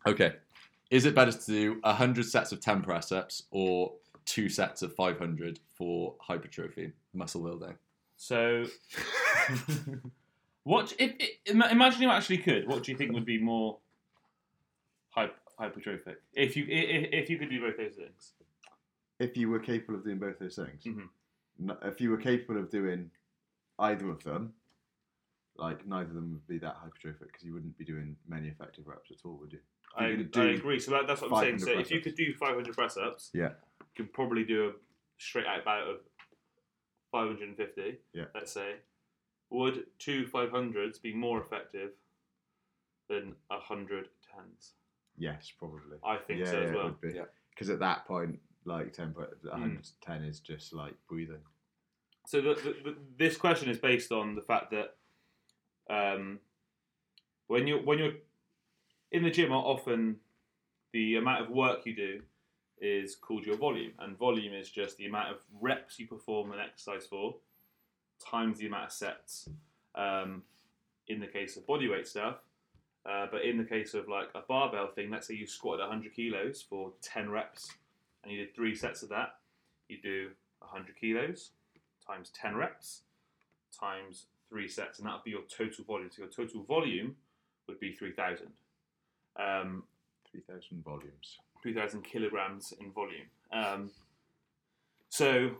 okay. 0.07 0.33
Is 0.89 1.05
it 1.05 1.15
better 1.15 1.31
to 1.31 1.45
do 1.45 1.79
100 1.81 2.25
sets 2.25 2.51
of 2.51 2.59
10 2.59 2.81
press 2.81 3.11
ups 3.11 3.43
or 3.51 3.93
two 4.25 4.49
sets 4.49 4.81
of 4.81 4.93
500 4.95 5.59
for 5.75 6.15
hypertrophy, 6.21 6.91
muscle 7.13 7.41
building? 7.43 7.75
So, 8.17 8.65
what 10.63 10.93
if, 10.99 11.13
if 11.19 11.55
imagine 11.71 12.01
you 12.01 12.09
actually 12.09 12.37
could? 12.37 12.67
What 12.67 12.83
do 12.83 12.91
you 12.91 12.97
think 12.97 13.11
would 13.13 13.25
be 13.25 13.37
more 13.37 13.77
hyp, 15.15 15.31
hypertrophic 15.59 16.15
if 16.33 16.55
you 16.55 16.65
if, 16.67 17.09
if 17.23 17.29
you 17.29 17.37
could 17.37 17.49
do 17.49 17.59
both 17.61 17.77
those 17.77 17.95
things? 17.95 18.33
If 19.19 19.37
you 19.37 19.49
were 19.49 19.59
capable 19.59 19.95
of 19.95 20.03
doing 20.03 20.19
both 20.19 20.39
those 20.39 20.55
things. 20.55 20.83
Mhm. 20.83 21.09
If 21.83 22.01
you 22.01 22.09
were 22.09 22.17
capable 22.17 22.59
of 22.59 22.69
doing 22.69 23.11
either 23.79 24.09
of 24.09 24.23
them, 24.23 24.53
like 25.55 25.85
neither 25.85 26.09
of 26.09 26.15
them 26.15 26.31
would 26.31 26.47
be 26.47 26.57
that 26.59 26.75
hypertrophic 26.75 27.27
because 27.27 27.43
you 27.43 27.53
wouldn't 27.53 27.77
be 27.77 27.85
doing 27.85 28.15
many 28.27 28.47
effective 28.47 28.87
reps 28.87 29.11
at 29.11 29.17
all, 29.23 29.37
would 29.37 29.53
you? 29.53 29.59
I, 29.95 30.07
you 30.07 30.29
I 30.35 30.45
agree. 30.45 30.79
So 30.79 30.91
that, 30.91 31.05
that's 31.07 31.21
what 31.21 31.31
I'm 31.33 31.43
saying. 31.43 31.59
So 31.59 31.79
if 31.79 31.91
you 31.91 32.01
could 32.01 32.15
do 32.15 32.33
500 32.33 32.73
press 32.75 32.97
ups, 32.97 33.29
Yeah. 33.33 33.49
you 33.79 33.85
could 33.95 34.13
probably 34.13 34.43
do 34.43 34.69
a 34.69 34.71
straight 35.17 35.45
out 35.45 35.63
bout 35.63 35.87
of 35.87 35.97
550. 37.11 37.99
Yeah. 38.13 38.25
Let's 38.33 38.51
say, 38.51 38.77
would 39.53 39.85
two 39.99 40.25
500s 40.25 41.01
be 41.01 41.13
more 41.13 41.39
effective 41.39 41.91
than 43.07 43.35
100 43.47 44.07
tens? 44.35 44.73
Yes, 45.17 45.51
probably. 45.57 45.97
I 46.03 46.17
think 46.17 46.39
yeah, 46.39 46.45
so 46.51 46.59
yeah, 46.59 46.67
as 46.67 46.75
well. 46.75 46.85
would 46.85 47.01
be. 47.01 47.13
Yeah. 47.13 47.25
Because 47.51 47.69
at 47.69 47.79
that 47.79 48.05
point, 48.07 48.39
like 48.65 48.93
10, 48.93 49.13
pre- 49.13 49.25
Mm. 49.25 49.51
110 49.51 50.23
is 50.23 50.39
just 50.39 50.73
like 50.73 50.95
breathing. 51.07 51.41
So 52.25 52.41
the, 52.41 52.55
the, 52.55 52.75
the, 52.83 52.95
this 53.17 53.37
question 53.37 53.69
is 53.69 53.77
based 53.77 54.11
on 54.11 54.33
the 54.33 54.41
fact 54.41 54.71
that 54.71 54.95
um, 55.89 56.39
when 57.47 57.67
you 57.67 57.77
when 57.83 57.99
you're 57.99 58.13
in 59.11 59.23
the 59.23 59.29
gym, 59.29 59.51
often 59.51 60.15
the 60.93 61.17
amount 61.17 61.43
of 61.43 61.49
work 61.49 61.85
you 61.85 61.93
do 61.95 62.21
is 62.79 63.15
called 63.15 63.45
your 63.45 63.57
volume, 63.57 63.91
and 63.99 64.17
volume 64.17 64.53
is 64.53 64.69
just 64.69 64.97
the 64.97 65.05
amount 65.05 65.31
of 65.31 65.37
reps 65.61 65.99
you 65.99 66.07
perform 66.07 66.53
an 66.53 66.59
exercise 66.59 67.05
for 67.05 67.35
times 68.19 68.59
the 68.59 68.67
amount 68.67 68.85
of 68.85 68.91
sets. 68.91 69.49
Um, 69.95 70.43
in 71.07 71.19
the 71.19 71.27
case 71.27 71.57
of 71.57 71.67
bodyweight 71.67 72.07
stuff, 72.07 72.37
uh, 73.05 73.27
but 73.29 73.43
in 73.43 73.57
the 73.57 73.63
case 73.63 73.93
of 73.93 74.07
like 74.07 74.29
a 74.35 74.41
barbell 74.47 74.87
thing, 74.87 75.11
let's 75.11 75.27
say 75.27 75.33
you 75.33 75.45
squatted 75.45 75.81
100 75.81 76.13
kilos 76.15 76.61
for 76.61 76.93
10 77.01 77.29
reps, 77.29 77.73
and 78.23 78.31
you 78.31 78.39
did 78.39 78.55
three 78.55 78.73
sets 78.73 79.03
of 79.03 79.09
that, 79.09 79.35
you 79.89 79.97
do 80.01 80.29
100 80.59 80.95
kilos 80.95 81.51
times 82.05 82.31
10 82.33 82.55
reps 82.55 83.01
times 83.77 84.25
three 84.49 84.67
sets, 84.67 84.99
and 84.99 85.07
that 85.07 85.13
would 85.13 85.23
be 85.23 85.31
your 85.31 85.41
total 85.41 85.83
volume. 85.83 86.09
So 86.11 86.23
your 86.23 86.31
total 86.31 86.63
volume 86.63 87.15
would 87.67 87.79
be 87.79 87.91
3,000. 87.91 88.47
Um, 89.35 89.83
3,000 90.31 90.83
volumes. 90.83 91.39
3,000 91.61 92.03
kilograms 92.03 92.73
in 92.79 92.91
volume. 92.91 93.25
Um, 93.51 93.89
so 95.09 95.51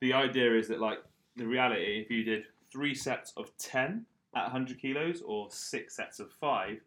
the 0.00 0.12
idea 0.12 0.56
is 0.56 0.68
that, 0.68 0.80
like, 0.80 1.00
the 1.40 1.46
reality, 1.46 2.02
if 2.04 2.10
you 2.10 2.22
did 2.22 2.44
three 2.70 2.94
sets 2.94 3.32
of 3.36 3.56
10 3.56 4.04
at 4.36 4.42
100 4.42 4.80
kilos 4.80 5.22
or 5.26 5.48
six 5.50 5.96
sets 5.96 6.20
of 6.20 6.30
five 6.32 6.78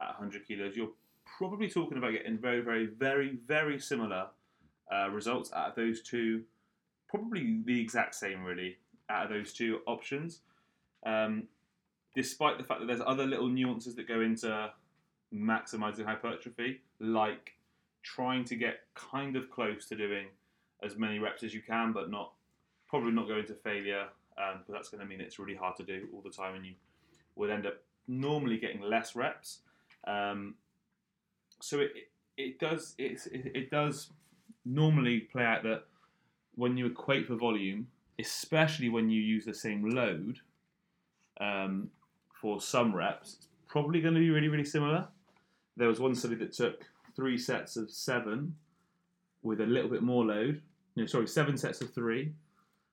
at 0.00 0.08
100 0.08 0.46
kilos, 0.46 0.76
you're 0.76 0.92
probably 1.24 1.68
talking 1.68 1.98
about 1.98 2.12
getting 2.12 2.38
very, 2.38 2.60
very, 2.60 2.86
very, 2.86 3.38
very 3.46 3.80
similar 3.80 4.26
uh, 4.92 5.08
results 5.08 5.52
out 5.54 5.70
of 5.70 5.74
those 5.74 6.02
two. 6.02 6.42
Probably 7.08 7.62
the 7.64 7.80
exact 7.80 8.14
same, 8.14 8.44
really, 8.44 8.76
out 9.08 9.24
of 9.24 9.30
those 9.30 9.52
two 9.52 9.80
options. 9.86 10.40
Um, 11.04 11.44
despite 12.14 12.58
the 12.58 12.64
fact 12.64 12.80
that 12.80 12.86
there's 12.86 13.00
other 13.04 13.24
little 13.24 13.48
nuances 13.48 13.94
that 13.96 14.06
go 14.06 14.20
into 14.20 14.70
maximizing 15.34 16.04
hypertrophy, 16.04 16.80
like 17.00 17.52
trying 18.02 18.44
to 18.44 18.56
get 18.56 18.80
kind 18.94 19.36
of 19.36 19.50
close 19.50 19.86
to 19.86 19.96
doing 19.96 20.26
as 20.84 20.96
many 20.96 21.18
reps 21.18 21.42
as 21.42 21.54
you 21.54 21.62
can, 21.62 21.92
but 21.92 22.10
not 22.10 22.32
probably 22.92 23.10
not 23.10 23.26
going 23.26 23.46
to 23.46 23.54
failure. 23.54 24.04
Um, 24.36 24.60
but 24.66 24.74
that's 24.74 24.90
going 24.90 25.00
to 25.00 25.06
mean 25.06 25.20
it's 25.20 25.38
really 25.38 25.54
hard 25.54 25.76
to 25.76 25.82
do 25.82 26.08
all 26.12 26.20
the 26.20 26.30
time, 26.30 26.54
and 26.54 26.64
you 26.64 26.74
would 27.36 27.50
end 27.50 27.66
up 27.66 27.82
normally 28.06 28.58
getting 28.58 28.82
less 28.82 29.16
reps. 29.16 29.60
Um, 30.06 30.54
so 31.60 31.80
it, 31.80 31.92
it 32.36 32.58
does 32.58 32.94
it, 32.98 33.20
it 33.32 33.70
does 33.70 34.10
normally 34.64 35.20
play 35.20 35.44
out 35.44 35.62
that 35.62 35.84
when 36.54 36.76
you 36.76 36.86
equate 36.86 37.26
for 37.26 37.36
volume, 37.36 37.88
especially 38.18 38.88
when 38.88 39.08
you 39.10 39.20
use 39.20 39.44
the 39.44 39.54
same 39.54 39.88
load 39.90 40.38
um, 41.40 41.88
for 42.40 42.60
some 42.60 42.94
reps, 42.94 43.36
it's 43.38 43.48
probably 43.68 44.00
going 44.00 44.14
to 44.14 44.20
be 44.20 44.30
really 44.30 44.48
really 44.48 44.64
similar. 44.64 45.08
There 45.76 45.88
was 45.88 46.00
one 46.00 46.14
study 46.14 46.34
that 46.36 46.52
took 46.52 46.84
three 47.16 47.38
sets 47.38 47.76
of 47.76 47.90
seven 47.90 48.54
with 49.42 49.60
a 49.60 49.66
little 49.66 49.90
bit 49.90 50.02
more 50.02 50.24
load. 50.24 50.60
No, 50.96 51.06
sorry, 51.06 51.26
seven 51.26 51.56
sets 51.56 51.80
of 51.80 51.92
three 51.94 52.32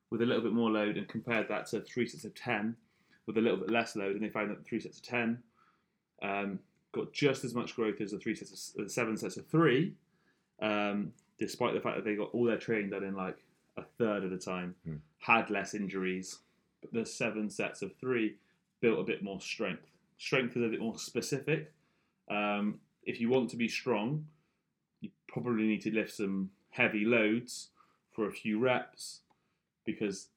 with 0.09 0.21
a 0.21 0.25
little 0.25 0.41
bit 0.43 0.53
more 0.53 0.69
load, 0.69 0.97
and 0.97 1.07
compared 1.07 1.47
that 1.49 1.67
to 1.67 1.81
three 1.81 2.07
sets 2.07 2.25
of 2.25 2.33
ten 2.35 2.75
with 3.25 3.37
a 3.37 3.41
little 3.41 3.57
bit 3.59 3.69
less 3.69 3.95
load, 3.95 4.15
and 4.15 4.23
they 4.23 4.29
found 4.29 4.49
that 4.49 4.57
the 4.57 4.63
three 4.63 4.79
sets 4.79 4.97
of 4.97 5.03
ten 5.03 5.37
um, 6.21 6.59
got 6.91 7.13
just 7.13 7.43
as 7.45 7.53
much 7.53 7.75
growth 7.75 8.01
as 8.01 8.11
the 8.11 8.17
three 8.19 8.35
sets 8.35 8.73
of 8.77 8.83
the 8.85 8.89
seven 8.89 9.15
sets 9.17 9.37
of 9.37 9.45
three, 9.47 9.93
um, 10.61 11.13
despite 11.37 11.73
the 11.73 11.79
fact 11.81 11.95
that 11.97 12.05
they 12.05 12.15
got 12.15 12.33
all 12.33 12.45
their 12.45 12.57
training 12.57 12.89
done 12.89 13.03
in 13.03 13.15
like 13.15 13.37
a 13.77 13.83
third 13.97 14.23
of 14.23 14.31
the 14.31 14.37
time, 14.37 14.75
Hmm. 14.85 14.95
had 15.19 15.49
less 15.49 15.73
injuries. 15.73 16.39
But 16.81 16.93
the 16.93 17.05
seven 17.05 17.49
sets 17.49 17.81
of 17.81 17.95
three 17.97 18.37
built 18.81 18.99
a 18.99 19.03
bit 19.03 19.21
more 19.21 19.39
strength. 19.41 19.85
Strength 20.17 20.57
is 20.57 20.63
a 20.63 20.67
bit 20.69 20.79
more 20.79 20.97
specific. 20.97 21.71
Um, 22.29 22.79
if 23.03 23.19
you 23.21 23.29
want 23.29 23.49
to 23.51 23.57
be 23.57 23.67
strong, 23.67 24.25
you 25.01 25.09
probably 25.27 25.63
need 25.67 25.81
to 25.81 25.91
lift 25.93 26.13
some 26.13 26.51
heavy 26.71 27.05
loads 27.05 27.69
for 28.11 28.27
a 28.27 28.31
few 28.31 28.59
reps 28.59 29.21
because 29.91 30.27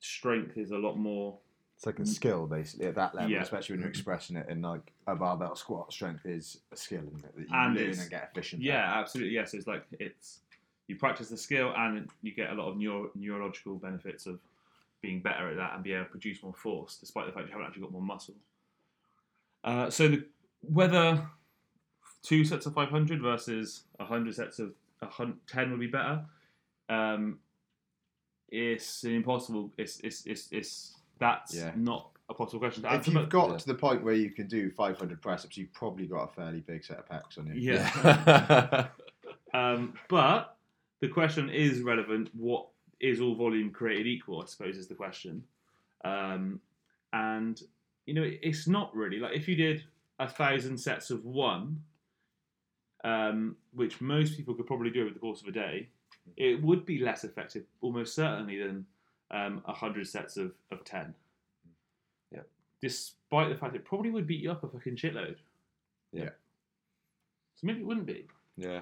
strength 0.00 0.56
is 0.56 0.70
a 0.70 0.76
lot 0.78 0.96
more 0.96 1.38
It's 1.76 1.86
like 1.86 1.98
a 1.98 2.06
skill, 2.06 2.46
basically, 2.46 2.86
at 2.86 2.94
that 2.94 3.14
level, 3.14 3.30
Yeah. 3.32 3.42
especially 3.42 3.74
when 3.74 3.80
you're 3.80 3.90
expressing 3.90 4.36
it 4.36 4.48
in 4.48 4.62
like 4.62 4.92
a 5.08 5.16
barbell 5.16 5.56
squat. 5.56 5.92
Strength 5.92 6.24
is 6.26 6.60
a 6.72 6.76
skill, 6.76 7.02
isn't 7.08 7.24
it? 7.24 7.34
That 7.36 7.48
you 7.48 7.54
And 7.54 7.74
learn 7.74 7.98
and 7.98 8.10
get 8.10 8.30
efficient. 8.32 8.62
at. 8.62 8.66
Yeah, 8.66 8.98
absolutely. 9.00 9.34
Yes, 9.34 9.54
it's 9.54 9.66
like 9.66 9.84
it's 9.98 10.40
you 10.86 10.96
practice 10.96 11.28
the 11.30 11.36
skill 11.36 11.72
and 11.76 12.08
you 12.22 12.32
get 12.32 12.50
a 12.50 12.54
lot 12.54 12.68
of 12.70 12.76
neuro, 12.76 13.10
neurological 13.14 13.74
benefits 13.76 14.26
of 14.26 14.38
being 15.00 15.20
better 15.20 15.48
at 15.48 15.56
that 15.56 15.74
and 15.74 15.82
be 15.82 15.92
able 15.94 16.04
to 16.04 16.10
produce 16.10 16.42
more 16.42 16.54
force, 16.54 16.96
despite 16.98 17.26
the 17.26 17.32
fact 17.32 17.46
you 17.46 17.52
haven't 17.52 17.66
actually 17.66 17.82
got 17.82 17.92
more 17.92 18.02
muscle. 18.02 18.34
Uh, 19.64 19.88
so 19.90 20.08
the, 20.08 20.24
whether 20.60 21.26
two 22.22 22.44
sets 22.44 22.66
of 22.66 22.74
500 22.74 23.20
versus 23.20 23.84
100 23.96 24.34
sets 24.34 24.58
of 24.58 24.74
a 25.02 25.08
10 25.46 25.70
would 25.70 25.80
be 25.80 25.86
better, 25.86 26.24
um, 26.88 27.38
it's 28.54 29.04
an 29.04 29.12
impossible. 29.14 29.72
It's 29.76 30.00
it's 30.00 30.24
it's, 30.26 30.48
it's 30.52 30.94
that's 31.18 31.54
Yeah. 31.54 31.72
not 31.76 32.10
a 32.28 32.34
possible 32.34 32.60
question 32.60 32.82
to 32.84 32.94
If 32.94 33.06
you've 33.08 33.28
got 33.28 33.50
Yeah. 33.50 33.56
to 33.58 33.66
the 33.66 33.74
point 33.74 34.02
where 34.02 34.14
you 34.14 34.30
can 34.30 34.46
do 34.46 34.70
500 34.70 35.20
press 35.20 35.44
ups, 35.44 35.56
you've 35.56 35.72
probably 35.72 36.06
got 36.06 36.24
a 36.30 36.32
fairly 36.34 36.60
big 36.60 36.84
set 36.84 36.98
of 36.98 37.08
packs 37.08 37.36
on 37.38 37.46
you. 37.48 37.54
yeah. 37.54 37.90
Yeah. 38.04 38.86
Um, 39.54 39.94
but 40.08 40.56
the 41.00 41.06
question 41.06 41.48
is 41.48 41.80
relevant. 41.80 42.28
What 42.34 42.66
is 42.98 43.20
all 43.20 43.36
volume 43.36 43.70
created 43.70 44.08
equal? 44.08 44.42
I 44.42 44.46
suppose 44.46 44.76
is 44.76 44.88
the 44.88 44.96
question. 44.96 45.44
Um, 46.04 46.60
and 47.12 47.62
you 48.06 48.14
know, 48.14 48.28
it's 48.42 48.66
not 48.66 48.92
really 48.96 49.20
like 49.20 49.36
if 49.36 49.46
you 49.46 49.54
did 49.54 49.84
a 50.18 50.26
thousand 50.28 50.76
sets 50.78 51.10
of 51.10 51.24
one, 51.24 51.80
um, 53.04 53.56
which 53.72 54.00
most 54.00 54.36
people 54.36 54.54
could 54.54 54.66
probably 54.66 54.90
do 54.90 55.02
over 55.02 55.12
the 55.12 55.20
course 55.20 55.40
of 55.40 55.46
a 55.46 55.52
day, 55.52 55.88
it 56.36 56.62
would 56.62 56.84
be 56.86 56.98
less 56.98 57.24
effective, 57.24 57.64
almost 57.80 58.14
certainly, 58.14 58.58
than 58.58 58.86
um, 59.30 59.62
a 59.66 59.72
hundred 59.72 60.06
sets 60.08 60.36
of, 60.36 60.52
of 60.70 60.84
ten. 60.84 61.14
Yeah. 62.32 62.40
Despite 62.80 63.50
the 63.50 63.56
fact 63.56 63.74
it 63.76 63.84
probably 63.84 64.10
would 64.10 64.26
beat 64.26 64.40
you 64.40 64.50
up 64.50 64.64
a 64.64 64.68
fucking 64.68 64.96
shitload. 64.96 65.36
Yeah. 66.12 66.30
So 67.56 67.66
maybe 67.66 67.80
it 67.80 67.86
wouldn't 67.86 68.06
be. 68.06 68.26
yeah. 68.56 68.80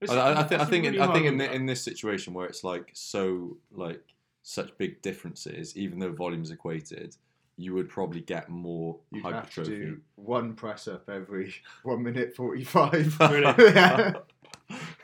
It's- 0.00 0.16
I, 0.16 0.32
I, 0.32 0.40
I 0.40 0.42
think 0.44 0.60
I 0.60 0.64
think 0.64 0.84
really 0.84 1.00
I 1.00 1.12
think 1.12 1.26
in, 1.26 1.38
the, 1.38 1.52
in 1.52 1.66
this 1.66 1.82
situation 1.82 2.32
where 2.32 2.46
it's 2.46 2.62
like 2.62 2.90
so 2.92 3.56
like 3.72 4.00
such 4.44 4.76
big 4.78 5.02
differences, 5.02 5.76
even 5.76 5.98
though 5.98 6.12
volumes 6.12 6.50
equated, 6.52 7.16
you 7.56 7.74
would 7.74 7.88
probably 7.88 8.20
get 8.20 8.48
more 8.48 8.96
You'd 9.10 9.24
have 9.24 9.32
to 9.32 9.60
hypertrophy. 9.60 9.70
do 9.86 10.00
one 10.14 10.54
press 10.54 10.86
up 10.86 11.08
every 11.10 11.52
one 11.82 12.04
minute 12.04 12.34
45. 12.36 13.16
Really? 13.20 13.54
yeah. 13.74 14.12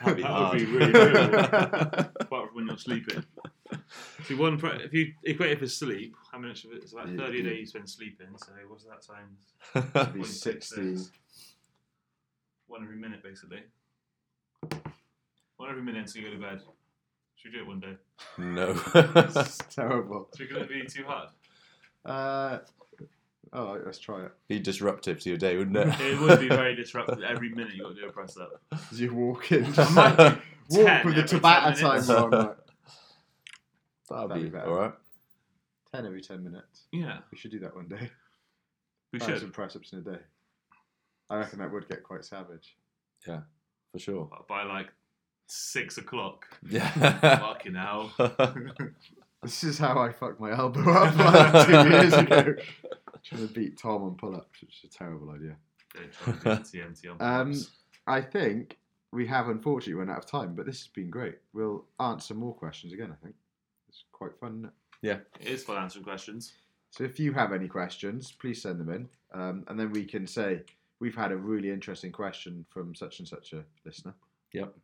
That'd 0.05 0.17
be 0.17 0.23
That 0.23 0.31
hard. 0.31 0.59
would 0.61 0.67
be 0.67 0.73
really 0.77 0.93
difficult. 0.93 2.07
apart 2.21 2.49
from 2.49 2.55
when 2.55 2.67
you're 2.69 2.79
sleeping. 2.79 3.25
See, 4.27 4.35
one 4.35 4.59
pre- 4.59 4.83
if 4.85 4.93
you 4.93 5.13
equate 5.25 5.53
it 5.53 5.59
for 5.61 5.67
sleep, 5.69 6.15
how 6.31 6.39
much 6.39 6.65
of 6.65 6.73
it 6.73 6.85
is 6.85 6.93
about 6.93 7.09
Yeah, 7.09 7.17
thirty 7.17 7.41
a 7.41 7.43
yeah. 7.45 7.51
day 7.51 7.57
you 7.61 7.67
spend 7.67 7.89
sleeping? 7.89 8.27
So 8.37 8.53
what's 8.69 8.85
that 8.85 9.03
times? 9.03 10.13
Be 10.15 10.21
0.66? 10.21 10.63
16. 10.65 11.07
One 12.67 12.83
every 12.83 12.97
minute, 12.97 13.23
basically. 13.23 13.63
One 15.57 15.71
every 15.71 15.83
minute 15.83 16.01
until 16.07 16.23
you 16.23 16.29
go 16.29 16.35
to 16.35 16.41
bed. 16.41 16.63
Should 17.37 17.53
we 17.53 17.59
do 17.59 17.65
it 17.65 17.67
one 17.69 17.81
day? 17.81 17.97
no. 18.39 18.81
It's 18.95 19.59
terrible. 19.75 20.29
Is 20.35 20.41
it 20.41 20.51
going 20.51 20.63
to 20.63 20.69
be 20.69 20.85
too 20.87 21.05
hard? 21.07 21.29
Uh, 22.05 22.59
Oh, 23.57 23.67
all 23.69 23.75
right, 23.77 23.87
let's 23.87 24.01
try 24.01 24.25
it. 24.25 24.33
be 24.49 24.59
disruptive 24.59 25.21
to 25.21 25.29
your 25.29 25.39
day, 25.39 25.57
wouldn't 25.57 25.77
it? 25.77 26.01
It 26.01 26.21
would 26.21 26.41
be 26.41 26.49
very 26.49 26.75
disruptive. 26.83 27.23
Every 27.23 27.51
minute 27.51 27.75
you 27.75 27.83
got 27.85 27.95
to 27.95 28.01
do 28.01 28.09
a 28.09 28.13
press 28.13 28.37
up. 28.37 28.61
As 28.91 29.01
you 29.01 29.15
walk 29.15 29.53
in, 29.53 29.65
I 29.79 29.91
might 29.91 30.19
walk 30.71 30.87
10 30.87 31.07
with 31.07 31.15
the 31.15 31.23
every 31.23 31.29
10 31.29 31.41
Tabata 31.41 31.79
time 31.79 31.91
minutes. 31.93 32.09
wrong. 32.09 32.31
Like, 32.33 32.57
That'd 34.11 34.31
That'd 34.31 34.43
be 34.43 34.49
be 34.51 34.51
better. 34.51 34.71
all 34.71 34.77
right. 34.79 34.93
10 35.95 36.07
every 36.07 36.21
10 36.21 36.43
minutes. 36.43 36.83
Yeah, 36.93 37.19
We 37.31 37.39
should 37.39 37.53
do 37.53 37.61
that 37.61 37.75
one 37.77 37.87
day. 37.87 38.11
we 39.13 39.21
Thousand 39.21 39.39
should. 39.39 39.53
press 39.53 39.77
ups 39.77 39.93
in 39.93 40.01
a 40.01 40.03
day. 40.03 40.19
I 41.31 41.37
reckon 41.37 41.61
that 41.61 41.73
would 41.73 41.89
get 41.89 42.03
quite 42.03 42.25
savage. 42.25 42.77
Yeah, 43.27 43.41
for 43.93 43.99
sure. 44.01 44.29
By 44.49 44.65
like 44.65 44.89
six 45.47 45.97
o'clock. 45.97 46.47
Yeah. 46.69 46.91
Fucking 47.39 47.75
hell. 47.77 48.13
This 49.43 49.63
is 49.65 49.79
how 49.79 49.99
I 49.99 50.11
fucked 50.13 50.41
my 50.41 50.51
elbow 50.57 50.91
up 50.91 51.17
like 51.17 51.67
two 51.67 51.89
years 51.91 52.13
ago. 52.15 52.55
Trying 53.25 53.49
to 53.49 53.55
beat 53.55 53.79
Tom 53.79 54.03
on 54.03 54.15
pull 54.17 54.35
ups, 54.37 54.61
which 54.61 54.85
is 54.85 54.91
a 54.91 54.99
terrible 54.99 55.31
idea. 55.31 55.57
Don't 55.95 56.13
try 56.43 56.57
to 56.57 56.63
do 56.63 56.79
TMT 56.79 57.21
on 57.21 57.41
Um. 57.41 57.55
I 58.07 58.21
think 58.21 58.79
we 59.13 59.27
have 59.27 59.49
unfortunately 59.49 59.95
run 59.95 60.11
out 60.11 60.19
of 60.19 60.27
time, 60.27 60.55
but 60.55 60.67
this 60.67 60.81
has 60.81 60.89
been 60.89 61.09
great. 61.09 61.37
We'll 61.53 61.85
answer 62.01 62.35
more 62.35 62.53
questions 62.53 62.93
again, 62.93 63.11
I 63.11 63.23
think. 63.23 63.35
It's 63.89 64.05
quite 64.13 64.39
fun. 64.39 64.51
isn't 64.51 64.65
it? 64.67 64.73
Yeah. 65.03 65.19
It 65.41 65.49
is 65.49 65.65
fun 65.65 65.83
answering 65.83 66.05
questions. 66.05 66.53
So 66.91 67.05
if 67.05 67.19
you 67.19 67.33
have 67.33 67.53
any 67.53 67.69
questions, 67.69 68.33
please 68.33 68.61
send 68.61 68.79
them 68.81 68.91
in. 68.91 69.09
Um, 69.33 69.65
and 69.69 69.79
then 69.79 69.91
we 69.91 70.05
can 70.05 70.27
say, 70.27 70.63
we've 71.01 71.15
had 71.15 71.33
a 71.33 71.37
really 71.37 71.71
interesting 71.71 72.13
question 72.13 72.65
from 72.69 72.95
such 72.95 73.19
and 73.21 73.29
such 73.29 73.53
a 73.53 73.65
listener. 73.85 74.15
Yep. 74.53 74.75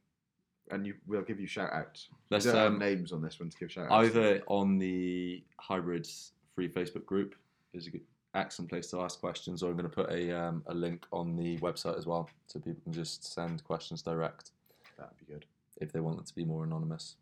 And 0.71 0.87
you, 0.87 0.95
we'll 1.07 1.23
give 1.23 1.41
you 1.41 1.47
shout 1.47 1.73
outs. 1.73 2.09
Let's 2.31 2.47
we 2.47 2.53
don't 2.53 2.61
have 2.61 2.73
um, 2.73 2.79
names 2.79 3.13
on 3.13 3.23
this 3.23 3.41
one 3.41 3.51
to 3.51 3.57
give 3.57 3.71
shout 3.71 3.91
outs. 3.91 4.09
either 4.09 4.43
on 4.47 4.79
the 4.79 5.43
hybrids 5.59 6.33
free 6.55 6.69
Facebook 6.69 7.05
group 7.05 7.35
is 7.75 7.87
a 7.87 7.91
good, 7.91 8.03
excellent 8.35 8.71
place 8.71 8.89
to 8.91 9.01
ask 9.01 9.21
questions, 9.21 9.63
or 9.63 9.71
I'm 9.71 9.77
going 9.77 9.89
to 9.89 9.95
put 9.95 10.11
a 10.11 10.37
um, 10.39 10.63
a 10.67 10.75
link 10.75 11.07
on 11.13 11.37
the 11.37 11.59
website 11.59 11.99
as 11.99 12.07
well, 12.07 12.29
so 12.47 12.59
people 12.61 12.81
can 12.85 12.93
just 12.93 13.33
send 13.33 13.63
questions 13.65 14.03
direct 14.03 14.51
That'd 14.99 15.17
be 15.19 15.33
good. 15.33 15.47
if 15.81 15.93
they 15.93 16.01
want 16.01 16.17
them 16.17 16.27
to 16.27 16.35
be 16.35 16.45
more 16.45 16.65
anonymous. 16.65 17.17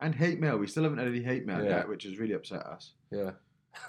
And 0.00 0.14
hate 0.14 0.40
mail. 0.40 0.58
We 0.58 0.66
still 0.66 0.82
haven't 0.82 0.98
had 0.98 1.08
any 1.08 1.22
hate 1.22 1.46
mail 1.46 1.62
Yeah. 1.64 1.70
yet, 1.78 1.88
which 1.88 2.04
has 2.04 2.18
really 2.18 2.34
upset 2.34 2.64
us. 2.66 2.92
Yeah. 3.10 3.32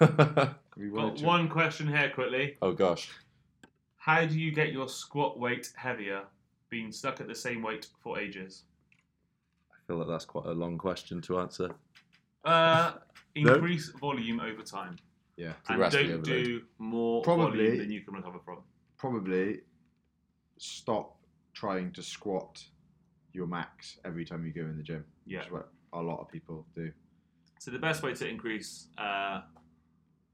We 0.76 0.90
wanted 0.90 1.08
Got 1.08 1.16
to- 1.18 1.24
one 1.26 1.48
question 1.48 1.88
here 1.88 2.08
quickly. 2.14 2.56
oh 2.62 2.72
gosh. 2.72 3.10
How 3.96 4.24
do 4.24 4.38
you 4.38 4.52
get 4.52 4.72
your 4.72 4.88
squat 4.88 5.38
weight 5.40 5.72
heavier, 5.76 6.22
being 6.70 6.92
stuck 6.92 7.20
at 7.20 7.26
the 7.26 7.34
same 7.34 7.62
weight 7.62 7.88
for 8.00 8.16
ages? 8.18 8.62
I 9.72 9.76
feel 9.88 9.96
like 9.96 10.06
that's 10.06 10.24
quite 10.24 10.46
a 10.46 10.52
long 10.52 10.78
question 10.78 11.20
to 11.22 11.40
answer. 11.40 11.70
Uh, 12.44 12.92
No? 13.36 13.54
increase 13.54 13.88
volume 13.90 14.40
over 14.40 14.62
time, 14.62 14.96
Yeah. 15.38 15.46
and 15.46 15.64
Progressively 15.64 16.08
don't 16.08 16.18
overload. 16.20 16.44
do 16.44 16.62
more 16.78 17.22
Probably- 17.22 17.64
volume 17.66 17.78
than 17.78 17.90
you 17.92 18.00
can 18.02 18.14
recover 18.14 18.40
from. 18.40 18.58
Probably 18.98 19.60
stop 20.58 21.16
trying 21.54 21.92
to 21.92 22.02
squat 22.02 22.64
your 23.32 23.46
max 23.46 23.98
every 24.04 24.24
time 24.24 24.44
you 24.44 24.52
go 24.52 24.62
in 24.62 24.76
the 24.76 24.82
gym. 24.82 25.04
Yeah. 25.26 25.38
Which 25.38 25.46
is 25.46 25.52
what 25.52 25.72
a 25.92 26.02
lot 26.02 26.20
of 26.20 26.28
people 26.28 26.66
do. 26.74 26.92
So 27.60 27.70
the 27.70 27.78
best 27.78 28.02
way 28.02 28.12
to 28.14 28.28
increase 28.28 28.88
uh, 28.98 29.42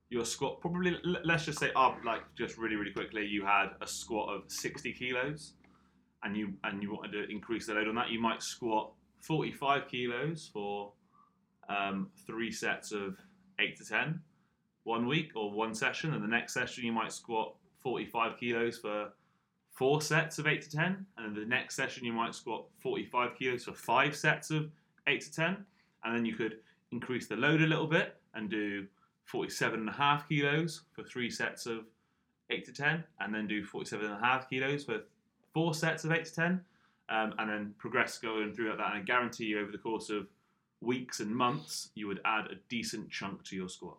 your 0.08 0.24
squat, 0.24 0.60
probably 0.60 0.96
l- 1.04 1.20
let's 1.24 1.44
just 1.44 1.58
say 1.58 1.70
up, 1.76 1.98
like 2.04 2.22
just 2.34 2.56
really 2.56 2.76
really 2.76 2.92
quickly, 2.92 3.26
you 3.26 3.44
had 3.44 3.68
a 3.82 3.86
squat 3.86 4.28
of 4.34 4.50
sixty 4.50 4.92
kilos, 4.92 5.54
and 6.22 6.36
you 6.36 6.54
and 6.64 6.82
you 6.82 6.92
wanted 6.92 7.12
to 7.12 7.30
increase 7.30 7.66
the 7.66 7.74
load 7.74 7.88
on 7.88 7.94
that, 7.96 8.10
you 8.10 8.20
might 8.20 8.42
squat 8.42 8.92
forty 9.20 9.52
five 9.52 9.88
kilos 9.88 10.48
for 10.52 10.92
um, 11.68 12.10
three 12.26 12.50
sets 12.50 12.92
of 12.92 13.16
eight 13.58 13.76
to 13.76 13.84
ten 13.84 14.20
one 14.84 15.06
week 15.06 15.32
or 15.34 15.50
one 15.50 15.74
session, 15.74 16.14
and 16.14 16.22
the 16.22 16.28
next 16.28 16.54
session 16.54 16.84
you 16.84 16.92
might 16.92 17.12
squat 17.12 17.54
forty 17.82 18.06
five 18.06 18.38
kilos 18.38 18.78
for 18.78 19.10
four 19.72 20.00
sets 20.00 20.38
of 20.38 20.46
eight 20.46 20.62
to 20.62 20.70
ten, 20.70 21.04
and 21.18 21.26
then 21.26 21.42
the 21.42 21.48
next 21.48 21.74
session 21.74 22.04
you 22.04 22.12
might 22.12 22.34
squat 22.34 22.64
forty 22.80 23.04
five 23.04 23.34
kilos 23.36 23.64
for 23.64 23.72
five 23.74 24.14
sets 24.14 24.50
of 24.50 24.70
eight 25.06 25.22
to 25.22 25.32
ten, 25.32 25.64
and 26.04 26.16
then 26.16 26.24
you 26.24 26.34
could 26.34 26.58
increase 26.92 27.26
the 27.26 27.36
load 27.36 27.60
a 27.60 27.66
little 27.66 27.88
bit 27.88 28.16
and 28.34 28.48
do 28.48 28.86
47 29.24 29.80
and 29.80 29.88
a 29.88 29.92
half 29.92 30.28
kilos 30.28 30.82
for 30.92 31.02
three 31.02 31.30
sets 31.30 31.66
of 31.66 31.84
8 32.50 32.64
to 32.66 32.72
10 32.72 33.04
and 33.20 33.34
then 33.34 33.46
do 33.46 33.64
47 33.64 34.06
and 34.06 34.14
a 34.14 34.24
half 34.24 34.48
kilos 34.48 34.84
for 34.84 35.00
four 35.52 35.74
sets 35.74 36.04
of 36.04 36.12
8 36.12 36.24
to 36.24 36.34
10 36.34 36.60
um, 37.08 37.34
and 37.38 37.50
then 37.50 37.74
progress 37.78 38.18
going 38.18 38.52
through 38.52 38.68
that. 38.68 38.74
And 38.74 38.82
I 38.82 39.00
guarantee 39.00 39.46
you 39.46 39.60
over 39.60 39.72
the 39.72 39.78
course 39.78 40.10
of 40.10 40.26
weeks 40.80 41.20
and 41.20 41.34
months 41.34 41.90
you 41.94 42.06
would 42.06 42.20
add 42.24 42.46
a 42.46 42.56
decent 42.68 43.10
chunk 43.10 43.42
to 43.44 43.56
your 43.56 43.68
squat 43.68 43.96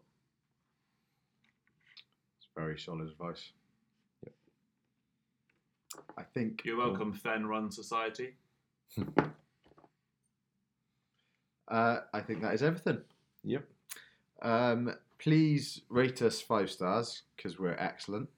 very 2.56 2.78
solid 2.80 3.08
advice. 3.08 3.52
Yep. 4.24 4.34
I 6.18 6.24
think 6.24 6.62
you're 6.66 6.78
welcome 6.78 7.14
Fen 7.14 7.46
Run 7.46 7.72
Society 7.72 8.36
Uh, 11.68 12.02
I 12.14 12.22
think 12.22 12.42
that 12.42 12.54
is 12.54 12.62
everything. 12.62 13.00
Yep. 13.44 13.64
Um, 14.42 14.94
please 15.18 15.82
rate 15.90 16.22
us 16.22 16.40
five 16.42 16.70
stars 16.70 17.24
because 17.36 17.58
we're 17.60 17.76
excellent, 17.80 18.30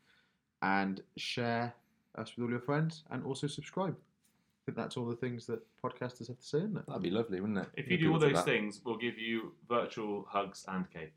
and 0.62 1.02
share 1.18 1.74
us 2.18 2.36
with 2.36 2.46
all 2.46 2.50
your 2.50 2.62
friends, 2.62 3.04
and 3.12 3.24
also 3.26 3.48
subscribe. 3.48 3.96
I 3.98 4.60
think 4.66 4.78
that's 4.78 4.98
all 4.98 5.06
the 5.06 5.16
things 5.16 5.46
that 5.48 5.60
podcasters 5.84 6.28
have 6.28 6.40
to 6.40 6.46
say, 6.46 6.58
isn't 6.60 6.78
it? 6.78 6.88
That'd 6.88 7.02
be 7.04 7.10
lovely, 7.10 7.42
wouldn't 7.42 7.60
it? 7.60 7.68
if 7.76 7.90
you 7.90 7.96
If 7.96 8.02
do 8.02 8.14
all 8.14 8.20
those 8.20 8.44
things 8.44 8.82
we'll 8.84 8.98
give 8.98 9.18
you 9.18 9.54
virtual 9.68 10.26
hugs 10.30 10.66
and 10.68 10.90
cake 10.90 11.16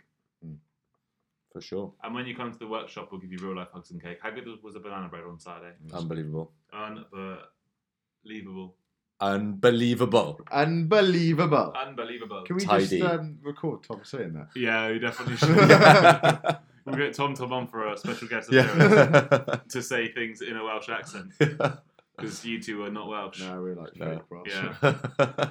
For 1.52 1.60
sure. 1.60 1.92
and 2.04 2.14
when 2.14 2.26
you 2.26 2.36
come 2.36 2.52
to 2.52 2.58
the 2.58 2.66
workshop 2.68 3.08
we'll 3.10 3.20
give 3.20 3.32
you 3.32 3.38
real 3.38 3.56
life 3.56 3.68
hugs 3.72 3.90
and 3.90 4.00
cake 4.02 4.18
how 4.22 4.30
good 4.30 4.46
was 4.62 4.74
the 4.74 4.80
banana 4.80 5.08
bread 5.08 5.24
on 5.24 5.38
Saturday 5.40 5.74
Unbelievable. 5.92 6.52
Unbelievable. 6.72 8.76
Unbelievable. 9.20 10.40
Unbelievable. 10.50 11.74
Unbelievable. 11.76 12.42
Can 12.44 12.56
we 12.56 12.64
Tidy. 12.64 13.00
just 13.00 13.02
um, 13.02 13.38
record 13.42 13.82
Tom 13.82 14.00
saying 14.02 14.32
that? 14.32 14.48
Yeah, 14.56 14.90
we 14.90 14.98
definitely 14.98 15.36
should. 15.42 15.56
we'll 16.86 16.96
get 16.96 17.12
Tom 17.14 17.34
Tom 17.34 17.52
on 17.52 17.66
for 17.66 17.92
a 17.92 17.98
special 17.98 18.28
guest 18.28 18.48
appearance 18.48 19.28
yeah. 19.38 19.56
to 19.68 19.82
say 19.82 20.10
things 20.12 20.40
in 20.40 20.56
a 20.56 20.64
Welsh 20.64 20.88
accent 20.88 21.32
because 21.38 22.44
you 22.44 22.62
two 22.62 22.82
are 22.84 22.90
not 22.90 23.08
Welsh. 23.08 23.40
No, 23.40 23.60
we're 23.60 23.74
like 23.74 23.94
No. 23.96 24.06
fake 24.06 24.30
Welsh. 24.30 24.54
Yeah. 24.54 25.50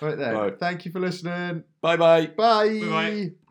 Right 0.00 0.18
then. 0.18 0.34
Right. 0.34 0.58
Thank 0.58 0.84
you 0.84 0.92
for 0.92 1.00
listening. 1.00 1.64
Bye 1.80 1.96
bye. 1.96 2.26
Bye. 2.26 2.80
Bye-bye. 2.80 3.30